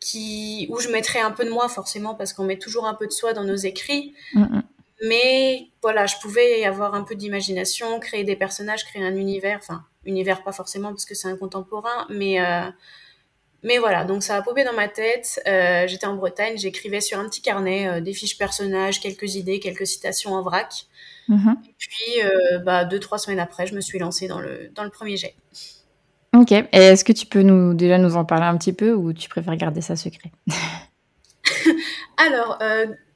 qui, 0.00 0.66
où 0.70 0.80
je 0.80 0.88
mettrais 0.88 1.20
un 1.20 1.30
peu 1.30 1.44
de 1.44 1.50
moi, 1.50 1.68
forcément, 1.68 2.16
parce 2.16 2.32
qu'on 2.32 2.42
met 2.42 2.58
toujours 2.58 2.84
un 2.84 2.94
peu 2.94 3.06
de 3.06 3.12
soi 3.12 3.32
dans 3.32 3.44
nos 3.44 3.54
écrits. 3.54 4.12
Mm, 4.34 4.42
mm. 4.42 4.62
Mais 5.04 5.68
voilà, 5.82 6.06
je 6.06 6.16
pouvais 6.20 6.64
avoir 6.64 6.96
un 6.96 7.04
peu 7.04 7.14
d'imagination, 7.14 8.00
créer 8.00 8.24
des 8.24 8.34
personnages, 8.34 8.84
créer 8.84 9.04
un 9.04 9.14
univers. 9.14 9.60
Enfin, 9.62 9.84
univers 10.04 10.42
pas 10.42 10.50
forcément 10.50 10.88
parce 10.88 11.04
que 11.04 11.14
c'est 11.14 11.28
un 11.28 11.36
contemporain, 11.36 12.04
mais. 12.10 12.40
Euh, 12.40 12.68
mais 13.64 13.78
voilà, 13.78 14.04
donc 14.04 14.22
ça 14.22 14.36
a 14.36 14.42
popé 14.42 14.62
dans 14.62 14.74
ma 14.74 14.88
tête. 14.88 15.40
Euh, 15.48 15.86
J'étais 15.88 16.06
en 16.06 16.14
Bretagne, 16.14 16.56
j'écrivais 16.56 17.00
sur 17.00 17.18
un 17.18 17.28
petit 17.28 17.40
carnet 17.40 17.88
euh, 17.88 18.00
des 18.00 18.12
fiches 18.12 18.36
personnages, 18.36 19.00
quelques 19.00 19.34
idées, 19.36 19.58
quelques 19.58 19.86
citations 19.86 20.34
en 20.34 20.42
vrac. 20.42 20.86
Mhm. 21.28 21.56
Et 21.66 21.74
puis, 21.78 22.22
euh, 22.22 22.58
bah, 22.58 22.84
deux, 22.84 23.00
trois 23.00 23.18
semaines 23.18 23.40
après, 23.40 23.66
je 23.66 23.74
me 23.74 23.80
suis 23.80 23.98
lancée 23.98 24.28
dans 24.28 24.38
le, 24.38 24.70
dans 24.74 24.84
le 24.84 24.90
premier 24.90 25.16
jet. 25.16 25.34
Ok. 26.36 26.52
Et 26.52 26.66
est-ce 26.72 27.04
que 27.04 27.12
tu 27.12 27.24
peux 27.24 27.42
nous, 27.42 27.72
déjà 27.72 27.96
nous 27.96 28.16
en 28.16 28.26
parler 28.26 28.44
un 28.44 28.56
petit 28.58 28.74
peu 28.74 28.92
ou 28.92 29.14
tu 29.14 29.30
préfères 29.30 29.56
garder 29.56 29.80
ça 29.80 29.96
secret? 29.96 30.30
Alors, 32.18 32.58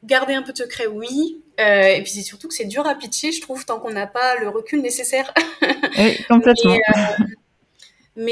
garder 0.05 0.35
un 0.35 0.43
peu 0.43 0.53
de 0.53 0.59
secret, 0.59 0.87
oui. 0.87 1.43
Euh, 1.61 1.89
et 1.89 2.03
puis 2.03 2.13
c'est 2.13 2.23
surtout 2.23 2.49
que 2.49 2.55
c'est 2.55 2.67
dur 2.67 2.87
à 2.87 2.95
pitcher, 2.95 3.33
je 3.33 3.41
trouve, 3.41 3.65
tant 3.65 3.81
qu'on 3.81 3.91
n'a 3.91 4.07
pas 4.07 4.39
le 4.39 4.49
recul 4.49 4.81
nécessaire. 4.81 5.33
oui, 5.99 6.17
complètement. 6.29 6.77
mais, 6.87 7.38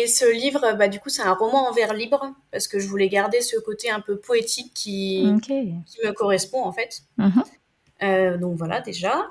ce 0.07 0.31
livre, 0.31 0.75
bah, 0.77 0.88
du 0.88 0.99
coup, 0.99 1.09
c'est 1.09 1.22
un 1.22 1.35
roman 1.35 1.68
en 1.68 1.72
vers 1.72 1.94
libre 1.94 2.33
parce 2.51 2.68
que 2.68 2.79
je 2.79 2.88
voulais 2.88 3.09
garder 3.09 3.40
ce 3.40 3.57
côté 3.59 3.90
un 3.90 4.01
peu 4.01 4.16
poétique 4.18 4.72
qui, 4.75 5.33
qui 5.42 5.99
me 6.05 6.12
correspond 6.12 6.64
en 6.64 6.72
fait. 6.72 7.03
Mhm. 7.18 8.38
donc 8.38 8.57
voilà, 8.57 8.81
déjà. 8.81 9.31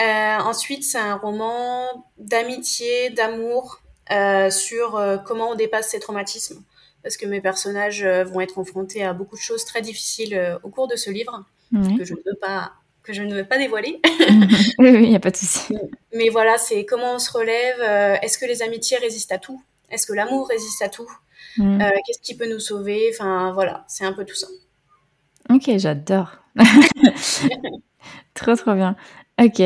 Euh, 0.00 0.38
ensuite, 0.40 0.84
c'est 0.84 0.98
un 0.98 1.16
roman 1.16 2.06
d'amitié, 2.18 3.10
d'amour, 3.10 3.80
euh, 4.12 4.50
sur 4.50 4.96
euh, 4.96 5.16
comment 5.16 5.50
on 5.50 5.54
dépasse 5.54 5.88
ses 5.88 6.00
traumatismes. 6.00 6.62
Parce 7.02 7.16
que 7.16 7.26
mes 7.26 7.40
personnages 7.40 8.04
vont 8.04 8.40
être 8.40 8.54
confrontés 8.54 9.04
à 9.04 9.12
beaucoup 9.12 9.36
de 9.36 9.40
choses 9.40 9.64
très 9.64 9.80
difficiles 9.80 10.58
au 10.64 10.70
cours 10.70 10.88
de 10.88 10.96
ce 10.96 11.08
livre, 11.08 11.44
que 11.72 12.04
je 12.04 12.14
ne 12.14 12.18
veux 12.18 12.34
pas 12.40 12.72
que 13.04 13.12
je 13.12 13.22
ne 13.22 13.32
veux 13.32 13.44
pas 13.44 13.58
dévoiler. 13.58 14.00
oui, 14.78 14.92
il 14.92 15.10
n'y 15.10 15.14
a 15.14 15.20
pas 15.20 15.30
de 15.30 15.36
souci. 15.36 15.78
Mais 16.12 16.30
voilà, 16.30 16.58
c'est 16.58 16.84
comment 16.84 17.14
on 17.14 17.18
se 17.20 17.30
relève. 17.30 17.80
Est-ce 18.22 18.38
que 18.38 18.44
les 18.44 18.60
amitiés 18.62 18.96
résistent 18.96 19.30
à 19.30 19.38
tout? 19.38 19.62
Est-ce 19.90 20.06
que 20.06 20.12
l'amour 20.12 20.48
résiste 20.48 20.82
à 20.82 20.88
tout 20.88 21.10
mm. 21.58 21.78
Qu'est-ce 22.06 22.20
qui 22.20 22.36
peut 22.36 22.50
nous 22.50 22.60
sauver? 22.60 23.10
Enfin, 23.12 23.52
voilà, 23.52 23.84
c'est 23.88 24.04
un 24.04 24.12
peu 24.12 24.24
tout 24.24 24.34
ça. 24.34 24.48
Ok, 25.50 25.70
j'adore. 25.76 26.38
trop, 28.34 28.56
trop 28.56 28.74
bien. 28.74 28.96
Ok. 29.40 29.62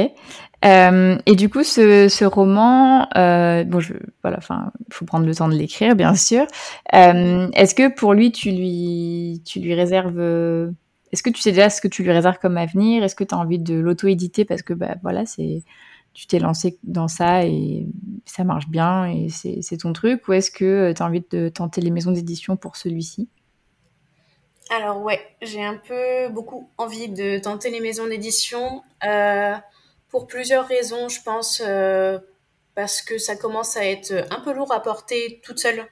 Euh, 0.65 1.19
et 1.25 1.37
du 1.37 1.49
coup, 1.49 1.65
ce, 1.65 2.09
ce 2.09 2.25
roman, 2.25 3.09
euh, 3.17 3.65
bon, 3.65 3.81
je, 3.81 3.95
voilà, 4.23 4.39
enfin, 4.39 4.73
il 4.89 4.95
faut 4.95 5.05
prendre 5.05 5.27
le 5.27 5.35
temps 5.35 5.49
de 5.49 5.55
l'écrire, 5.55 5.97
bien 5.97 6.15
sûr. 6.15 6.47
Euh, 6.95 7.49
est-ce 7.55 7.75
que 7.75 7.89
pour 7.89 8.13
lui, 8.13 8.31
tu 8.33 8.51
lui, 8.51 9.43
tu 9.47 9.61
lui 9.61 9.75
réserves, 9.75 10.21
est-ce 11.13 11.23
que 11.23 11.31
tu 11.31 11.41
sais 11.41 11.53
déjà 11.53 11.71
ce 11.71 11.81
que 11.81 11.89
tu 11.89 12.03
lui 12.03 12.13
réserves 12.13 12.39
comme 12.41 12.59
avenir? 12.59 13.03
Est-ce 13.03 13.15
que 13.15 13.25
tu 13.25 13.35
as 13.35 13.39
envie 13.39 13.59
de 13.59 13.75
l'auto-éditer? 13.75 14.45
Parce 14.45 14.63
que, 14.63 14.75
bah, 14.75 14.97
voilà, 15.03 15.25
c'est, 15.25 15.63
tu 16.13 16.27
t'es 16.27 16.39
lancé 16.39 16.79
dans 16.83 17.09
ça 17.09 17.45
et 17.45 17.87
ça 18.25 18.45
marche 18.45 18.69
bien 18.69 19.07
et 19.07 19.29
c'est 19.29 19.77
ton 19.77 19.93
truc 19.93 20.27
Ou 20.29 20.33
est-ce 20.33 20.51
que 20.51 20.93
tu 20.93 21.03
as 21.03 21.07
envie 21.07 21.25
de 21.31 21.49
tenter 21.49 21.81
les 21.81 21.91
maisons 21.91 22.13
d'édition 22.13 22.57
pour 22.57 22.77
celui-ci? 22.77 23.29
Alors 24.71 25.03
ouais, 25.03 25.21
j'ai 25.43 25.65
un 25.65 25.77
peu 25.77 26.29
beaucoup 26.29 26.71
envie 26.79 27.09
de 27.09 27.39
tenter 27.39 27.71
les 27.71 27.81
maisons 27.81 28.07
d'édition 28.07 28.83
euh, 29.05 29.55
pour 30.09 30.29
plusieurs 30.29 30.67
raisons, 30.67 31.09
je 31.09 31.21
pense, 31.23 31.61
euh, 31.67 32.19
parce 32.77 33.03
que 33.03 33.19
ça 33.19 33.35
commence 33.35 33.77
à 33.77 33.85
être 33.85 34.13
un 34.31 34.41
peu 34.41 34.53
lourd 34.53 34.73
à 34.73 34.81
porter 34.81 35.41
toute 35.43 35.59
seule. 35.59 35.87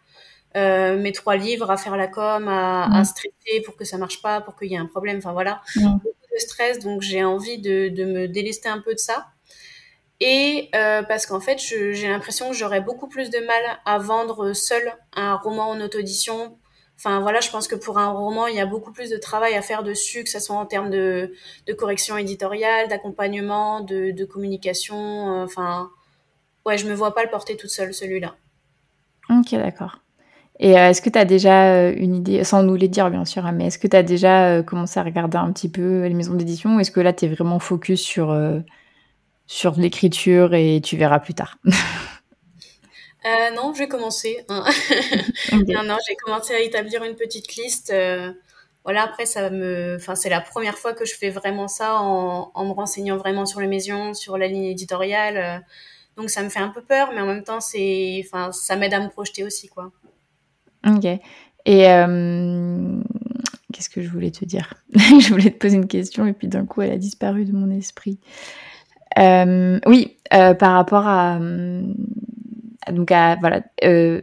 Euh, 0.57 0.96
mes 0.96 1.12
trois 1.12 1.37
livres, 1.37 1.70
à 1.70 1.76
faire 1.76 1.96
la 1.96 2.07
com, 2.07 2.48
à, 2.48 2.85
à, 2.98 3.04
stresser 3.04 3.61
pour 3.66 3.76
que 3.76 3.85
ça 3.85 3.98
marche 3.98 4.22
pas, 4.22 4.40
pour 4.40 4.57
qu'il 4.57 4.70
y 4.70 4.74
ait 4.74 4.78
un 4.78 4.87
problème, 4.87 5.18
enfin 5.18 5.33
voilà, 5.33 5.61
mm. 5.76 5.98
beaucoup 5.98 6.09
de 6.33 6.38
stress, 6.38 6.78
donc 6.78 7.02
j'ai 7.02 7.22
envie 7.22 7.59
de, 7.59 7.88
de, 7.90 8.04
me 8.04 8.28
délester 8.28 8.68
un 8.68 8.81
peu 8.81 8.94
de 8.94 8.98
ça. 8.98 9.26
Et 10.20 10.68
euh, 10.74 11.02
parce 11.02 11.26
qu'en 11.26 11.40
fait, 11.40 11.59
j'ai 11.59 12.09
l'impression 12.09 12.50
que 12.50 12.57
j'aurais 12.57 12.81
beaucoup 12.81 13.09
plus 13.09 13.31
de 13.31 13.38
mal 13.38 13.62
à 13.85 13.98
vendre 13.98 14.52
seul 14.52 14.92
un 15.12 15.37
roman 15.37 15.70
en 15.70 15.81
auto-édition 15.81 16.59
Enfin 16.98 17.20
voilà, 17.20 17.38
je 17.38 17.48
pense 17.50 17.68
que 17.68 17.76
pour 17.76 17.98
un 17.98 18.11
roman, 18.11 18.48
il 18.48 18.57
y 18.57 18.61
a 18.61 18.66
beaucoup 18.66 18.90
plus 18.90 19.09
de 19.09 19.16
travail 19.18 19.54
à 19.54 19.62
faire 19.62 19.85
dessus, 19.85 20.24
que 20.24 20.31
ce 20.31 20.40
soit 20.40 20.57
en 20.57 20.66
termes 20.66 20.90
de, 20.90 21.33
correction 21.78 22.16
éditoriale, 22.16 22.88
d'accompagnement, 22.88 23.83
de, 23.83 24.24
communication. 24.24 24.96
Euh, 24.96 25.44
enfin, 25.44 25.90
ouais, 26.66 26.76
je 26.76 26.88
me 26.88 26.94
vois 26.94 27.14
pas 27.14 27.22
le 27.22 27.31
porter 27.31 27.57
toute 27.57 27.70
seule, 27.70 27.94
celui-là. 27.94 28.35
Ok, 29.31 29.52
d'accord. 29.52 30.00
Et 30.59 30.76
euh, 30.76 30.88
est-ce 30.88 31.00
que 31.00 31.09
tu 31.09 31.18
as 31.20 31.24
déjà 31.24 31.88
une 31.90 32.16
idée, 32.16 32.42
sans 32.42 32.64
nous 32.64 32.74
les 32.74 32.88
dire 32.88 33.11
bien 33.11 33.24
sûr, 33.24 33.46
hein, 33.46 33.52
mais 33.52 33.66
est-ce 33.68 33.78
que 33.78 33.87
tu 33.87 33.96
as 33.96 34.02
déjà 34.02 34.61
commencé 34.64 34.98
à 34.98 35.04
regarder 35.04 35.38
un 35.38 35.52
petit 35.52 35.68
peu 35.68 36.04
les 36.04 36.14
maisons 36.14 36.35
d'édition 36.35 36.74
ou 36.74 36.81
est-ce 36.81 36.90
que 36.90 36.98
là 36.98 37.12
tu 37.12 37.26
es 37.26 37.28
vraiment 37.28 37.61
focus 37.61 38.00
sur, 38.00 38.33
sur 39.48 39.74
l'écriture 39.76 40.54
et 40.54 40.80
tu 40.80 40.96
verras 40.96 41.18
plus 41.18 41.34
tard 41.34 41.58
Euh, 43.26 43.50
non, 43.54 43.74
j'ai 43.74 43.88
commencé. 43.88 44.44
Hein. 44.48 44.64
non, 45.52 45.82
non, 45.82 45.96
j'ai 46.08 46.14
commencé 46.14 46.54
à 46.54 46.61
établir 46.61 47.02
une 47.02 47.16
petite 47.16 47.56
liste. 47.56 47.90
Euh, 47.90 48.32
voilà, 48.84 49.02
après, 49.02 49.26
ça 49.26 49.50
me, 49.50 49.96
enfin, 49.96 50.14
c'est 50.14 50.30
la 50.30 50.40
première 50.40 50.78
fois 50.78 50.94
que 50.94 51.04
je 51.04 51.14
fais 51.14 51.28
vraiment 51.28 51.66
ça 51.66 52.00
en, 52.00 52.52
en 52.54 52.64
me 52.64 52.70
renseignant 52.70 53.16
vraiment 53.16 53.44
sur 53.44 53.61
les 53.61 53.66
maisons, 53.66 54.14
sur 54.14 54.38
la 54.38 54.46
ligne 54.46 54.66
éditoriale. 54.66 55.37
Euh, 55.37 55.58
donc, 56.16 56.30
ça 56.30 56.44
me 56.44 56.48
fait 56.48 56.61
un 56.61 56.68
peu 56.68 56.80
peur, 56.80 57.11
mais 57.12 57.20
en 57.20 57.26
même 57.26 57.42
temps, 57.42 57.61
c'est, 57.61 58.22
enfin, 58.24 58.52
ça 58.52 58.76
m'aide 58.76 58.94
à 58.94 59.00
me 59.00 59.08
projeter 59.08 59.44
aussi, 59.44 59.68
quoi. 59.68 59.90
Ok. 60.87 61.04
Et 61.66 61.84
qu'est-ce 63.72 63.90
que 63.90 64.00
je 64.00 64.08
voulais 64.08 64.30
te 64.30 64.44
dire? 64.44 64.74
Je 64.94 65.28
voulais 65.28 65.50
te 65.50 65.58
poser 65.58 65.76
une 65.76 65.88
question 65.88 66.24
et 66.26 66.32
puis 66.32 66.48
d'un 66.48 66.66
coup, 66.66 66.82
elle 66.82 66.92
a 66.92 66.98
disparu 66.98 67.44
de 67.44 67.52
mon 67.52 67.70
esprit. 67.70 68.18
Oui, 69.16 70.17
par 70.31 70.73
rapport 70.73 71.06
à 71.06 71.38
donc 72.92 73.11
voilà 73.11 73.61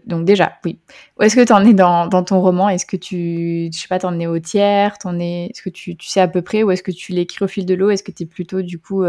donc 0.08 0.26
déjà 0.26 0.54
oui. 0.66 0.80
Où 1.20 1.24
est-ce 1.24 1.36
que 1.36 1.46
tu 1.46 1.54
en 1.54 1.64
es 1.66 1.74
dans, 1.74 2.10
ton 2.10 2.42
roman? 2.42 2.70
Est-ce 2.70 2.86
que 2.86 2.98
tu 2.98 3.70
je 3.72 3.78
sais 3.78 3.88
pas 3.88 4.00
t'en 4.00 4.20
es 4.20 4.28
au 4.28 4.40
tiers? 4.40 4.98
T'en 4.98 5.20
es 5.20 5.48
est-ce 5.48 5.62
que 5.62 5.70
tu, 5.70 5.96
tu 5.96 6.08
sais 6.08 6.22
à 6.22 6.28
peu 6.28 6.42
près 6.42 6.64
ou 6.64 6.72
est-ce 6.72 6.84
que 6.84 6.92
tu 6.92 7.12
l'écris 7.12 7.46
au 7.46 7.48
fil 7.48 7.66
de 7.66 7.76
l'eau? 7.76 7.90
Est-ce 7.90 8.04
que 8.04 8.12
tu 8.12 8.24
es 8.24 8.26
plutôt 8.26 8.62
du 8.62 8.80
coup 8.80 9.04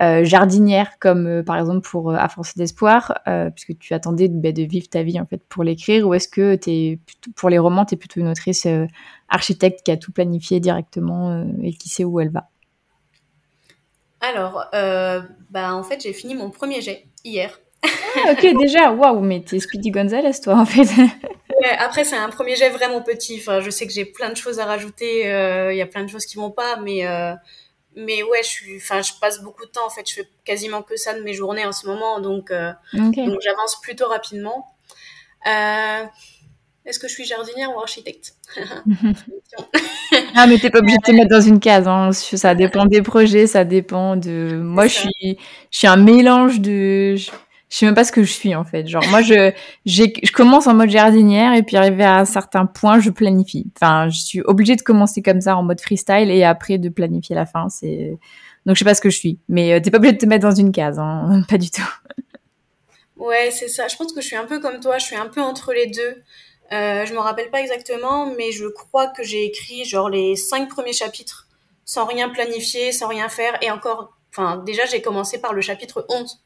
euh, 0.00 0.24
jardinière 0.24 0.98
comme 1.00 1.26
euh, 1.26 1.42
par 1.42 1.58
exemple 1.58 1.80
pour 1.88 2.12
À 2.14 2.28
force 2.28 2.56
d'espoir, 2.56 3.18
euh, 3.26 3.50
puisque 3.50 3.76
tu 3.78 3.94
attendais 3.94 4.28
bah, 4.28 4.52
de 4.52 4.62
vivre 4.62 4.88
ta 4.88 5.02
vie 5.02 5.20
en 5.20 5.26
fait 5.26 5.42
pour 5.48 5.64
l'écrire, 5.64 6.06
ou 6.06 6.14
est-ce 6.14 6.28
que 6.28 6.58
es 6.68 7.00
pour 7.34 7.50
les 7.50 7.58
romans, 7.58 7.84
tu 7.84 7.94
es 7.94 7.96
plutôt 7.96 8.20
une 8.20 8.28
autrice 8.28 8.66
architecte 9.28 9.82
qui 9.84 9.90
a 9.90 9.96
tout 9.96 10.12
planifié 10.12 10.60
directement 10.60 11.44
et 11.62 11.72
qui 11.72 11.88
sait 11.88 12.04
où 12.04 12.20
elle 12.20 12.30
va? 12.30 12.48
Alors, 14.20 14.64
bah, 15.50 15.74
en 15.74 15.82
fait, 15.82 16.02
j'ai 16.02 16.12
fini 16.12 16.34
mon 16.34 16.50
premier 16.50 16.80
jet 16.80 17.06
hier. 17.24 17.60
Ah, 17.84 18.32
ok, 18.32 18.40
déjà, 18.60 18.92
waouh, 18.92 19.20
mais 19.20 19.42
t'es 19.42 19.60
Speedy 19.60 19.90
Gonzalez, 19.90 20.40
toi, 20.42 20.56
en 20.56 20.66
fait. 20.66 20.88
après, 21.78 22.04
c'est 22.04 22.16
un 22.16 22.28
premier 22.28 22.56
jet 22.56 22.70
vraiment 22.70 23.02
petit. 23.02 23.38
Enfin, 23.38 23.60
je 23.60 23.70
sais 23.70 23.86
que 23.86 23.92
j'ai 23.92 24.04
plein 24.04 24.30
de 24.30 24.36
choses 24.36 24.58
à 24.58 24.64
rajouter. 24.64 25.22
Il 25.70 25.76
y 25.76 25.82
a 25.82 25.86
plein 25.86 26.04
de 26.04 26.08
choses 26.08 26.26
qui 26.26 26.36
vont 26.36 26.50
pas, 26.50 26.76
mais 26.76 27.04
mais 27.98 28.22
ouais, 28.22 28.42
je 28.42 28.48
suis, 28.48 28.76
enfin, 28.76 29.02
je 29.02 29.12
passe 29.20 29.42
beaucoup 29.42 29.66
de 29.66 29.70
temps 29.70 29.86
en 29.86 29.90
fait. 29.90 30.08
Je 30.08 30.14
fais 30.14 30.28
quasiment 30.44 30.82
que 30.82 30.96
ça 30.96 31.14
de 31.14 31.22
mes 31.22 31.34
journées 31.34 31.66
en 31.66 31.72
ce 31.72 31.86
moment, 31.86 32.20
donc, 32.20 32.50
euh, 32.50 32.72
donc 32.92 33.40
j'avance 33.42 33.80
plutôt 33.80 34.06
rapidement. 34.06 34.76
Euh, 35.46 36.04
est-ce 36.84 36.98
que 36.98 37.08
je 37.08 37.12
suis 37.12 37.24
jardinière 37.24 37.74
ou 37.74 37.80
architecte? 37.80 38.34
Ah, 40.34 40.46
mais 40.46 40.58
t'es 40.58 40.70
pas 40.70 40.78
obligée 40.78 40.98
de 40.98 41.02
te 41.02 41.12
mettre 41.12 41.30
dans 41.30 41.40
une 41.40 41.60
case. 41.60 41.88
Hein. 41.88 42.10
Ça 42.12 42.54
dépend 42.54 42.86
des 42.86 43.02
projets, 43.02 43.46
ça 43.46 43.64
dépend 43.64 44.16
de. 44.16 44.60
Moi, 44.62 44.86
je 44.86 44.94
suis, 44.94 45.38
je 45.70 45.78
suis 45.78 45.86
un 45.86 45.96
mélange 45.96 46.60
de 46.60 47.16
je 47.68 47.76
sais 47.76 47.86
même 47.86 47.94
pas 47.94 48.04
ce 48.04 48.12
que 48.12 48.22
je 48.22 48.32
suis 48.32 48.54
en 48.54 48.64
fait. 48.64 48.86
Genre 48.86 49.04
moi 49.10 49.20
je 49.20 49.52
je 49.84 50.32
commence 50.32 50.66
en 50.66 50.74
mode 50.74 50.90
jardinière 50.90 51.52
et 51.54 51.62
puis 51.62 51.76
arrivé 51.76 52.02
à 52.04 52.18
un 52.18 52.24
certain 52.24 52.66
point 52.66 52.98
je 52.98 53.10
planifie. 53.10 53.66
Enfin 53.76 54.08
je 54.08 54.18
suis 54.18 54.40
obligée 54.42 54.76
de 54.76 54.82
commencer 54.82 55.20
comme 55.22 55.40
ça 55.40 55.56
en 55.56 55.62
mode 55.62 55.80
freestyle 55.80 56.30
et 56.30 56.44
après 56.44 56.78
de 56.78 56.88
planifier 56.88 57.36
la 57.36 57.44
fin. 57.44 57.68
C'est 57.68 58.18
donc 58.64 58.76
je 58.76 58.78
sais 58.78 58.84
pas 58.84 58.94
ce 58.94 59.00
que 59.02 59.10
je 59.10 59.18
suis. 59.18 59.38
Mais 59.48 59.74
euh, 59.74 59.80
t'es 59.80 59.90
pas 59.90 59.98
obligée 59.98 60.14
de 60.14 60.18
te 60.18 60.26
mettre 60.26 60.48
dans 60.48 60.54
une 60.54 60.72
case, 60.72 60.98
hein. 60.98 61.42
pas 61.48 61.58
du 61.58 61.70
tout. 61.70 61.82
Ouais 63.16 63.50
c'est 63.50 63.68
ça. 63.68 63.86
Je 63.88 63.96
pense 63.96 64.12
que 64.12 64.22
je 64.22 64.26
suis 64.26 64.36
un 64.36 64.46
peu 64.46 64.60
comme 64.60 64.80
toi. 64.80 64.96
Je 64.96 65.04
suis 65.04 65.16
un 65.16 65.26
peu 65.26 65.42
entre 65.42 65.74
les 65.74 65.86
deux. 65.88 66.22
Euh, 66.72 67.06
je 67.06 67.14
me 67.14 67.18
rappelle 67.18 67.50
pas 67.50 67.60
exactement, 67.60 68.26
mais 68.36 68.52
je 68.52 68.66
crois 68.66 69.08
que 69.08 69.22
j'ai 69.22 69.44
écrit 69.44 69.84
genre 69.84 70.10
les 70.10 70.36
cinq 70.36 70.68
premiers 70.68 70.92
chapitres 70.92 71.46
sans 71.84 72.04
rien 72.04 72.28
planifier, 72.28 72.92
sans 72.92 73.08
rien 73.08 73.28
faire 73.28 73.56
et 73.62 73.70
encore. 73.70 74.12
Enfin 74.30 74.58
déjà 74.58 74.84
j'ai 74.84 75.00
commencé 75.00 75.40
par 75.40 75.54
le 75.54 75.62
chapitre 75.62 76.04
11 76.10 76.38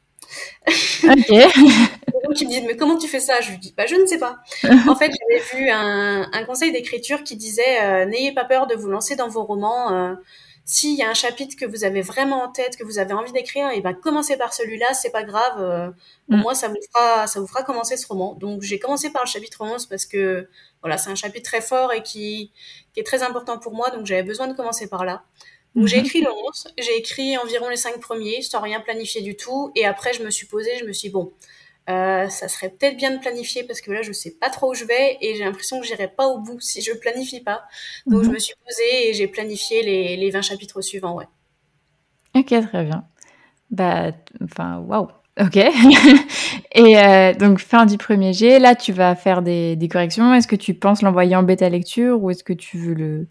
Ok. 1.03 1.27
donc 2.23 2.39
ils 2.41 2.47
me 2.47 2.49
disent 2.49 2.63
mais 2.65 2.77
comment 2.77 2.97
tu 2.97 3.07
fais 3.07 3.19
ça? 3.19 3.41
Je 3.41 3.51
lui 3.51 3.57
dis 3.57 3.73
bah 3.75 3.85
je 3.85 3.95
ne 3.95 4.05
sais 4.05 4.17
pas. 4.19 4.37
en 4.87 4.95
fait 4.95 5.11
j'avais 5.11 5.41
vu 5.53 5.69
un, 5.69 6.29
un 6.31 6.43
conseil 6.45 6.71
d'écriture 6.71 7.23
qui 7.23 7.35
disait 7.35 7.81
euh, 7.83 8.05
n'ayez 8.05 8.33
pas 8.33 8.45
peur 8.45 8.67
de 8.67 8.75
vous 8.75 8.89
lancer 8.89 9.15
dans 9.15 9.27
vos 9.27 9.43
romans. 9.43 9.91
Euh, 9.93 10.15
s'il 10.65 10.95
y 10.97 11.03
a 11.03 11.09
un 11.09 11.13
chapitre 11.13 11.55
que 11.57 11.65
vous 11.65 11.83
avez 11.83 12.01
vraiment 12.01 12.43
en 12.43 12.51
tête, 12.51 12.77
que 12.77 12.83
vous 12.83 12.97
avez 12.97 13.13
envie 13.13 13.33
d'écrire, 13.33 13.69
et 13.71 13.81
ben 13.81 13.93
commencez 13.93 14.37
par 14.37 14.53
celui-là, 14.53 14.93
c'est 14.93 15.11
pas 15.11 15.23
grave. 15.23 15.59
Euh, 15.59 15.89
au 16.29 16.37
mm. 16.37 16.39
moins 16.39 16.53
ça 16.53 16.69
vous 16.69 16.77
fera 16.91 17.27
ça 17.27 17.39
vous 17.39 17.47
fera 17.47 17.63
commencer 17.63 17.97
ce 17.97 18.07
roman. 18.07 18.35
Donc 18.35 18.61
j'ai 18.61 18.79
commencé 18.79 19.09
par 19.11 19.23
le 19.23 19.29
chapitre 19.29 19.61
11 19.61 19.87
parce 19.87 20.05
que 20.05 20.47
voilà 20.81 20.97
c'est 20.97 21.09
un 21.09 21.15
chapitre 21.15 21.49
très 21.49 21.61
fort 21.61 21.91
et 21.91 22.01
qui 22.01 22.51
qui 22.93 22.99
est 22.99 23.03
très 23.03 23.23
important 23.23 23.57
pour 23.59 23.73
moi, 23.73 23.89
donc 23.89 24.05
j'avais 24.05 24.23
besoin 24.23 24.47
de 24.47 24.53
commencer 24.53 24.87
par 24.87 25.03
là. 25.05 25.23
Donc 25.75 25.87
j'ai 25.87 25.97
mhm. 25.99 26.05
écrit 26.05 26.21
le 26.21 26.31
11, 26.31 26.73
j'ai 26.77 26.97
écrit 26.97 27.37
environ 27.37 27.67
les 27.69 27.77
cinq 27.77 27.99
premiers 27.99 28.41
sans 28.41 28.61
rien 28.61 28.79
planifier 28.79 29.21
du 29.21 29.35
tout. 29.35 29.71
Et 29.75 29.85
après, 29.85 30.13
je 30.13 30.23
me 30.23 30.29
suis 30.29 30.45
posée, 30.45 30.77
je 30.79 30.85
me 30.85 30.93
suis 30.93 31.09
dit, 31.09 31.13
bon, 31.13 31.33
ça 31.87 32.47
serait 32.47 32.69
peut-être 32.69 32.97
bien 32.97 33.11
de 33.11 33.19
planifier 33.19 33.63
parce 33.63 33.81
que 33.81 33.91
là, 33.91 34.01
je 34.01 34.11
sais 34.11 34.31
pas 34.31 34.49
trop 34.49 34.71
où 34.71 34.73
je 34.73 34.85
vais 34.85 35.17
et 35.21 35.35
j'ai 35.35 35.43
l'impression 35.43 35.79
que 35.79 35.85
j'irai 35.85 36.07
pas 36.07 36.27
au 36.27 36.39
bout 36.39 36.59
si 36.59 36.81
je 36.81 36.93
planifie 36.93 37.41
pas. 37.41 37.63
Donc 38.05 38.23
je 38.23 38.27
mhm. 38.27 38.33
me 38.33 38.39
suis 38.39 38.55
posée 38.65 39.09
et 39.09 39.13
j'ai 39.13 39.27
planifié 39.27 39.83
les, 39.83 40.15
les 40.15 40.29
20 40.29 40.41
chapitres 40.41 40.81
suivants, 40.81 41.15
ouais. 41.15 41.27
Ok, 42.35 42.47
très 42.47 42.83
bien. 42.83 43.05
Bah, 43.69 44.11
enfin, 44.43 44.79
waouh. 44.79 45.07
Ok. 45.39 45.55
et 46.75 46.97
euh, 46.99 47.33
donc, 47.33 47.59
fin 47.59 47.85
du 47.85 47.97
premier 47.97 48.33
G, 48.33 48.59
là, 48.59 48.75
tu 48.75 48.93
vas 48.93 49.15
faire 49.15 49.41
des, 49.41 49.75
des 49.75 49.87
corrections. 49.87 50.33
Est-ce 50.33 50.47
que 50.47 50.55
tu 50.55 50.73
penses 50.75 51.01
l'envoyer 51.01 51.35
en 51.35 51.43
bêta 51.43 51.69
lecture 51.69 52.21
ou 52.21 52.29
est-ce 52.29 52.43
que 52.43 52.53
tu 52.53 52.77
veux 52.77 52.93
le, 52.93 53.27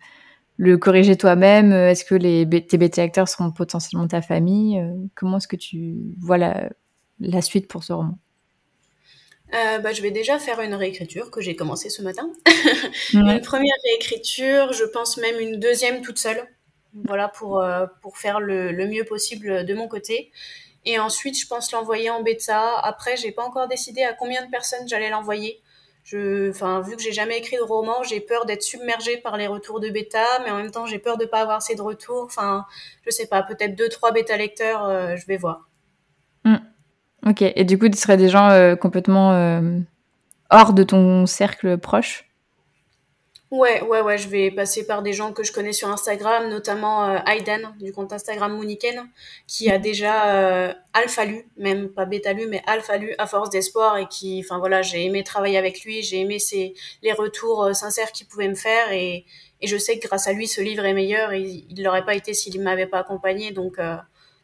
le 0.56 0.78
corriger 0.78 1.16
toi-même? 1.16 1.72
Est-ce 1.72 2.04
que 2.04 2.16
les, 2.16 2.48
tes 2.66 2.76
bêta 2.76 3.02
lecteurs 3.02 3.28
seront 3.28 3.52
potentiellement 3.52 4.08
ta 4.08 4.20
famille? 4.20 4.80
Euh, 4.80 4.92
Comment 5.14 5.36
est-ce 5.36 5.48
que 5.48 5.56
tu 5.56 5.96
vois 6.18 6.38
la, 6.38 7.42
suite 7.42 7.68
pour 7.68 7.84
ce 7.84 7.92
roman? 7.92 8.18
Euh, 9.54 9.78
bah, 9.78 9.92
je 9.92 10.02
vais 10.02 10.10
déjà 10.10 10.38
faire 10.38 10.60
une 10.60 10.74
réécriture 10.74 11.30
que 11.30 11.40
j'ai 11.40 11.56
commencé 11.56 11.90
ce 11.90 12.02
matin. 12.02 12.30
une 13.12 13.40
première 13.40 13.74
réécriture, 13.84 14.72
je 14.72 14.84
pense 14.84 15.16
même 15.18 15.38
une 15.38 15.58
deuxième 15.58 16.02
toute 16.02 16.18
seule. 16.18 16.42
Voilà, 17.04 17.28
pour, 17.28 17.60
euh, 17.60 17.86
pour 18.02 18.18
faire 18.18 18.38
le, 18.38 18.70
le, 18.70 18.86
mieux 18.86 19.04
possible 19.04 19.64
de 19.64 19.74
mon 19.74 19.88
côté. 19.88 20.30
Et 20.84 20.98
ensuite, 20.98 21.40
je 21.40 21.46
pense 21.46 21.72
l'envoyer 21.72 22.10
en 22.10 22.22
bêta. 22.22 22.78
Après, 22.80 23.16
j'ai 23.16 23.32
pas 23.32 23.44
encore 23.44 23.68
décidé 23.68 24.02
à 24.02 24.12
combien 24.12 24.44
de 24.44 24.50
personnes 24.50 24.86
j'allais 24.86 25.08
l'envoyer. 25.08 25.62
Je, 26.04 26.50
enfin, 26.50 26.80
vu 26.80 26.96
que 26.96 27.02
j'ai 27.02 27.12
jamais 27.12 27.38
écrit 27.38 27.56
de 27.56 27.62
roman, 27.62 28.02
j'ai 28.02 28.20
peur 28.20 28.44
d'être 28.44 28.62
submergée 28.62 29.18
par 29.18 29.36
les 29.36 29.46
retours 29.46 29.78
de 29.80 29.88
bêta, 29.88 30.40
mais 30.44 30.50
en 30.50 30.56
même 30.56 30.70
temps, 30.70 30.86
j'ai 30.86 30.98
peur 30.98 31.16
de 31.16 31.24
pas 31.24 31.40
avoir 31.40 31.58
assez 31.58 31.74
de 31.76 31.82
retours. 31.82 32.24
Enfin, 32.24 32.66
je 33.06 33.10
sais 33.10 33.26
pas, 33.26 33.42
peut-être 33.42 33.76
deux, 33.76 33.88
trois 33.88 34.10
bêta 34.10 34.36
lecteurs, 34.36 34.84
euh, 34.84 35.16
je 35.16 35.26
vais 35.26 35.36
voir. 35.36 35.68
Ok. 37.26 37.42
Et 37.42 37.64
du 37.64 37.78
coup, 37.78 37.88
tu 37.88 37.98
serais 37.98 38.16
des 38.16 38.28
gens 38.28 38.50
euh, 38.50 38.74
complètement 38.74 39.32
euh, 39.32 39.78
hors 40.50 40.72
de 40.72 40.82
ton 40.82 41.26
cercle 41.26 41.78
proche? 41.78 42.28
Ouais, 43.52 43.82
ouais, 43.82 44.00
ouais, 44.00 44.16
je 44.16 44.28
vais 44.28 44.50
passer 44.50 44.86
par 44.86 45.02
des 45.02 45.12
gens 45.12 45.32
que 45.34 45.44
je 45.44 45.52
connais 45.52 45.74
sur 45.74 45.88
Instagram, 45.90 46.48
notamment 46.48 47.04
euh, 47.04 47.18
Aidan 47.26 47.74
du 47.78 47.92
compte 47.92 48.10
Instagram 48.14 48.56
Mooniken, 48.56 49.06
qui 49.46 49.70
a 49.70 49.76
déjà 49.78 50.34
euh, 50.34 50.72
alpha 50.94 51.26
lu, 51.26 51.46
même 51.58 51.90
pas 51.90 52.06
bêta 52.06 52.32
lu, 52.32 52.46
mais 52.46 52.62
alpha 52.66 52.96
lu 52.96 53.14
à 53.18 53.26
force 53.26 53.50
d'espoir 53.50 53.98
et 53.98 54.08
qui, 54.08 54.42
enfin 54.42 54.58
voilà, 54.58 54.80
j'ai 54.80 55.04
aimé 55.04 55.22
travailler 55.22 55.58
avec 55.58 55.84
lui, 55.84 56.02
j'ai 56.02 56.20
aimé 56.20 56.38
ses, 56.38 56.72
les 57.02 57.12
retours 57.12 57.76
sincères 57.76 58.10
qu'il 58.12 58.26
pouvait 58.26 58.48
me 58.48 58.54
faire 58.54 58.90
et, 58.90 59.26
et 59.60 59.66
je 59.66 59.76
sais 59.76 59.98
que 59.98 60.08
grâce 60.08 60.28
à 60.28 60.32
lui, 60.32 60.46
ce 60.48 60.62
livre 60.62 60.86
est 60.86 60.94
meilleur 60.94 61.32
et 61.32 61.42
il 61.42 61.82
l'aurait 61.82 62.06
pas 62.06 62.14
été 62.14 62.32
s'il 62.32 62.58
ne 62.58 62.64
m'avait 62.64 62.86
pas 62.86 63.00
accompagné. 63.00 63.50
Donc, 63.50 63.76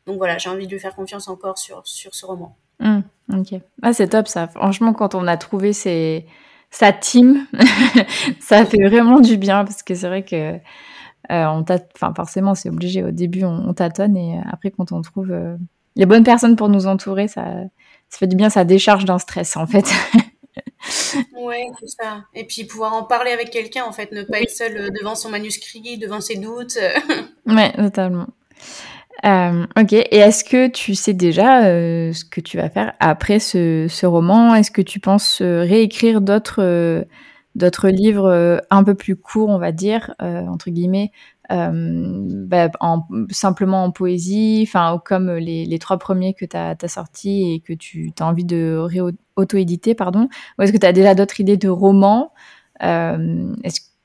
donc 0.04 0.18
voilà, 0.18 0.36
j'ai 0.36 0.50
envie 0.50 0.66
de 0.66 0.72
lui 0.72 0.80
faire 0.80 0.94
confiance 0.94 1.28
encore 1.28 1.56
sur, 1.56 1.80
sur 1.86 2.14
ce 2.14 2.26
roman. 2.26 2.54
Mmh, 2.80 3.00
ok. 3.34 3.60
Ah, 3.82 3.92
c'est 3.92 4.08
top 4.08 4.28
ça. 4.28 4.48
Franchement, 4.48 4.92
quand 4.92 5.14
on 5.14 5.26
a 5.26 5.36
trouvé 5.36 5.72
ces 5.72 6.26
sa 6.70 6.92
team, 6.92 7.46
ça 8.40 8.64
fait 8.66 8.86
vraiment 8.88 9.20
du 9.20 9.36
bien 9.36 9.64
parce 9.64 9.82
que 9.82 9.94
c'est 9.94 10.06
vrai 10.06 10.24
que 10.24 10.54
euh, 10.54 11.46
on 11.46 11.64
enfin 11.94 12.12
forcément 12.14 12.54
c'est 12.54 12.68
obligé 12.68 13.02
au 13.02 13.10
début 13.10 13.44
on, 13.44 13.72
tâtonne 13.74 14.16
et 14.16 14.40
après 14.50 14.70
quand 14.70 14.92
on 14.92 15.02
trouve 15.02 15.30
euh, 15.30 15.56
les 15.96 16.06
bonnes 16.06 16.24
personnes 16.24 16.56
pour 16.56 16.68
nous 16.68 16.86
entourer, 16.86 17.26
ça, 17.26 17.44
ça 18.08 18.18
fait 18.18 18.26
du 18.26 18.36
bien, 18.36 18.50
ça 18.50 18.64
décharge 18.64 19.04
d'un 19.04 19.18
stress 19.18 19.56
en 19.56 19.66
fait. 19.66 19.86
ouais, 21.36 21.66
c'est 21.80 22.02
ça. 22.02 22.24
Et 22.34 22.44
puis 22.44 22.64
pouvoir 22.64 22.94
en 22.94 23.02
parler 23.04 23.30
avec 23.30 23.50
quelqu'un 23.50 23.84
en 23.84 23.92
fait, 23.92 24.12
ne 24.12 24.22
pas 24.22 24.40
être 24.40 24.50
seul 24.50 24.76
euh, 24.76 24.90
devant 25.00 25.14
son 25.14 25.30
manuscrit, 25.30 25.98
devant 25.98 26.20
ses 26.20 26.36
doutes. 26.36 26.78
ouais, 27.46 27.72
totalement. 27.72 28.26
Euh, 29.24 29.66
ok, 29.76 29.92
et 29.92 30.16
est-ce 30.16 30.44
que 30.44 30.68
tu 30.68 30.94
sais 30.94 31.12
déjà 31.12 31.64
euh, 31.66 32.12
ce 32.12 32.24
que 32.24 32.40
tu 32.40 32.56
vas 32.56 32.70
faire 32.70 32.94
après 33.00 33.40
ce, 33.40 34.06
roman? 34.06 34.54
Est-ce 34.54 34.70
que 34.70 34.82
tu 34.82 35.00
penses 35.00 35.42
réécrire 35.42 36.20
d'autres 36.20 36.62
euh, 36.62 37.04
d'autres 37.54 37.88
livres 37.88 38.62
un 38.70 38.84
peu 38.84 38.94
plus 38.94 39.16
courts, 39.16 39.48
on 39.48 39.58
va 39.58 39.72
dire, 39.72 40.14
entre 40.20 40.70
guillemets, 40.70 41.10
bah, 41.50 42.70
en, 42.78 43.02
simplement 43.30 43.82
en 43.84 43.90
poésie, 43.90 44.64
enfin 44.68 45.02
comme 45.04 45.32
les, 45.32 45.78
trois 45.80 45.98
premiers 45.98 46.34
que 46.34 46.44
tu 46.44 46.56
as, 46.56 46.76
sortis 46.86 47.54
et 47.54 47.60
que 47.60 47.72
tu 47.72 48.12
as 48.20 48.24
envie 48.24 48.44
de 48.44 48.80
auto-éditer, 49.34 49.96
pardon? 49.96 50.28
Ou 50.58 50.62
est-ce 50.62 50.72
que 50.72 50.78
tu 50.78 50.86
as 50.86 50.92
déjà 50.92 51.16
d'autres 51.16 51.40
idées 51.40 51.56
de 51.56 51.68
romans? 51.68 52.32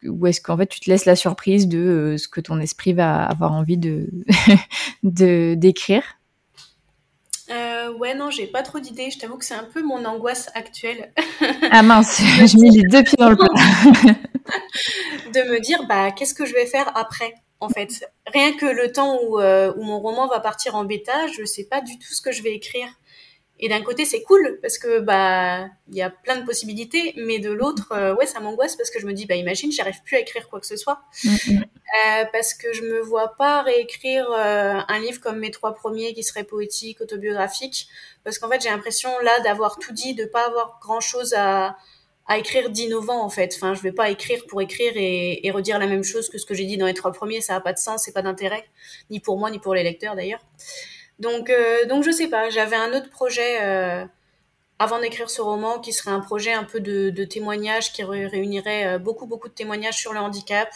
Ou 0.10 0.28
est-ce 0.28 0.42
qu'en 0.42 0.58
fait 0.58 0.68
tu 0.68 0.80
te 0.80 0.90
laisses 0.90 1.06
la 1.06 1.16
surprise 1.16 1.68
de 1.68 1.80
euh, 1.80 2.18
ce 2.18 2.28
que 2.28 2.42
ton 2.42 2.60
esprit 2.60 2.94
va 2.94 3.24
avoir 3.24 3.52
envie 3.54 3.78
de 3.78 4.10
d'écrire? 5.04 6.04
Euh, 7.50 7.94
ouais, 7.94 8.16
non, 8.16 8.30
j'ai 8.30 8.48
pas 8.48 8.64
trop 8.64 8.80
d'idées. 8.80 9.12
Je 9.12 9.20
t'avoue 9.20 9.38
que 9.38 9.46
c'est 9.46 9.54
un 9.54 9.66
peu 9.66 9.84
mon 9.84 10.06
angoisse 10.06 10.50
actuelle. 10.56 11.12
ah 11.72 11.84
mince, 11.84 12.18
je 12.22 12.62
mets 12.62 12.70
les 12.70 12.84
deux 12.90 13.04
pieds 13.04 13.18
dans 13.18 13.30
le 13.30 13.36
plat. 13.36 13.48
de 15.34 15.50
me 15.50 15.60
dire, 15.60 15.86
bah, 15.88 16.12
qu'est-ce 16.12 16.34
que 16.34 16.46
je 16.46 16.54
vais 16.54 16.66
faire 16.66 16.96
après, 16.96 17.34
en 17.60 17.70
fait? 17.70 18.10
Rien 18.28 18.56
que 18.56 18.66
le 18.66 18.92
temps 18.92 19.20
où, 19.24 19.40
euh, 19.40 19.74
où 19.78 19.84
mon 19.84 20.00
roman 20.00 20.28
va 20.28 20.40
partir 20.40 20.76
en 20.76 20.86
bêta, 20.86 21.28
je 21.28 21.44
sais 21.44 21.66
pas 21.66 21.82
du 21.82 21.98
tout 22.00 22.14
ce 22.14 22.22
que 22.22 22.32
je 22.32 22.42
vais 22.44 22.54
écrire. 22.54 22.88
Et 23.66 23.70
d'un 23.70 23.82
côté, 23.82 24.04
c'est 24.04 24.24
cool 24.24 24.60
parce 24.62 24.78
que 24.78 25.00
bah 25.00 25.70
il 25.88 25.96
y 25.96 26.02
a 26.02 26.10
plein 26.10 26.36
de 26.36 26.46
possibilités, 26.46 27.14
mais 27.16 27.40
de 27.40 27.50
l'autre, 27.50 27.94
euh, 27.94 28.14
ouais, 28.14 28.26
ça 28.26 28.42
m'angoisse 28.42 28.76
parce 28.76 28.90
que 28.90 29.00
je 29.00 29.06
me 29.06 29.14
dis 29.14 29.26
bah 29.26 29.36
imagine, 29.36 29.72
j'arrive 29.72 30.04
plus 30.04 30.18
à 30.18 30.20
écrire 30.20 30.50
quoi 30.50 30.60
que 30.60 30.66
ce 30.68 30.76
soit 30.76 31.00
mm-hmm. 31.24 31.62
euh, 31.62 32.26
parce 32.34 32.56
que 32.56 32.74
je 32.74 32.82
me 32.82 33.00
vois 33.00 33.38
pas 33.38 33.62
réécrire 33.62 34.30
euh, 34.30 34.82
un 34.86 35.00
livre 35.00 35.22
comme 35.22 35.40
mes 35.40 35.50
trois 35.50 35.74
premiers 35.74 36.14
qui 36.14 36.24
seraient 36.24 36.44
poétiques, 36.44 37.00
autobiographiques, 37.00 37.88
parce 38.26 38.38
qu'en 38.38 38.50
fait 38.50 38.60
j'ai 38.62 38.70
l'impression 38.70 39.10
là 39.24 39.40
d'avoir 39.46 39.80
tout 39.80 39.94
dit, 39.94 40.14
de 40.14 40.26
pas 40.26 40.46
avoir 40.46 40.78
grand 40.82 41.00
chose 41.00 41.34
à 41.34 41.78
à 42.26 42.38
écrire 42.38 42.70
d'innovant 42.70 43.24
en 43.24 43.30
fait. 43.30 43.54
Enfin, 43.56 43.74
je 43.74 43.82
vais 43.82 43.94
pas 43.94 44.10
écrire 44.10 44.46
pour 44.48 44.62
écrire 44.62 44.92
et, 44.96 45.46
et 45.48 45.52
redire 45.52 45.80
la 45.80 45.88
même 45.88 46.04
chose 46.04 46.28
que 46.28 46.38
ce 46.38 46.46
que 46.46 46.54
j'ai 46.54 46.66
dit 46.66 46.76
dans 46.76 46.86
les 46.86 46.94
trois 46.94 47.14
premiers. 47.14 47.40
Ça 47.40 47.56
a 47.56 47.62
pas 47.62 47.72
de 47.72 47.80
sens, 47.80 48.04
c'est 48.04 48.14
pas 48.14 48.22
d'intérêt, 48.22 48.66
ni 49.10 49.22
pour 49.22 49.38
moi 49.38 49.50
ni 49.52 49.60
pour 49.60 49.74
les 49.74 49.84
lecteurs 49.84 50.18
d'ailleurs. 50.18 50.42
Donc, 51.20 51.50
euh, 51.50 51.86
donc 51.86 52.04
je 52.04 52.12
sais 52.12 52.28
pas. 52.28 52.50
J'avais 52.50 52.76
un 52.76 52.94
autre 52.94 53.10
projet 53.10 53.60
euh, 53.62 54.06
avant 54.80 55.00
d'écrire 55.00 55.30
ce 55.30 55.42
roman 55.42 55.80
qui 55.80 55.94
serait 55.94 56.12
un 56.12 56.20
projet 56.20 56.54
un 56.54 56.64
peu 56.64 56.80
de, 56.80 57.24
témoignage 57.26 57.94
qui 57.94 58.04
réunirait 58.04 58.96
euh, 58.96 59.00
beaucoup 59.00 59.26
beaucoup 59.28 59.50
de 59.50 59.54
témoignages 59.54 59.98
sur 59.98 60.14
le 60.14 60.20
handicap. 60.20 60.70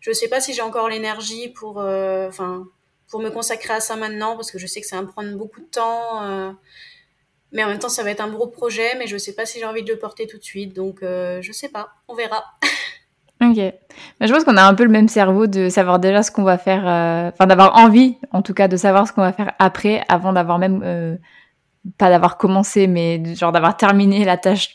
Je 0.00 0.12
sais 0.12 0.28
pas 0.28 0.40
si 0.40 0.52
j'ai 0.52 0.62
encore 0.62 0.88
l'énergie 0.88 1.48
pour, 1.48 1.80
euh, 1.80 2.28
enfin, 2.28 2.66
pour 3.08 3.20
me 3.20 3.30
consacrer 3.30 3.74
à 3.74 3.80
ça 3.80 3.96
maintenant 3.96 4.36
parce 4.36 4.50
que 4.50 4.58
je 4.58 4.66
sais 4.66 4.80
que 4.80 4.86
ça 4.86 4.96
va 4.96 5.02
me 5.02 5.08
prendre 5.08 5.36
beaucoup 5.36 5.60
de 5.60 5.66
temps. 5.66 6.56
Mais 7.52 7.62
en 7.62 7.68
même 7.68 7.78
temps, 7.78 7.90
ça 7.90 8.02
va 8.02 8.10
être 8.10 8.20
un 8.20 8.30
gros 8.30 8.46
projet, 8.46 8.94
mais 8.96 9.06
je 9.06 9.18
sais 9.18 9.34
pas 9.34 9.44
si 9.44 9.58
j'ai 9.58 9.66
envie 9.66 9.82
de 9.82 9.92
le 9.92 9.98
porter 9.98 10.26
tout 10.26 10.38
de 10.38 10.42
suite. 10.42 10.74
Donc, 10.74 11.02
euh, 11.02 11.42
je 11.42 11.52
sais 11.52 11.68
pas. 11.68 11.90
On 12.08 12.14
verra. 12.14 12.44
ok. 13.50 13.74
Je 14.20 14.32
pense 14.32 14.44
qu'on 14.44 14.56
a 14.56 14.64
un 14.64 14.74
peu 14.74 14.84
le 14.84 14.90
même 14.90 15.08
cerveau 15.08 15.46
de 15.46 15.68
savoir 15.68 15.98
déjà 15.98 16.22
ce 16.22 16.30
qu'on 16.30 16.42
va 16.42 16.58
faire, 16.58 16.86
euh, 16.86 17.30
enfin 17.32 17.46
d'avoir 17.46 17.76
envie, 17.76 18.16
en 18.30 18.42
tout 18.42 18.54
cas, 18.54 18.68
de 18.68 18.76
savoir 18.76 19.06
ce 19.06 19.12
qu'on 19.12 19.22
va 19.22 19.32
faire 19.32 19.52
après, 19.58 20.02
avant 20.08 20.32
d'avoir 20.32 20.58
même, 20.58 20.82
euh, 20.84 21.16
pas 21.98 22.10
d'avoir 22.10 22.36
commencé, 22.38 22.86
mais 22.86 23.34
genre 23.34 23.52
d'avoir 23.52 23.76
terminé 23.76 24.24
la 24.24 24.36
tâche 24.36 24.74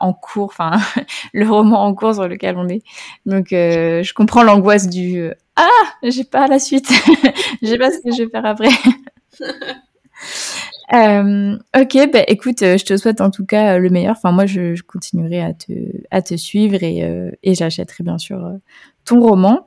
en 0.00 0.12
cours, 0.12 0.46
enfin 0.46 0.72
le 1.32 1.48
roman 1.48 1.84
en 1.84 1.94
cours 1.94 2.14
sur 2.14 2.28
lequel 2.28 2.56
on 2.56 2.68
est. 2.68 2.82
Donc, 3.26 3.52
euh, 3.52 4.02
je 4.02 4.12
comprends 4.14 4.42
l'angoisse 4.42 4.88
du 4.88 5.30
ah, 5.56 5.66
j'ai 6.04 6.22
pas 6.22 6.46
la 6.46 6.60
suite, 6.60 6.88
j'ai 7.62 7.78
pas 7.78 7.90
ce 7.90 7.98
que 7.98 8.12
je 8.12 8.22
vais 8.22 8.28
faire 8.30 8.46
après. 8.46 8.68
Euh, 10.94 11.58
ok, 11.78 12.10
bah, 12.12 12.22
écoute, 12.28 12.62
euh, 12.62 12.78
je 12.78 12.84
te 12.84 12.96
souhaite 12.96 13.20
en 13.20 13.30
tout 13.30 13.44
cas 13.44 13.74
euh, 13.74 13.78
le 13.78 13.90
meilleur. 13.90 14.16
Enfin, 14.16 14.32
moi, 14.32 14.46
je, 14.46 14.74
je 14.74 14.82
continuerai 14.82 15.42
à 15.42 15.52
te, 15.52 15.72
à 16.10 16.22
te 16.22 16.34
suivre 16.36 16.82
et, 16.82 17.04
euh, 17.04 17.30
et 17.42 17.54
j'achèterai 17.54 18.04
bien 18.04 18.16
sûr 18.18 18.44
euh, 18.44 18.56
ton 19.04 19.20
roman, 19.20 19.66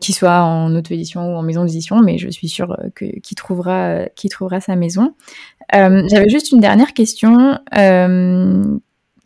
qu'il 0.00 0.14
soit 0.14 0.42
en 0.42 0.74
auto-édition 0.74 1.32
ou 1.34 1.36
en 1.36 1.42
maison 1.42 1.64
d'édition, 1.64 2.00
mais 2.00 2.18
je 2.18 2.28
suis 2.28 2.48
sûre 2.48 2.76
que 2.94 3.04
qu'il 3.20 3.36
trouvera, 3.36 4.06
qu'il 4.16 4.30
trouvera 4.30 4.60
sa 4.60 4.76
maison. 4.76 5.14
J'avais 5.72 6.28
juste 6.28 6.52
une 6.52 6.60
dernière 6.60 6.92
question 6.92 7.58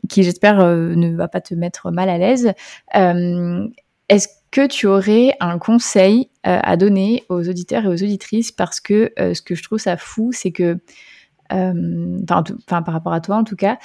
qui, 0.08 0.22
j'espère, 0.22 0.58
ne 0.64 1.16
va 1.16 1.26
pas 1.26 1.40
te 1.40 1.54
mettre 1.54 1.90
mal 1.90 2.10
à 2.10 2.18
l'aise. 2.18 2.52
Est-ce 2.94 4.28
que 4.52 4.66
tu 4.66 4.86
aurais 4.86 5.34
un 5.40 5.58
conseil 5.58 6.28
euh, 6.46 6.60
à 6.62 6.76
donner 6.76 7.24
aux 7.28 7.48
auditeurs 7.48 7.84
et 7.86 7.88
aux 7.88 8.02
auditrices 8.02 8.52
parce 8.52 8.78
que 8.78 9.10
euh, 9.18 9.34
ce 9.34 9.42
que 9.42 9.56
je 9.56 9.62
trouve 9.62 9.78
ça 9.78 9.96
fou, 9.96 10.30
c'est 10.32 10.52
que, 10.52 10.78
euh, 11.52 12.18
enfin 12.30 12.82
par 12.82 12.94
rapport 12.94 13.14
à 13.14 13.20
toi 13.20 13.36
en 13.36 13.44
tout 13.44 13.56
cas, 13.56 13.78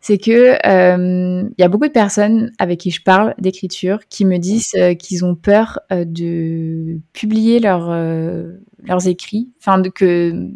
c'est 0.00 0.18
que 0.18 0.56
il 0.64 1.54
y 1.58 1.62
a 1.62 1.68
beaucoup 1.68 1.86
de 1.86 1.92
personnes 1.92 2.50
avec 2.58 2.80
qui 2.80 2.90
je 2.90 3.02
parle 3.02 3.34
d'écriture 3.38 4.00
qui 4.08 4.24
me 4.24 4.38
disent 4.38 4.74
qu'ils 4.98 5.24
ont 5.24 5.34
peur 5.34 5.80
de 5.90 7.00
publier 7.12 7.58
leurs 7.58 9.06
écrits, 9.06 9.50
enfin 9.58 9.82
que 9.82 10.48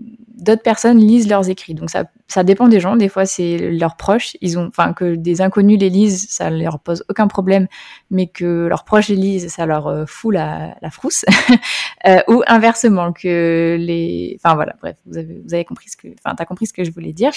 d'autres 0.43 0.63
personnes 0.63 0.99
lisent 0.99 1.29
leurs 1.29 1.49
écrits. 1.49 1.75
Donc 1.75 1.91
ça 1.91 2.05
ça 2.31 2.45
dépend 2.45 2.69
des 2.69 2.79
gens. 2.79 2.95
Des 2.95 3.09
fois, 3.09 3.27
c'est 3.27 3.59
leurs 3.59 3.97
proches. 3.97 4.37
Ils 4.41 4.57
ont, 4.57 4.69
enfin, 4.69 4.93
que 4.93 5.17
des 5.17 5.41
inconnus 5.43 5.81
les 5.81 5.91
lisent, 5.91 6.29
ça 6.31 6.49
leur 6.49 6.79
pose 6.79 7.05
aucun 7.09 7.27
problème, 7.27 7.67
mais 8.13 8.29
que 8.29 8.69
leurs 8.69 8.85
proches 8.85 9.09
les 9.09 9.17
lisent, 9.17 9.49
ça 9.49 9.67
leur 9.67 9.89
euh, 9.89 10.05
fout 10.07 10.33
la, 10.33 10.77
frousse. 10.93 11.25
euh, 12.07 12.21
ou 12.29 12.45
inversement, 12.47 13.13
que 13.13 13.77
les, 13.81 14.39
enfin 14.41 14.55
voilà, 14.55 14.77
bref, 14.81 14.95
vous 15.07 15.19
avez, 15.19 15.41
vous 15.45 15.55
avez 15.55 15.65
compris 15.65 15.89
ce 15.89 15.97
que, 15.97 16.07
enfin, 16.25 16.37
t'as 16.37 16.45
compris 16.45 16.67
ce 16.67 16.73
que 16.73 16.85
je 16.85 16.93
voulais 16.93 17.13
dire. 17.13 17.33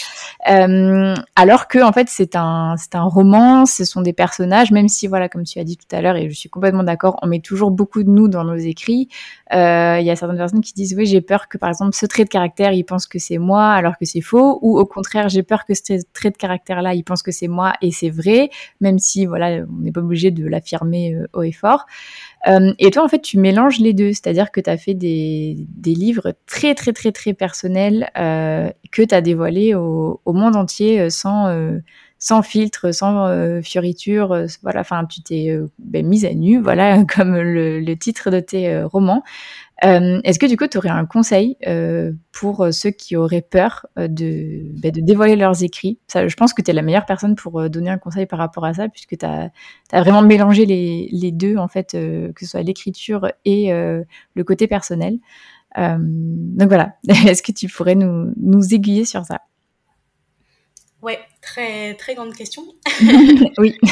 Euh, 0.47 1.15
alors 1.35 1.67
que, 1.67 1.79
en 1.83 1.91
fait, 1.91 2.07
c'est 2.07 2.35
un, 2.35 2.75
c'est 2.77 2.93
un 2.93 3.03
roman, 3.03 3.65
ce 3.65 3.85
sont 3.85 4.01
des 4.01 4.13
personnages, 4.13 4.69
même 4.69 4.89
si, 4.89 5.07
voilà, 5.07 5.27
comme 5.27 5.43
tu 5.43 5.57
as 5.57 5.63
dit 5.63 5.77
tout 5.77 5.95
à 5.95 6.01
l'heure, 6.01 6.17
et 6.17 6.29
je 6.29 6.35
suis 6.35 6.49
complètement 6.49 6.83
d'accord, 6.83 7.17
on 7.23 7.27
met 7.27 7.39
toujours 7.39 7.71
beaucoup 7.71 8.03
de 8.03 8.09
nous 8.11 8.27
dans 8.27 8.43
nos 8.43 8.57
écrits. 8.57 9.09
Il 9.51 9.57
y 10.03 10.11
a 10.11 10.15
certaines 10.15 10.37
personnes 10.37 10.61
qui 10.61 10.73
disent, 10.73 10.93
oui, 10.95 11.07
j'ai 11.07 11.21
peur 11.21 11.47
que, 11.47 11.57
par 11.57 11.69
exemple, 11.69 11.95
ce 11.95 12.05
trait 12.05 12.25
de 12.25 12.29
caractère, 12.29 12.73
ils 12.73 12.83
que 13.07 13.19
c'est 13.19 13.37
moi, 13.37 13.71
alors 13.71 13.97
que 13.97 14.05
c'est 14.05 14.21
faux, 14.21 14.59
ou 14.61 14.79
au 14.79 14.85
contraire, 14.85 15.29
j'ai 15.29 15.43
peur 15.43 15.65
que 15.65 15.73
ce 15.73 15.81
trait 16.13 16.31
de 16.31 16.37
caractère-là, 16.37 16.93
il 16.93 17.03
pense 17.03 17.23
que 17.23 17.31
c'est 17.31 17.47
moi 17.47 17.73
et 17.81 17.91
c'est 17.91 18.09
vrai, 18.09 18.49
même 18.81 18.99
si 18.99 19.25
voilà, 19.25 19.65
on 19.69 19.81
n'est 19.81 19.91
pas 19.91 20.01
obligé 20.01 20.31
de 20.31 20.47
l'affirmer 20.47 21.15
euh, 21.15 21.27
haut 21.33 21.43
et 21.43 21.51
fort. 21.51 21.85
Euh, 22.47 22.73
et 22.79 22.91
toi, 22.91 23.03
en 23.03 23.07
fait, 23.07 23.21
tu 23.21 23.39
mélanges 23.39 23.79
les 23.79 23.93
deux, 23.93 24.09
c'est-à-dire 24.09 24.51
que 24.51 24.61
tu 24.61 24.69
as 24.69 24.77
fait 24.77 24.93
des, 24.93 25.55
des, 25.69 25.93
livres 25.93 26.33
très, 26.45 26.75
très, 26.75 26.93
très, 26.93 27.11
très 27.11 27.33
personnels 27.33 28.09
euh, 28.17 28.69
que 28.91 29.01
tu 29.01 29.15
as 29.15 29.21
dévoilés 29.21 29.75
au, 29.75 30.19
monde 30.25 30.55
entier 30.55 31.09
sans, 31.09 31.47
sans 32.19 32.41
filtre, 32.41 32.91
sans 32.91 33.61
fioriture. 33.61 34.45
voilà, 34.61 34.81
enfin, 34.81 35.05
tu 35.05 35.21
t'es 35.21 35.57
ben, 35.79 36.05
mise 36.05 36.25
à 36.25 36.33
nu, 36.33 36.59
voilà, 36.61 37.03
comme 37.15 37.37
le 37.37 37.93
titre 37.95 38.29
de 38.29 38.39
tes 38.39 38.83
romans. 38.83 39.23
Euh, 39.85 40.21
Est-ce 40.23 40.39
que 40.39 40.45
du 40.45 40.57
coup, 40.57 40.67
tu 40.67 40.77
aurais 40.77 40.89
un 40.89 41.05
conseil 41.05 41.57
euh, 41.67 42.13
pour 42.31 42.67
ceux 42.71 42.91
qui 42.91 43.15
auraient 43.15 43.41
peur 43.41 43.85
de, 43.97 44.61
bah, 44.81 44.91
de 44.91 45.01
dévoiler 45.01 45.35
leurs 45.35 45.63
écrits? 45.63 45.99
Ça, 46.07 46.27
Je 46.27 46.35
pense 46.35 46.53
que 46.53 46.61
tu 46.61 46.71
es 46.71 46.73
la 46.73 46.81
meilleure 46.81 47.05
personne 47.05 47.35
pour 47.35 47.69
donner 47.69 47.89
un 47.89 47.97
conseil 47.97 48.25
par 48.25 48.39
rapport 48.39 48.65
à 48.65 48.73
ça, 48.73 48.87
puisque 48.87 49.17
tu 49.17 49.25
as, 49.25 49.51
as, 49.91 50.01
vraiment 50.01 50.21
mélangé 50.21 50.65
les, 50.65 51.09
les 51.11 51.31
deux, 51.31 51.57
en 51.57 51.67
fait, 51.67 51.93
euh, 51.95 52.31
que 52.33 52.45
ce 52.45 52.51
soit 52.51 52.61
l'écriture 52.63 53.31
et 53.45 53.73
euh, 53.73 54.03
le 54.35 54.43
côté 54.43 54.67
personnel. 54.67 55.19
Euh, 55.77 55.97
donc 55.99 56.69
voilà, 56.69 56.95
est-ce 57.07 57.43
que 57.43 57.51
tu 57.51 57.67
pourrais 57.67 57.95
nous, 57.95 58.33
nous 58.37 58.73
aiguiller 58.73 59.05
sur 59.05 59.25
ça? 59.25 59.41
Ouais, 61.01 61.19
très, 61.41 61.95
très 61.95 62.15
grande 62.15 62.33
question. 62.33 62.63
oui. 63.57 63.77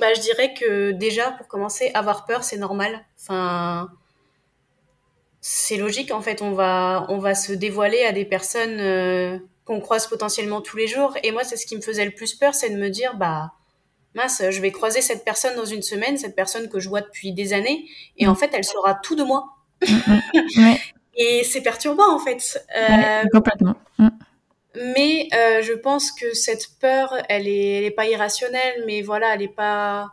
bah, 0.00 0.12
je 0.14 0.20
dirais 0.20 0.54
que 0.54 0.92
déjà, 0.92 1.30
pour 1.32 1.46
commencer, 1.46 1.90
avoir 1.94 2.26
peur, 2.26 2.42
c'est 2.42 2.58
normal. 2.58 3.04
Enfin 3.20 3.88
c'est 5.50 5.78
logique 5.78 6.12
en 6.12 6.20
fait 6.20 6.42
on 6.42 6.52
va 6.52 7.06
on 7.08 7.16
va 7.16 7.34
se 7.34 7.54
dévoiler 7.54 8.04
à 8.04 8.12
des 8.12 8.26
personnes 8.26 8.80
euh, 8.80 9.38
qu'on 9.64 9.80
croise 9.80 10.06
potentiellement 10.06 10.60
tous 10.60 10.76
les 10.76 10.86
jours. 10.86 11.16
Et 11.22 11.32
moi 11.32 11.42
c'est 11.42 11.56
ce 11.56 11.64
qui 11.64 11.74
me 11.74 11.80
faisait 11.80 12.04
le 12.04 12.10
plus 12.10 12.34
peur 12.34 12.54
c'est 12.54 12.68
de 12.68 12.76
me 12.76 12.90
dire 12.90 13.16
bah 13.16 13.52
mince 14.14 14.42
je 14.50 14.60
vais 14.60 14.72
croiser 14.72 15.00
cette 15.00 15.24
personne 15.24 15.56
dans 15.56 15.64
une 15.64 15.80
semaine 15.80 16.18
cette 16.18 16.36
personne 16.36 16.68
que 16.68 16.80
je 16.80 16.90
vois 16.90 17.00
depuis 17.00 17.32
des 17.32 17.54
années 17.54 17.86
et 18.18 18.26
en 18.26 18.34
fait 18.34 18.50
elle 18.52 18.64
saura 18.64 18.94
tout 19.02 19.16
de 19.16 19.22
moi. 19.22 19.54
Ouais. 20.58 20.78
et 21.16 21.44
c'est 21.44 21.62
perturbant 21.62 22.14
en 22.14 22.18
fait. 22.18 22.62
Euh, 22.76 23.22
ouais, 23.22 23.28
complètement. 23.32 23.76
Mm. 23.96 24.08
mais 24.94 25.28
euh, 25.32 25.62
je 25.62 25.72
pense 25.72 26.12
que 26.12 26.34
cette 26.34 26.78
peur 26.78 27.14
elle 27.30 27.48
est 27.48 27.78
elle 27.78 27.84
est 27.84 27.90
pas 27.90 28.06
irrationnelle 28.06 28.84
mais 28.86 29.00
voilà 29.00 29.34
elle 29.34 29.42
est 29.42 29.48
pas 29.48 30.10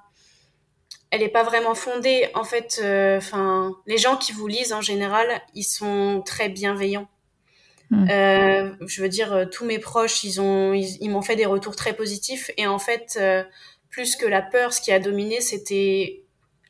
elle 1.15 1.21
n'est 1.21 1.29
pas 1.29 1.43
vraiment 1.43 1.75
fondée. 1.75 2.27
En 2.33 2.43
fait, 2.43 2.79
enfin, 3.17 3.69
euh, 3.69 3.73
les 3.85 3.97
gens 3.97 4.17
qui 4.17 4.33
vous 4.33 4.47
lisent 4.47 4.73
en 4.73 4.81
général, 4.81 5.41
ils 5.53 5.63
sont 5.63 6.21
très 6.25 6.49
bienveillants. 6.49 7.07
Mmh. 7.89 8.07
Euh, 8.09 8.71
je 8.85 9.01
veux 9.01 9.07
dire, 9.07 9.31
euh, 9.31 9.45
tous 9.45 9.63
mes 9.63 9.79
proches, 9.79 10.25
ils 10.25 10.41
ont, 10.41 10.73
ils, 10.73 10.97
ils 11.01 11.09
m'ont 11.09 11.21
fait 11.21 11.37
des 11.37 11.45
retours 11.45 11.77
très 11.77 11.93
positifs. 11.93 12.51
Et 12.57 12.67
en 12.67 12.79
fait, 12.79 13.17
euh, 13.21 13.43
plus 13.89 14.17
que 14.17 14.25
la 14.25 14.41
peur, 14.41 14.73
ce 14.73 14.81
qui 14.81 14.91
a 14.91 14.99
dominé, 14.99 15.39
c'était, 15.39 16.25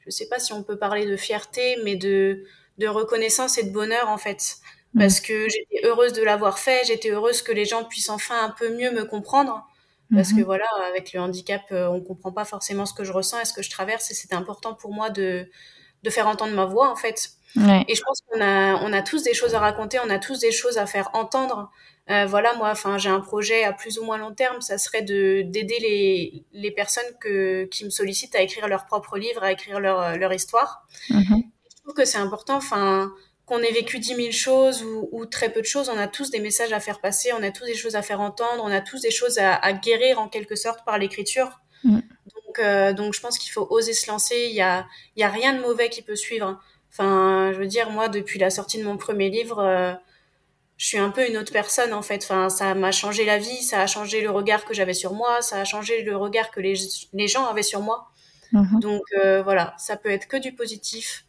je 0.05 0.11
sais 0.11 0.27
pas 0.27 0.37
si 0.37 0.53
on 0.53 0.61
peut 0.61 0.77
parler 0.77 1.07
de 1.07 1.17
fierté, 1.17 1.77
mais 1.83 1.95
de, 1.95 2.43
de 2.77 2.87
reconnaissance 2.87 3.57
et 3.57 3.63
de 3.63 3.71
bonheur 3.71 4.09
en 4.09 4.19
fait. 4.19 4.57
Mmh. 4.93 4.99
Parce 4.99 5.21
que 5.21 5.49
j'étais 5.49 5.87
heureuse 5.87 6.13
de 6.13 6.21
l'avoir 6.21 6.59
fait, 6.59 6.85
j'étais 6.85 7.09
heureuse 7.09 7.41
que 7.41 7.51
les 7.51 7.65
gens 7.65 7.83
puissent 7.83 8.09
enfin 8.09 8.43
un 8.43 8.51
peu 8.51 8.69
mieux 8.69 8.91
me 8.91 9.05
comprendre. 9.05 9.65
Parce 10.13 10.29
que 10.29 10.39
mhm. 10.39 10.43
voilà, 10.43 10.65
avec 10.87 11.13
le 11.13 11.19
handicap, 11.19 11.63
euh, 11.71 11.87
on 11.87 12.01
comprend 12.01 12.31
pas 12.31 12.45
forcément 12.45 12.85
ce 12.85 12.93
que 12.93 13.03
je 13.03 13.11
ressens 13.11 13.39
et 13.41 13.45
ce 13.45 13.53
que 13.53 13.63
je 13.63 13.69
traverse, 13.69 14.11
et 14.11 14.13
c'était 14.13 14.35
important 14.35 14.75
pour 14.75 14.93
moi 14.93 15.09
de, 15.09 15.49
de 16.03 16.09
faire 16.09 16.27
entendre 16.27 16.53
ma 16.53 16.65
voix, 16.65 16.91
en 16.91 16.95
fait. 16.95 17.31
Ouais. 17.55 17.85
Et 17.87 17.95
je 17.95 18.01
pense 18.01 18.21
qu'on 18.27 18.41
a, 18.41 18.75
on 18.83 18.93
a 18.93 19.01
tous 19.01 19.23
des 19.23 19.33
choses 19.33 19.55
à 19.55 19.59
raconter, 19.59 19.97
on 20.05 20.09
a 20.09 20.19
tous 20.19 20.39
des 20.39 20.51
choses 20.51 20.77
à 20.77 20.85
faire 20.85 21.09
entendre. 21.13 21.71
Euh, 22.11 22.27
voilà, 22.27 22.53
moi, 22.55 22.69
enfin, 22.69 22.99
j'ai 22.99 23.09
un 23.09 23.19
projet 23.19 23.63
à 23.63 23.73
plus 23.73 23.97
ou 23.97 24.03
moins 24.03 24.17
long 24.17 24.33
terme, 24.33 24.61
ça 24.61 24.77
serait 24.77 25.01
de 25.01 25.41
d'aider 25.41 25.79
les, 25.79 26.43
les 26.53 26.71
personnes 26.71 27.03
que, 27.19 27.63
qui 27.65 27.83
me 27.83 27.89
sollicitent 27.89 28.35
à 28.35 28.41
écrire 28.41 28.67
leur 28.67 28.85
propre 28.85 29.17
livre, 29.17 29.41
à 29.41 29.51
écrire 29.51 29.79
leur, 29.79 30.17
leur 30.17 30.33
histoire. 30.33 30.85
Mhm. 31.09 31.43
Je 31.69 31.81
trouve 31.81 31.95
que 31.95 32.05
c'est 32.05 32.19
important, 32.19 32.57
enfin, 32.57 33.11
qu'on 33.45 33.59
ait 33.59 33.71
vécu 33.71 33.99
dix 33.99 34.15
mille 34.15 34.33
choses 34.33 34.83
ou, 34.83 35.07
ou, 35.11 35.25
très 35.25 35.49
peu 35.51 35.61
de 35.61 35.65
choses, 35.65 35.89
on 35.89 35.97
a 35.97 36.07
tous 36.07 36.31
des 36.31 36.39
messages 36.39 36.73
à 36.73 36.79
faire 36.79 36.99
passer, 36.99 37.31
on 37.33 37.43
a 37.43 37.51
tous 37.51 37.65
des 37.65 37.75
choses 37.75 37.95
à 37.95 38.01
faire 38.01 38.21
entendre, 38.21 38.63
on 38.63 38.71
a 38.71 38.81
tous 38.81 39.01
des 39.01 39.11
choses 39.11 39.37
à, 39.37 39.53
à 39.53 39.73
guérir 39.73 40.19
en 40.19 40.27
quelque 40.27 40.55
sorte 40.55 40.83
par 40.85 40.97
l'écriture. 40.97 41.59
Mm. 41.83 41.99
Donc, 42.35 42.59
euh, 42.59 42.93
donc 42.93 43.13
je 43.13 43.21
pense 43.21 43.37
qu'il 43.37 43.51
faut 43.51 43.67
oser 43.69 43.93
se 43.93 44.09
lancer. 44.09 44.47
Il 44.49 44.55
y 44.55 44.61
a, 44.61 44.87
y 45.15 45.23
a 45.23 45.29
rien 45.29 45.53
de 45.53 45.61
mauvais 45.61 45.89
qui 45.89 46.01
peut 46.01 46.15
suivre. 46.15 46.59
Enfin, 46.91 47.51
je 47.53 47.59
veux 47.59 47.67
dire, 47.67 47.89
moi, 47.89 48.07
depuis 48.07 48.39
la 48.39 48.49
sortie 48.49 48.79
de 48.79 48.83
mon 48.83 48.97
premier 48.97 49.29
livre, 49.29 49.59
euh, 49.59 49.93
je 50.77 50.87
suis 50.87 50.97
un 50.97 51.09
peu 51.09 51.27
une 51.27 51.37
autre 51.37 51.51
personne 51.51 51.93
en 51.93 52.01
fait. 52.01 52.23
Enfin, 52.23 52.49
ça 52.49 52.73
m'a 52.73 52.91
changé 52.91 53.25
la 53.25 53.37
vie, 53.37 53.61
ça 53.61 53.81
a 53.81 53.87
changé 53.87 54.21
le 54.21 54.29
regard 54.29 54.65
que 54.65 54.73
j'avais 54.73 54.93
sur 54.93 55.13
moi, 55.13 55.41
ça 55.41 55.57
a 55.57 55.65
changé 55.65 56.03
le 56.03 56.17
regard 56.17 56.51
que 56.51 56.59
les, 56.59 56.75
les 57.13 57.27
gens 57.27 57.45
avaient 57.45 57.63
sur 57.63 57.81
moi. 57.81 58.09
Mhm. 58.51 58.79
Donc 58.79 59.03
euh, 59.17 59.41
voilà, 59.43 59.73
ça 59.77 59.97
peut 59.97 60.09
être 60.09 60.27
que 60.27 60.37
du 60.37 60.53
positif. 60.53 61.25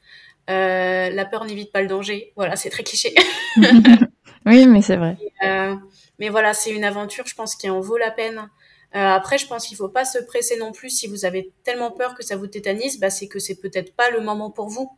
Euh, 0.48 1.10
la 1.10 1.24
peur 1.24 1.44
n'évite 1.44 1.72
pas 1.72 1.82
le 1.82 1.88
danger. 1.88 2.32
Voilà, 2.36 2.56
c'est 2.56 2.70
très 2.70 2.82
cliché. 2.82 3.14
oui, 4.46 4.66
mais 4.66 4.82
c'est 4.82 4.96
vrai. 4.96 5.16
Euh, 5.44 5.74
mais 6.18 6.28
voilà, 6.28 6.54
c'est 6.54 6.70
une 6.70 6.84
aventure, 6.84 7.26
je 7.26 7.34
pense, 7.34 7.56
qui 7.56 7.68
en 7.68 7.80
vaut 7.80 7.98
la 7.98 8.10
peine. 8.10 8.48
après, 8.92 9.38
je 9.38 9.46
pense 9.46 9.66
qu'il 9.66 9.76
faut 9.76 9.88
pas 9.88 10.04
se 10.04 10.18
presser 10.18 10.56
non 10.56 10.72
plus. 10.72 10.90
Si 10.90 11.06
vous 11.06 11.24
avez 11.24 11.52
tellement 11.64 11.90
peur 11.90 12.14
que 12.14 12.24
ça 12.24 12.36
vous 12.36 12.46
tétanise, 12.46 12.98
bah, 13.00 13.10
c'est 13.10 13.28
que 13.28 13.38
c'est 13.38 13.60
peut-être 13.60 13.94
pas 13.94 14.10
le 14.10 14.20
moment 14.20 14.50
pour 14.50 14.68
vous. 14.68 14.90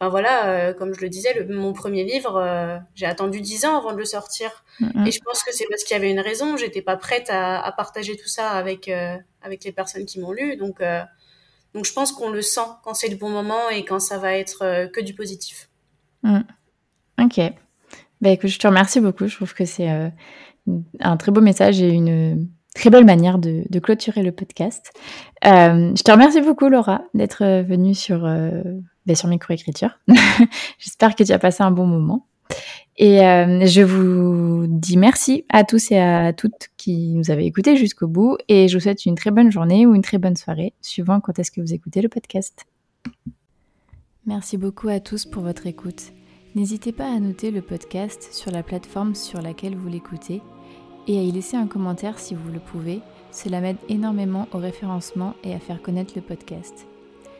Enfin 0.00 0.08
voilà, 0.08 0.48
euh, 0.48 0.72
comme 0.72 0.94
je 0.94 1.00
le 1.02 1.10
disais, 1.10 1.34
le, 1.34 1.54
mon 1.54 1.74
premier 1.74 2.04
livre, 2.04 2.36
euh, 2.36 2.78
j'ai 2.94 3.04
attendu 3.04 3.42
dix 3.42 3.66
ans 3.66 3.76
avant 3.76 3.92
de 3.92 3.98
le 3.98 4.06
sortir. 4.06 4.64
Mm-hmm. 4.80 5.06
Et 5.06 5.10
je 5.10 5.20
pense 5.20 5.42
que 5.44 5.54
c'est 5.54 5.66
parce 5.68 5.84
qu'il 5.84 5.94
y 5.94 6.00
avait 6.00 6.10
une 6.10 6.20
raison. 6.20 6.56
J'étais 6.56 6.80
pas 6.80 6.96
prête 6.96 7.28
à, 7.28 7.60
à, 7.60 7.70
partager 7.70 8.16
tout 8.16 8.28
ça 8.28 8.50
avec 8.52 8.88
euh, 8.88 9.18
avec 9.42 9.62
les 9.62 9.72
personnes 9.72 10.06
qui 10.06 10.18
m'ont 10.18 10.32
lu. 10.32 10.56
Donc 10.56 10.80
donc 11.74 11.84
je 11.84 11.92
pense 11.92 12.12
qu'on 12.12 12.30
le 12.30 12.42
sent 12.42 12.68
quand 12.82 12.94
c'est 12.94 13.08
le 13.08 13.16
bon 13.16 13.30
moment 13.30 13.68
et 13.70 13.84
quand 13.84 14.00
ça 14.00 14.18
va 14.18 14.34
être 14.34 14.88
que 14.92 15.00
du 15.00 15.14
positif. 15.14 15.68
Mm. 16.22 16.40
Ok. 17.22 17.40
Bah 18.20 18.30
écoute, 18.30 18.50
je 18.50 18.58
te 18.58 18.66
remercie 18.66 19.00
beaucoup. 19.00 19.26
Je 19.26 19.36
trouve 19.36 19.54
que 19.54 19.64
c'est 19.64 19.88
un 21.00 21.16
très 21.16 21.32
beau 21.32 21.40
message 21.40 21.80
et 21.80 21.88
une 21.88 22.48
très 22.74 22.90
belle 22.90 23.04
manière 23.04 23.38
de, 23.38 23.78
clôturer 23.78 24.22
le 24.22 24.32
podcast. 24.32 24.92
je 25.42 26.02
te 26.02 26.10
remercie 26.10 26.40
beaucoup, 26.40 26.68
Laura, 26.68 27.02
d'être 27.14 27.62
venue 27.62 27.94
sur 27.94 28.20
ben, 29.06 29.16
sur 29.16 29.28
microécriture. 29.28 29.98
J'espère 30.78 31.16
que 31.16 31.24
tu 31.24 31.32
as 31.32 31.38
passé 31.38 31.62
un 31.62 31.70
bon 31.70 31.86
moment. 31.86 32.26
Et 33.02 33.24
euh, 33.26 33.64
je 33.64 33.80
vous 33.80 34.66
dis 34.68 34.98
merci 34.98 35.46
à 35.48 35.64
tous 35.64 35.90
et 35.90 35.98
à 35.98 36.34
toutes 36.34 36.68
qui 36.76 37.14
nous 37.14 37.30
avez 37.30 37.46
écoutés 37.46 37.74
jusqu'au 37.74 38.06
bout. 38.06 38.36
Et 38.46 38.68
je 38.68 38.76
vous 38.76 38.82
souhaite 38.82 39.06
une 39.06 39.14
très 39.14 39.30
bonne 39.30 39.50
journée 39.50 39.86
ou 39.86 39.94
une 39.94 40.02
très 40.02 40.18
bonne 40.18 40.36
soirée, 40.36 40.74
suivant 40.82 41.18
quand 41.18 41.38
est-ce 41.38 41.50
que 41.50 41.62
vous 41.62 41.72
écoutez 41.72 42.02
le 42.02 42.10
podcast. 42.10 42.66
Merci 44.26 44.58
beaucoup 44.58 44.88
à 44.88 45.00
tous 45.00 45.24
pour 45.24 45.42
votre 45.42 45.66
écoute. 45.66 46.12
N'hésitez 46.54 46.92
pas 46.92 47.10
à 47.10 47.18
noter 47.18 47.50
le 47.50 47.62
podcast 47.62 48.28
sur 48.32 48.50
la 48.50 48.62
plateforme 48.62 49.14
sur 49.14 49.40
laquelle 49.40 49.76
vous 49.76 49.88
l'écoutez 49.88 50.42
et 51.08 51.18
à 51.18 51.22
y 51.22 51.32
laisser 51.32 51.56
un 51.56 51.68
commentaire 51.68 52.18
si 52.18 52.34
vous 52.34 52.52
le 52.52 52.60
pouvez. 52.60 53.00
Cela 53.32 53.62
m'aide 53.62 53.78
énormément 53.88 54.46
au 54.52 54.58
référencement 54.58 55.32
et 55.42 55.54
à 55.54 55.58
faire 55.58 55.80
connaître 55.80 56.12
le 56.16 56.22
podcast. 56.22 56.86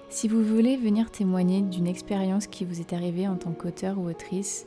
Si 0.08 0.26
vous 0.26 0.42
voulez 0.42 0.78
venir 0.78 1.10
témoigner 1.10 1.60
d'une 1.60 1.86
expérience 1.86 2.46
qui 2.46 2.64
vous 2.64 2.80
est 2.80 2.94
arrivée 2.94 3.28
en 3.28 3.36
tant 3.36 3.52
qu'auteur 3.52 3.98
ou 3.98 4.08
autrice, 4.08 4.66